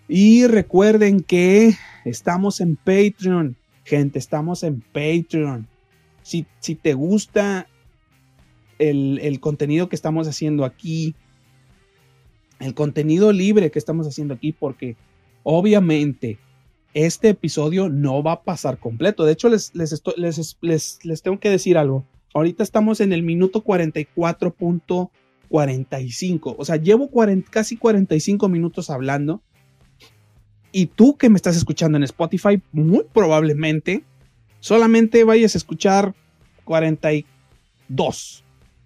Y 0.08 0.48
recuerden 0.48 1.22
que 1.22 1.74
estamos 2.06 2.62
en 2.62 2.76
Patreon. 2.76 3.56
Gente, 3.86 4.20
estamos 4.20 4.64
en 4.64 4.82
Patreon. 4.82 5.68
Si, 6.22 6.46
si 6.60 6.76
te 6.76 6.94
gusta 6.94 7.68
el, 8.80 9.20
el 9.22 9.40
contenido 9.40 9.90
que 9.90 9.96
estamos 9.96 10.28
haciendo 10.28 10.66
aquí, 10.66 11.16
el 12.60 12.74
contenido 12.74 13.32
libre 13.32 13.72
que 13.72 13.80
estamos 13.80 14.08
haciendo 14.08 14.34
aquí, 14.34 14.52
porque 14.52 14.96
obviamente 15.44 16.40
este 16.94 17.30
episodio 17.30 17.88
no 17.90 18.22
va 18.24 18.34
a 18.34 18.44
pasar 18.44 18.78
completo. 18.78 19.26
De 19.26 19.34
hecho, 19.34 19.50
les, 19.50 19.74
les, 19.74 20.06
les, 20.62 21.22
tengo 21.22 21.40
que 21.40 21.50
decir 21.50 21.78
algo. 21.78 22.06
Ahorita 22.34 22.64
estamos 22.64 23.02
en 23.02 23.14
el 23.14 23.24
minuto 23.24 23.64
44.45. 23.64 26.56
O 26.58 26.66
sea, 26.66 26.76
llevo 26.78 27.10
casi 27.50 27.78
45 27.78 28.50
minutos 28.50 28.90
hablando. 28.90 29.42
Y 30.76 30.88
tú 30.88 31.18
que 31.18 31.30
me 31.30 31.36
estás 31.36 31.56
escuchando 31.56 31.98
en 31.98 32.04
Spotify, 32.04 32.60
muy 32.72 33.06
probablemente 33.14 34.04
solamente 34.60 35.24
vayas 35.24 35.54
a 35.54 35.60
escuchar 35.60 36.16
42 36.66 38.44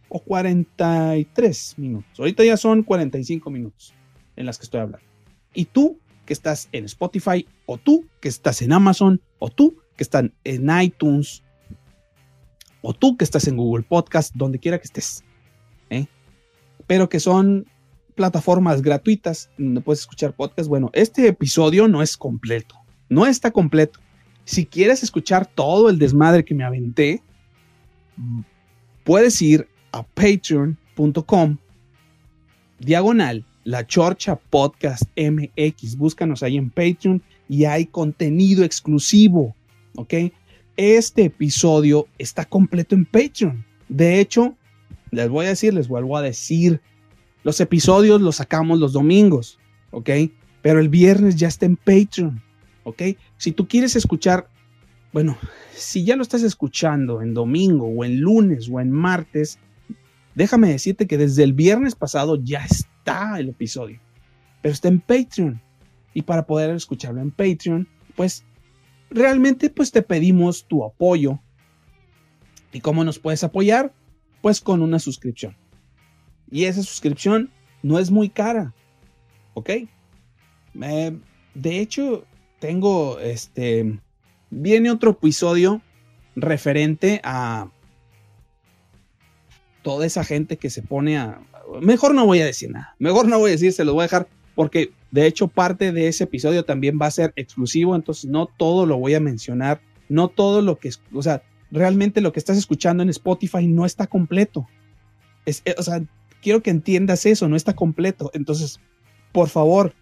o 0.09 0.19
43 0.19 1.75
minutos. 1.77 2.19
Ahorita 2.19 2.43
ya 2.43 2.57
son 2.57 2.83
45 2.83 3.49
minutos 3.49 3.93
en 4.35 4.45
las 4.45 4.57
que 4.57 4.65
estoy 4.65 4.81
hablando. 4.81 5.07
Y 5.53 5.63
tú 5.65 5.97
que 6.25 6.33
estás 6.33 6.67
en 6.73 6.83
Spotify, 6.85 7.47
o 7.65 7.77
tú 7.77 8.05
que 8.19 8.27
estás 8.27 8.61
en 8.61 8.73
Amazon, 8.73 9.21
o 9.39 9.49
tú 9.49 9.77
que 9.95 10.03
estás 10.03 10.25
en 10.43 10.81
iTunes, 10.81 11.41
o 12.81 12.93
tú 12.93 13.15
que 13.15 13.23
estás 13.23 13.47
en 13.47 13.55
Google 13.55 13.85
Podcast, 13.88 14.35
donde 14.35 14.59
quiera 14.59 14.77
que 14.77 14.85
estés. 14.85 15.23
¿eh? 15.89 16.07
Pero 16.85 17.07
que 17.07 17.21
son 17.21 17.65
plataformas 18.18 18.82
gratuitas 18.82 19.49
donde 19.57 19.80
puedes 19.80 20.01
escuchar 20.01 20.34
podcast. 20.34 20.68
Bueno, 20.68 20.89
este 20.91 21.28
episodio 21.28 21.88
no 21.88 22.01
es 22.01 22.18
completo, 22.18 22.76
no 23.07 23.26
está 23.26 23.51
completo. 23.51 23.99
Si 24.43 24.65
quieres 24.65 25.03
escuchar 25.03 25.45
todo 25.45 25.89
el 25.89 25.99
desmadre 25.99 26.43
que 26.43 26.55
me 26.55 26.65
aventé, 26.65 27.22
puedes 29.05 29.41
ir 29.41 29.70
a 29.93 30.03
patreon.com 30.03 31.57
diagonal 32.80 33.45
la 33.63 33.86
Chorcha 33.86 34.38
Podcast 34.38 35.03
MX. 35.18 35.97
Búscanos 35.97 36.41
ahí 36.41 36.57
en 36.57 36.70
Patreon 36.70 37.22
y 37.49 37.65
hay 37.65 37.86
contenido 37.86 38.63
exclusivo, 38.63 39.55
¿ok? 39.95 40.13
Este 40.78 41.26
episodio 41.26 42.07
está 42.18 42.45
completo 42.45 42.95
en 42.95 43.05
Patreon. 43.05 43.65
De 43.89 44.20
hecho, 44.20 44.55
les 45.11 45.30
voy 45.30 45.45
a 45.45 45.49
decir, 45.49 45.74
les 45.74 45.88
vuelvo 45.88 46.15
a 46.18 46.22
decir, 46.22 46.82
los 47.47 47.61
episodios 47.61 48.19
los 48.19 48.35
sacamos 48.35 48.77
los 48.77 48.91
domingos, 48.91 49.57
¿ok? 49.91 50.09
Pero 50.61 50.81
el 50.81 50.89
viernes 50.89 51.37
ya 51.37 51.47
está 51.47 51.65
en 51.65 51.77
Patreon, 51.77 52.43
¿ok? 52.83 53.03
Si 53.37 53.53
tú 53.53 53.69
quieres 53.69 53.95
escuchar, 53.95 54.49
bueno, 55.13 55.37
si 55.73 56.03
ya 56.03 56.17
lo 56.17 56.23
estás 56.23 56.43
escuchando 56.43 57.21
en 57.21 57.33
domingo 57.33 57.87
o 57.87 58.03
en 58.03 58.19
lunes 58.19 58.67
o 58.69 58.81
en 58.81 58.91
martes, 58.91 59.59
déjame 60.35 60.67
decirte 60.67 61.07
que 61.07 61.17
desde 61.17 61.43
el 61.43 61.53
viernes 61.53 61.95
pasado 61.95 62.35
ya 62.35 62.65
está 62.65 63.39
el 63.39 63.47
episodio, 63.47 64.01
pero 64.61 64.73
está 64.73 64.89
en 64.89 64.99
Patreon. 64.99 65.61
Y 66.13 66.23
para 66.23 66.45
poder 66.45 66.71
escucharlo 66.71 67.21
en 67.21 67.31
Patreon, 67.31 67.87
pues 68.17 68.43
realmente 69.09 69.69
pues 69.69 69.91
te 69.91 70.01
pedimos 70.01 70.65
tu 70.65 70.83
apoyo. 70.83 71.39
¿Y 72.73 72.81
cómo 72.81 73.05
nos 73.05 73.19
puedes 73.19 73.45
apoyar? 73.45 73.93
Pues 74.41 74.59
con 74.59 74.81
una 74.81 74.99
suscripción. 74.99 75.55
Y 76.49 76.65
esa 76.65 76.81
suscripción 76.81 77.51
no 77.83 77.99
es 77.99 78.11
muy 78.11 78.29
cara. 78.29 78.73
¿Ok? 79.53 79.71
de 81.55 81.79
hecho, 81.79 82.25
tengo 82.59 83.19
este. 83.19 83.99
Viene 84.51 84.91
otro 84.91 85.11
episodio 85.11 85.81
referente 86.35 87.19
a 87.23 87.71
toda 89.81 90.05
esa 90.05 90.23
gente 90.23 90.57
que 90.57 90.69
se 90.69 90.83
pone 90.83 91.17
a. 91.17 91.41
Mejor 91.81 92.13
no 92.13 92.25
voy 92.25 92.41
a 92.41 92.45
decir 92.45 92.69
nada. 92.69 92.95
Mejor 92.99 93.27
no 93.27 93.39
voy 93.39 93.49
a 93.49 93.53
decir, 93.53 93.73
se 93.73 93.83
los 93.83 93.95
voy 93.95 94.03
a 94.03 94.05
dejar. 94.05 94.27
Porque 94.53 94.91
de 95.11 95.25
hecho, 95.25 95.47
parte 95.47 95.91
de 95.91 96.07
ese 96.07 96.25
episodio 96.25 96.65
también 96.65 96.99
va 97.01 97.07
a 97.07 97.11
ser 97.11 97.33
exclusivo. 97.35 97.95
Entonces, 97.95 98.25
no 98.25 98.45
todo 98.45 98.85
lo 98.85 98.97
voy 98.97 99.15
a 99.15 99.19
mencionar. 99.19 99.81
No 100.09 100.27
todo 100.27 100.61
lo 100.61 100.77
que. 100.77 100.91
O 101.13 101.23
sea, 101.23 101.41
realmente 101.71 102.21
lo 102.21 102.31
que 102.31 102.39
estás 102.39 102.57
escuchando 102.57 103.03
en 103.03 103.09
Spotify 103.09 103.67
no 103.67 103.85
está 103.85 104.07
completo. 104.07 104.67
Es, 105.45 105.63
o 105.77 105.83
sea, 105.83 106.03
quiero 106.47 106.63
que 106.63 106.69
entiendas 106.69 107.25
eso, 107.25 107.49
no 107.49 107.57
está 107.57 107.75
completo. 107.75 108.31
Entonces, 108.33 108.79
por 109.33 109.49
favor, 109.49 109.93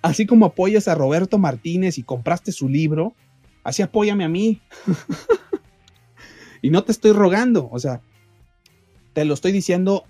así 0.00 0.24
como 0.24 0.46
apoyas 0.46 0.86
a 0.86 0.94
Roberto 0.94 1.38
Martínez 1.38 1.98
y 1.98 2.04
compraste 2.04 2.52
su 2.52 2.68
libro, 2.68 3.16
así 3.64 3.82
apóyame 3.82 4.22
a 4.22 4.28
mí. 4.28 4.62
y 6.62 6.70
no 6.70 6.84
te 6.84 6.92
estoy 6.92 7.10
rogando, 7.10 7.68
o 7.68 7.80
sea, 7.80 8.00
te 9.12 9.24
lo 9.24 9.34
estoy 9.34 9.50
diciendo 9.50 10.04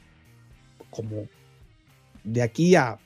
como 0.91 1.27
de 2.23 2.43
aquí 2.43 2.75
a, 2.75 2.99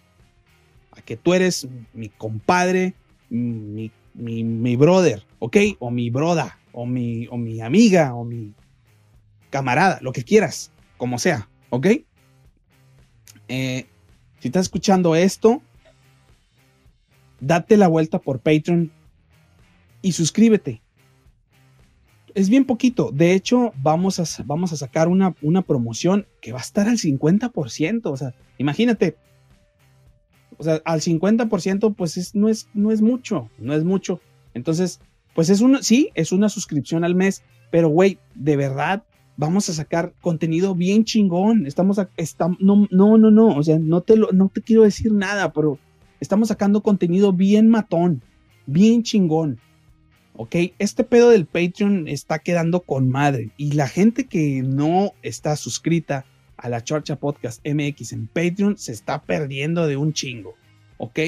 a 0.91 1.03
que 1.05 1.17
tú 1.17 1.35
eres 1.35 1.69
mi 1.95 2.09
compadre, 2.09 2.97
mi, 3.29 3.93
mi, 4.15 4.75
brother, 4.75 5.25
¿ok? 5.39 5.57
O 5.79 5.93
mi 5.93 6.11
broda, 6.11 6.59
o 6.73 6.85
mi, 6.85 7.29
o 7.29 7.37
mi 7.37 7.61
amiga, 7.61 8.13
o 8.13 8.25
mi 8.25 8.55
camarada, 9.51 10.01
lo 10.03 10.11
que 10.11 10.25
quieras, 10.25 10.73
como 10.97 11.21
sea, 11.21 11.49
¿ok? 11.69 11.87
Eh, 13.51 13.87
si 14.39 14.47
estás 14.47 14.67
escuchando 14.67 15.17
esto, 15.17 15.61
date 17.41 17.77
la 17.77 17.89
vuelta 17.89 18.21
por 18.21 18.39
Patreon 18.39 18.93
y 20.03 20.13
suscríbete. 20.13 20.81
Es 22.33 22.49
bien 22.49 22.65
poquito. 22.65 23.11
De 23.13 23.35
hecho, 23.35 23.73
vamos 23.83 24.21
a, 24.21 24.43
vamos 24.45 24.73
a 24.73 24.77
sacar 24.77 25.09
una, 25.09 25.35
una 25.43 25.63
promoción 25.63 26.29
que 26.41 26.53
va 26.53 26.59
a 26.59 26.63
estar 26.63 26.89
al 26.89 26.97
50%. 26.97 28.03
O 28.05 28.17
sea, 28.17 28.35
imagínate. 28.57 29.17
O 30.57 30.63
sea, 30.63 30.81
al 30.85 31.01
50% 31.01 31.97
pues 31.97 32.35
no, 32.37 32.49
es, 32.49 32.69
no 32.73 32.93
es 32.93 33.03
mucho, 33.03 33.51
no 33.59 33.75
es 33.75 33.83
mucho. 33.83 34.21
Entonces, 34.55 35.01
pues 35.35 35.51
es 35.51 35.61
una, 35.61 35.83
sí, 35.83 36.11
es 36.15 36.31
una 36.31 36.49
suscripción 36.49 37.03
al 37.03 37.17
mes, 37.17 37.43
pero 37.73 37.89
güey, 37.89 38.19
de 38.37 38.57
verdad, 38.57 39.03
vamos 39.41 39.71
a 39.71 39.73
sacar 39.73 40.13
contenido 40.21 40.75
bien 40.75 41.05
chingón. 41.05 41.67
Estamos, 41.67 41.99
no, 42.59 42.87
no, 42.91 43.17
no, 43.17 43.31
no, 43.31 43.49
o 43.57 43.63
sea, 43.63 43.79
no 43.79 44.03
te, 44.03 44.17
lo, 44.17 44.31
no 44.33 44.51
te 44.51 44.61
quiero 44.61 44.83
decir 44.83 45.13
nada, 45.13 45.55
pero 45.55 45.79
estamos 46.21 46.49
sacando 46.49 46.83
contenido 46.83 47.33
bien 47.33 47.69
matón, 47.69 48.23
bien 48.67 49.03
chingón. 49.03 49.59
¿Ok? 50.35 50.57
Este 50.79 51.05
pedo 51.05 51.31
del 51.31 51.47
Patreon 51.47 52.07
está 52.07 52.39
quedando 52.39 52.81
con 52.81 53.09
madre. 53.09 53.51
Y 53.57 53.73
la 53.73 53.89
gente 53.89 54.27
que 54.27 54.63
no 54.63 55.13
está 55.23 55.57
suscrita 55.57 56.27
a 56.59 56.69
la 56.69 56.85
Chorcha 56.85 57.17
Podcast 57.17 57.67
MX 57.67 58.13
en 58.13 58.27
Patreon 58.27 58.77
se 58.77 58.93
está 58.93 59.23
perdiendo 59.23 59.87
de 59.87 59.97
un 59.97 60.13
chingo. 60.13 60.55
¿Ok? 60.99 61.19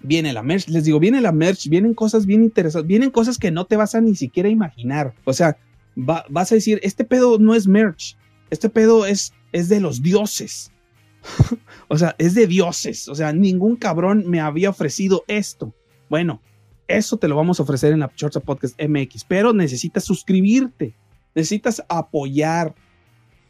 Viene 0.00 0.32
la 0.32 0.42
merch, 0.42 0.68
les 0.68 0.84
digo, 0.84 1.00
viene 1.00 1.20
la 1.20 1.32
merch, 1.32 1.68
vienen 1.68 1.94
cosas 1.94 2.26
bien 2.26 2.42
interesantes, 2.42 2.88
vienen 2.88 3.10
cosas 3.10 3.38
que 3.38 3.50
no 3.50 3.64
te 3.64 3.76
vas 3.76 3.94
a 3.94 4.00
ni 4.02 4.14
siquiera 4.16 4.48
imaginar. 4.48 5.14
O 5.24 5.32
sea, 5.32 5.56
vas 5.94 6.52
a 6.52 6.54
decir, 6.54 6.80
este 6.82 7.04
pedo 7.04 7.38
no 7.38 7.54
es 7.54 7.66
merch, 7.66 8.16
este 8.50 8.68
pedo 8.68 9.06
es, 9.06 9.32
es 9.52 9.68
de 9.68 9.80
los 9.80 10.02
dioses. 10.02 10.72
o 11.88 11.96
sea, 11.98 12.14
es 12.18 12.34
de 12.34 12.46
dioses. 12.46 13.08
O 13.08 13.14
sea, 13.14 13.32
ningún 13.32 13.76
cabrón 13.76 14.24
me 14.26 14.40
había 14.40 14.70
ofrecido 14.70 15.24
esto. 15.28 15.74
Bueno, 16.08 16.40
eso 16.88 17.16
te 17.16 17.28
lo 17.28 17.36
vamos 17.36 17.58
a 17.58 17.62
ofrecer 17.62 17.92
en 17.92 18.00
la 18.00 18.12
Chorcha 18.14 18.40
Podcast 18.40 18.80
MX, 18.80 19.24
pero 19.24 19.52
necesitas 19.52 20.04
suscribirte, 20.04 20.94
necesitas 21.34 21.82
apoyar, 21.88 22.74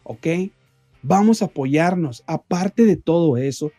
¿ok? 0.04 0.26
Vamos 1.02 1.42
a 1.42 1.46
apoyarnos. 1.46 2.22
Aparte 2.26 2.84
de 2.84 2.96
todo 2.96 3.36
eso, 3.36 3.72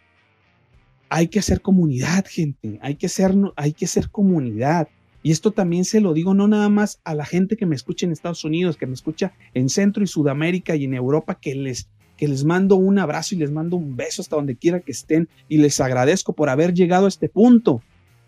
hay 1.09 1.27
que 1.27 1.39
hacer 1.39 1.61
comunidad, 1.61 2.25
gente. 2.27 2.79
Hay 2.81 2.95
que 2.95 3.07
ser, 3.07 3.33
hay 3.55 3.73
que 3.73 3.87
ser 3.87 4.09
comunidad. 4.09 4.87
Y 5.23 5.31
esto 5.31 5.51
también 5.51 5.85
se 5.85 6.01
lo 6.01 6.13
digo 6.13 6.33
no 6.33 6.49
nada 6.49 6.67
más 6.67 6.99
a 7.05 7.15
la 7.15 7.25
gente 7.25 7.55
que 7.55 7.65
me 7.65 7.75
escucha 7.75 8.05
en 8.05 8.11
Estados 8.11 8.43
Unidos, 8.43 8.75
que 8.75 8.85
me 8.85 8.93
escucha 8.93 9.31
en 9.53 9.69
Centro 9.69 10.03
y 10.03 10.07
Sudamérica 10.07 10.75
y 10.75 10.83
en 10.83 10.93
Europa, 10.93 11.39
que 11.39 11.55
les, 11.55 11.89
que 12.17 12.27
les 12.27 12.43
mando 12.43 12.75
un 12.75 12.99
abrazo 12.99 13.33
y 13.33 13.37
les 13.37 13.49
mando 13.49 13.77
un 13.77 13.95
beso 13.95 14.21
hasta 14.21 14.35
donde 14.35 14.57
quiera 14.57 14.81
que 14.81 14.91
estén 14.91 15.29
y 15.47 15.59
les 15.59 15.79
agradezco 15.79 16.33
por 16.33 16.49
haber 16.49 16.73
llegado 16.73 17.05
a 17.05 17.07
este 17.07 17.29
punto. 17.29 17.81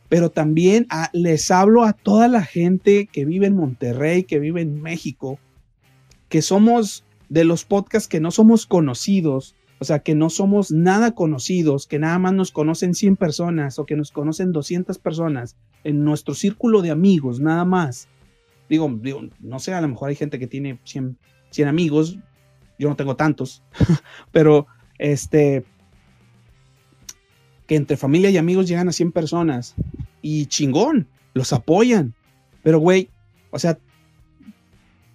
Pero 0.08 0.32
también 0.32 0.88
les 1.12 1.52
hablo 1.52 1.84
a 1.84 1.92
toda 1.92 2.30
la 2.30 2.44
gente 2.44 3.08
que 3.12 3.26
vive 3.26 3.48
en 3.48 3.58
Monterrey, 3.58 4.24
que 4.24 4.40
vive 4.40 4.62
en 4.62 4.82
México, 4.82 5.38
que 6.30 6.42
somos 6.42 7.04
de 7.28 7.44
los 7.44 7.66
podcasts 7.66 8.08
que 8.08 8.22
no 8.22 8.32
somos 8.32 8.68
conocidos, 8.68 9.56
o 9.80 9.84
sea, 9.84 10.00
que 10.00 10.16
no 10.16 10.30
somos 10.30 10.72
nada 10.72 11.12
conocidos, 11.12 11.88
que 11.88 12.00
nada 12.00 12.20
más 12.20 12.34
nos 12.34 12.52
conocen 12.52 12.94
100 12.94 13.18
personas 13.18 13.80
o 13.80 13.86
que 13.86 13.98
nos 13.98 14.12
conocen 14.12 14.54
200 14.54 14.98
personas 15.00 15.58
en 15.86 16.04
nuestro 16.04 16.34
círculo 16.34 16.82
de 16.82 16.92
amigos, 16.92 17.40
nada 17.40 17.64
más. 17.64 18.10
Digo, 18.68 18.92
digo 19.02 19.22
no 19.40 19.60
sé, 19.60 19.74
a 19.74 19.80
lo 19.80 19.88
mejor 19.88 20.10
hay 20.10 20.16
gente 20.16 20.40
que 20.40 20.48
tiene 20.48 20.80
100, 20.84 21.18
100 21.52 21.68
amigos, 21.68 22.18
yo 22.78 22.90
no 22.90 22.96
tengo 22.96 23.16
tantos, 23.16 23.64
pero 24.32 24.66
este, 24.98 25.64
que 27.68 27.76
entre 27.76 27.98
familia 27.98 28.32
y 28.32 28.38
amigos 28.38 28.68
llegan 28.68 28.90
a 28.90 28.92
100 28.92 29.12
personas 29.12 29.76
y 30.24 30.48
chingón, 30.48 31.08
los 31.36 31.54
apoyan. 31.54 32.16
Pero, 32.64 32.80
güey, 32.80 33.10
o 33.52 33.60
sea, 33.60 33.78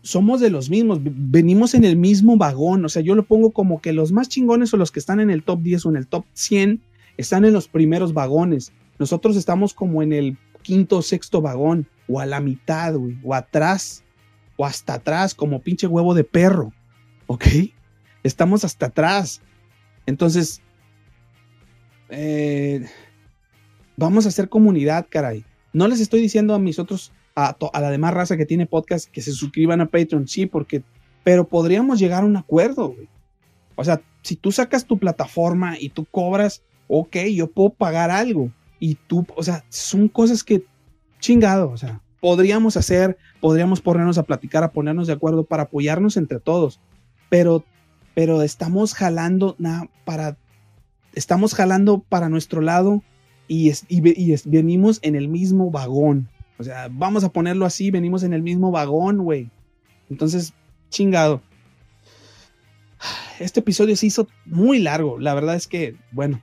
somos 0.02 0.40
de 0.40 0.50
los 0.50 0.70
mismos, 0.70 1.00
venimos 1.02 1.74
en 1.74 1.84
el 1.84 1.96
mismo 1.96 2.36
vagón, 2.36 2.84
o 2.84 2.88
sea, 2.88 3.02
yo 3.02 3.16
lo 3.16 3.24
pongo 3.24 3.50
como 3.50 3.82
que 3.82 3.92
los 3.92 4.12
más 4.12 4.28
chingones 4.28 4.72
o 4.72 4.76
los 4.76 4.92
que 4.92 5.00
están 5.00 5.18
en 5.18 5.30
el 5.30 5.42
top 5.42 5.62
10 5.62 5.86
o 5.86 5.90
en 5.90 5.96
el 5.96 6.06
top 6.06 6.24
100 6.34 6.80
están 7.16 7.44
en 7.44 7.52
los 7.52 7.66
primeros 7.66 8.14
vagones. 8.14 8.72
Nosotros 9.00 9.36
estamos 9.36 9.74
como 9.74 10.02
en 10.02 10.12
el 10.12 10.38
quinto 10.62 10.98
o 10.98 11.02
sexto 11.02 11.40
vagón, 11.40 11.86
o 12.08 12.20
a 12.20 12.26
la 12.26 12.40
mitad, 12.40 12.94
o 12.96 13.34
atrás, 13.34 14.04
o 14.56 14.66
hasta 14.66 14.94
atrás, 14.94 15.34
como 15.34 15.62
pinche 15.62 15.86
huevo 15.86 16.14
de 16.14 16.24
perro, 16.24 16.72
¿ok? 17.26 17.46
Estamos 18.22 18.64
hasta 18.64 18.86
atrás. 18.86 19.40
Entonces, 20.06 20.60
eh, 22.08 22.86
vamos 23.96 24.26
a 24.26 24.28
hacer 24.28 24.48
comunidad, 24.48 25.06
caray. 25.08 25.44
No 25.72 25.86
les 25.88 26.00
estoy 26.00 26.20
diciendo 26.20 26.54
a 26.54 26.58
mis 26.58 26.78
otros 26.78 27.12
a, 27.36 27.80
la 27.80 27.90
demás 27.90 28.14
raza 28.14 28.36
que 28.36 28.46
tiene 28.46 28.66
podcast 28.66 29.08
que 29.10 29.22
se 29.22 29.32
suscriban 29.32 29.80
a 29.80 29.86
Patreon, 29.86 30.28
sí, 30.28 30.46
porque, 30.46 30.82
pero 31.24 31.48
podríamos 31.48 31.98
llegar 31.98 32.22
a 32.22 32.26
un 32.26 32.36
acuerdo, 32.36 32.88
güey. 32.88 33.08
O 33.76 33.84
sea, 33.84 34.02
si 34.22 34.36
tú 34.36 34.52
sacas 34.52 34.84
tu 34.84 34.98
plataforma 34.98 35.78
y 35.78 35.90
tú 35.90 36.04
cobras, 36.04 36.62
ok, 36.88 37.16
yo 37.34 37.50
puedo 37.50 37.70
pagar 37.70 38.10
algo. 38.10 38.50
Y 38.80 38.96
tú, 38.96 39.26
o 39.36 39.42
sea, 39.42 39.64
son 39.68 40.08
cosas 40.08 40.42
que, 40.42 40.64
chingado, 41.20 41.70
o 41.70 41.76
sea, 41.76 42.00
podríamos 42.20 42.76
hacer, 42.76 43.18
podríamos 43.40 43.80
ponernos 43.80 44.18
a 44.18 44.24
platicar, 44.24 44.64
a 44.64 44.72
ponernos 44.72 45.06
de 45.06 45.12
acuerdo 45.12 45.44
para 45.44 45.64
apoyarnos 45.64 46.16
entre 46.16 46.40
todos. 46.40 46.80
Pero, 47.28 47.64
pero 48.14 48.42
estamos 48.42 48.94
jalando 48.94 49.54
nada 49.58 49.88
para, 50.04 50.36
estamos 51.14 51.54
jalando 51.54 52.00
para 52.00 52.28
nuestro 52.28 52.62
lado 52.62 53.02
y, 53.46 53.70
y 53.88 54.00
venimos 54.46 54.98
en 55.02 55.14
el 55.14 55.28
mismo 55.28 55.70
vagón. 55.70 56.28
O 56.58 56.64
sea, 56.64 56.88
vamos 56.90 57.22
a 57.24 57.32
ponerlo 57.32 57.66
así, 57.66 57.90
venimos 57.90 58.22
en 58.22 58.32
el 58.32 58.42
mismo 58.42 58.70
vagón, 58.70 59.18
güey. 59.18 59.50
Entonces, 60.10 60.52
chingado. 60.90 61.42
Este 63.38 63.60
episodio 63.60 63.96
se 63.96 64.06
hizo 64.06 64.28
muy 64.44 64.78
largo. 64.78 65.18
La 65.18 65.32
verdad 65.32 65.54
es 65.54 65.66
que, 65.66 65.96
bueno, 66.12 66.42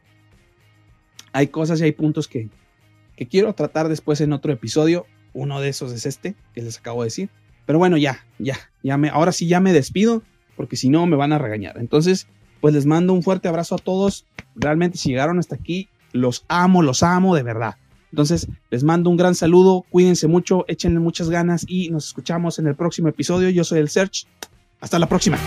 hay 1.38 1.49
cosas 1.49 1.79
y 1.79 1.83
hay 1.83 1.91
puntos 1.91 2.27
que, 2.27 2.49
que 3.15 3.27
quiero 3.27 3.53
tratar 3.53 3.89
después 3.89 4.21
en 4.21 4.33
otro 4.33 4.51
episodio. 4.51 5.05
Uno 5.33 5.61
de 5.61 5.69
esos 5.69 5.91
es 5.91 6.07
este, 6.07 6.33
que 6.55 6.63
les 6.63 6.79
acabo 6.79 7.03
de 7.03 7.07
decir. 7.07 7.29
Pero 7.67 7.77
bueno, 7.77 7.95
ya, 7.95 8.25
ya, 8.39 8.57
ya 8.81 8.97
me, 8.97 9.09
ahora 9.09 9.31
sí 9.31 9.45
ya 9.45 9.59
me 9.59 9.71
despido, 9.71 10.23
porque 10.55 10.77
si 10.77 10.89
no 10.89 11.05
me 11.05 11.15
van 11.15 11.33
a 11.33 11.38
regañar. 11.38 11.77
Entonces, 11.77 12.25
pues 12.59 12.73
les 12.73 12.88
mando 12.88 13.13
un 13.13 13.21
fuerte 13.21 13.47
abrazo 13.47 13.75
a 13.75 13.77
todos. 13.77 14.25
Realmente 14.55 14.97
si 14.97 15.09
llegaron 15.09 15.38
hasta 15.38 15.53
aquí, 15.53 15.89
los 16.11 16.43
amo, 16.47 16.81
los 16.81 17.03
amo 17.03 17.35
de 17.35 17.43
verdad. 17.43 17.75
Entonces, 18.11 18.47
les 18.71 18.83
mando 18.83 19.11
un 19.11 19.17
gran 19.17 19.35
saludo, 19.35 19.85
cuídense 19.91 20.27
mucho, 20.27 20.65
échenle 20.67 20.99
muchas 20.99 21.29
ganas 21.29 21.65
y 21.67 21.91
nos 21.91 22.07
escuchamos 22.07 22.57
en 22.57 22.65
el 22.65 22.73
próximo 22.73 23.09
episodio. 23.09 23.51
Yo 23.51 23.63
soy 23.63 23.77
el 23.77 23.89
Search. 23.89 24.25
Hasta 24.79 24.97
la 24.97 25.07
próxima. 25.07 25.38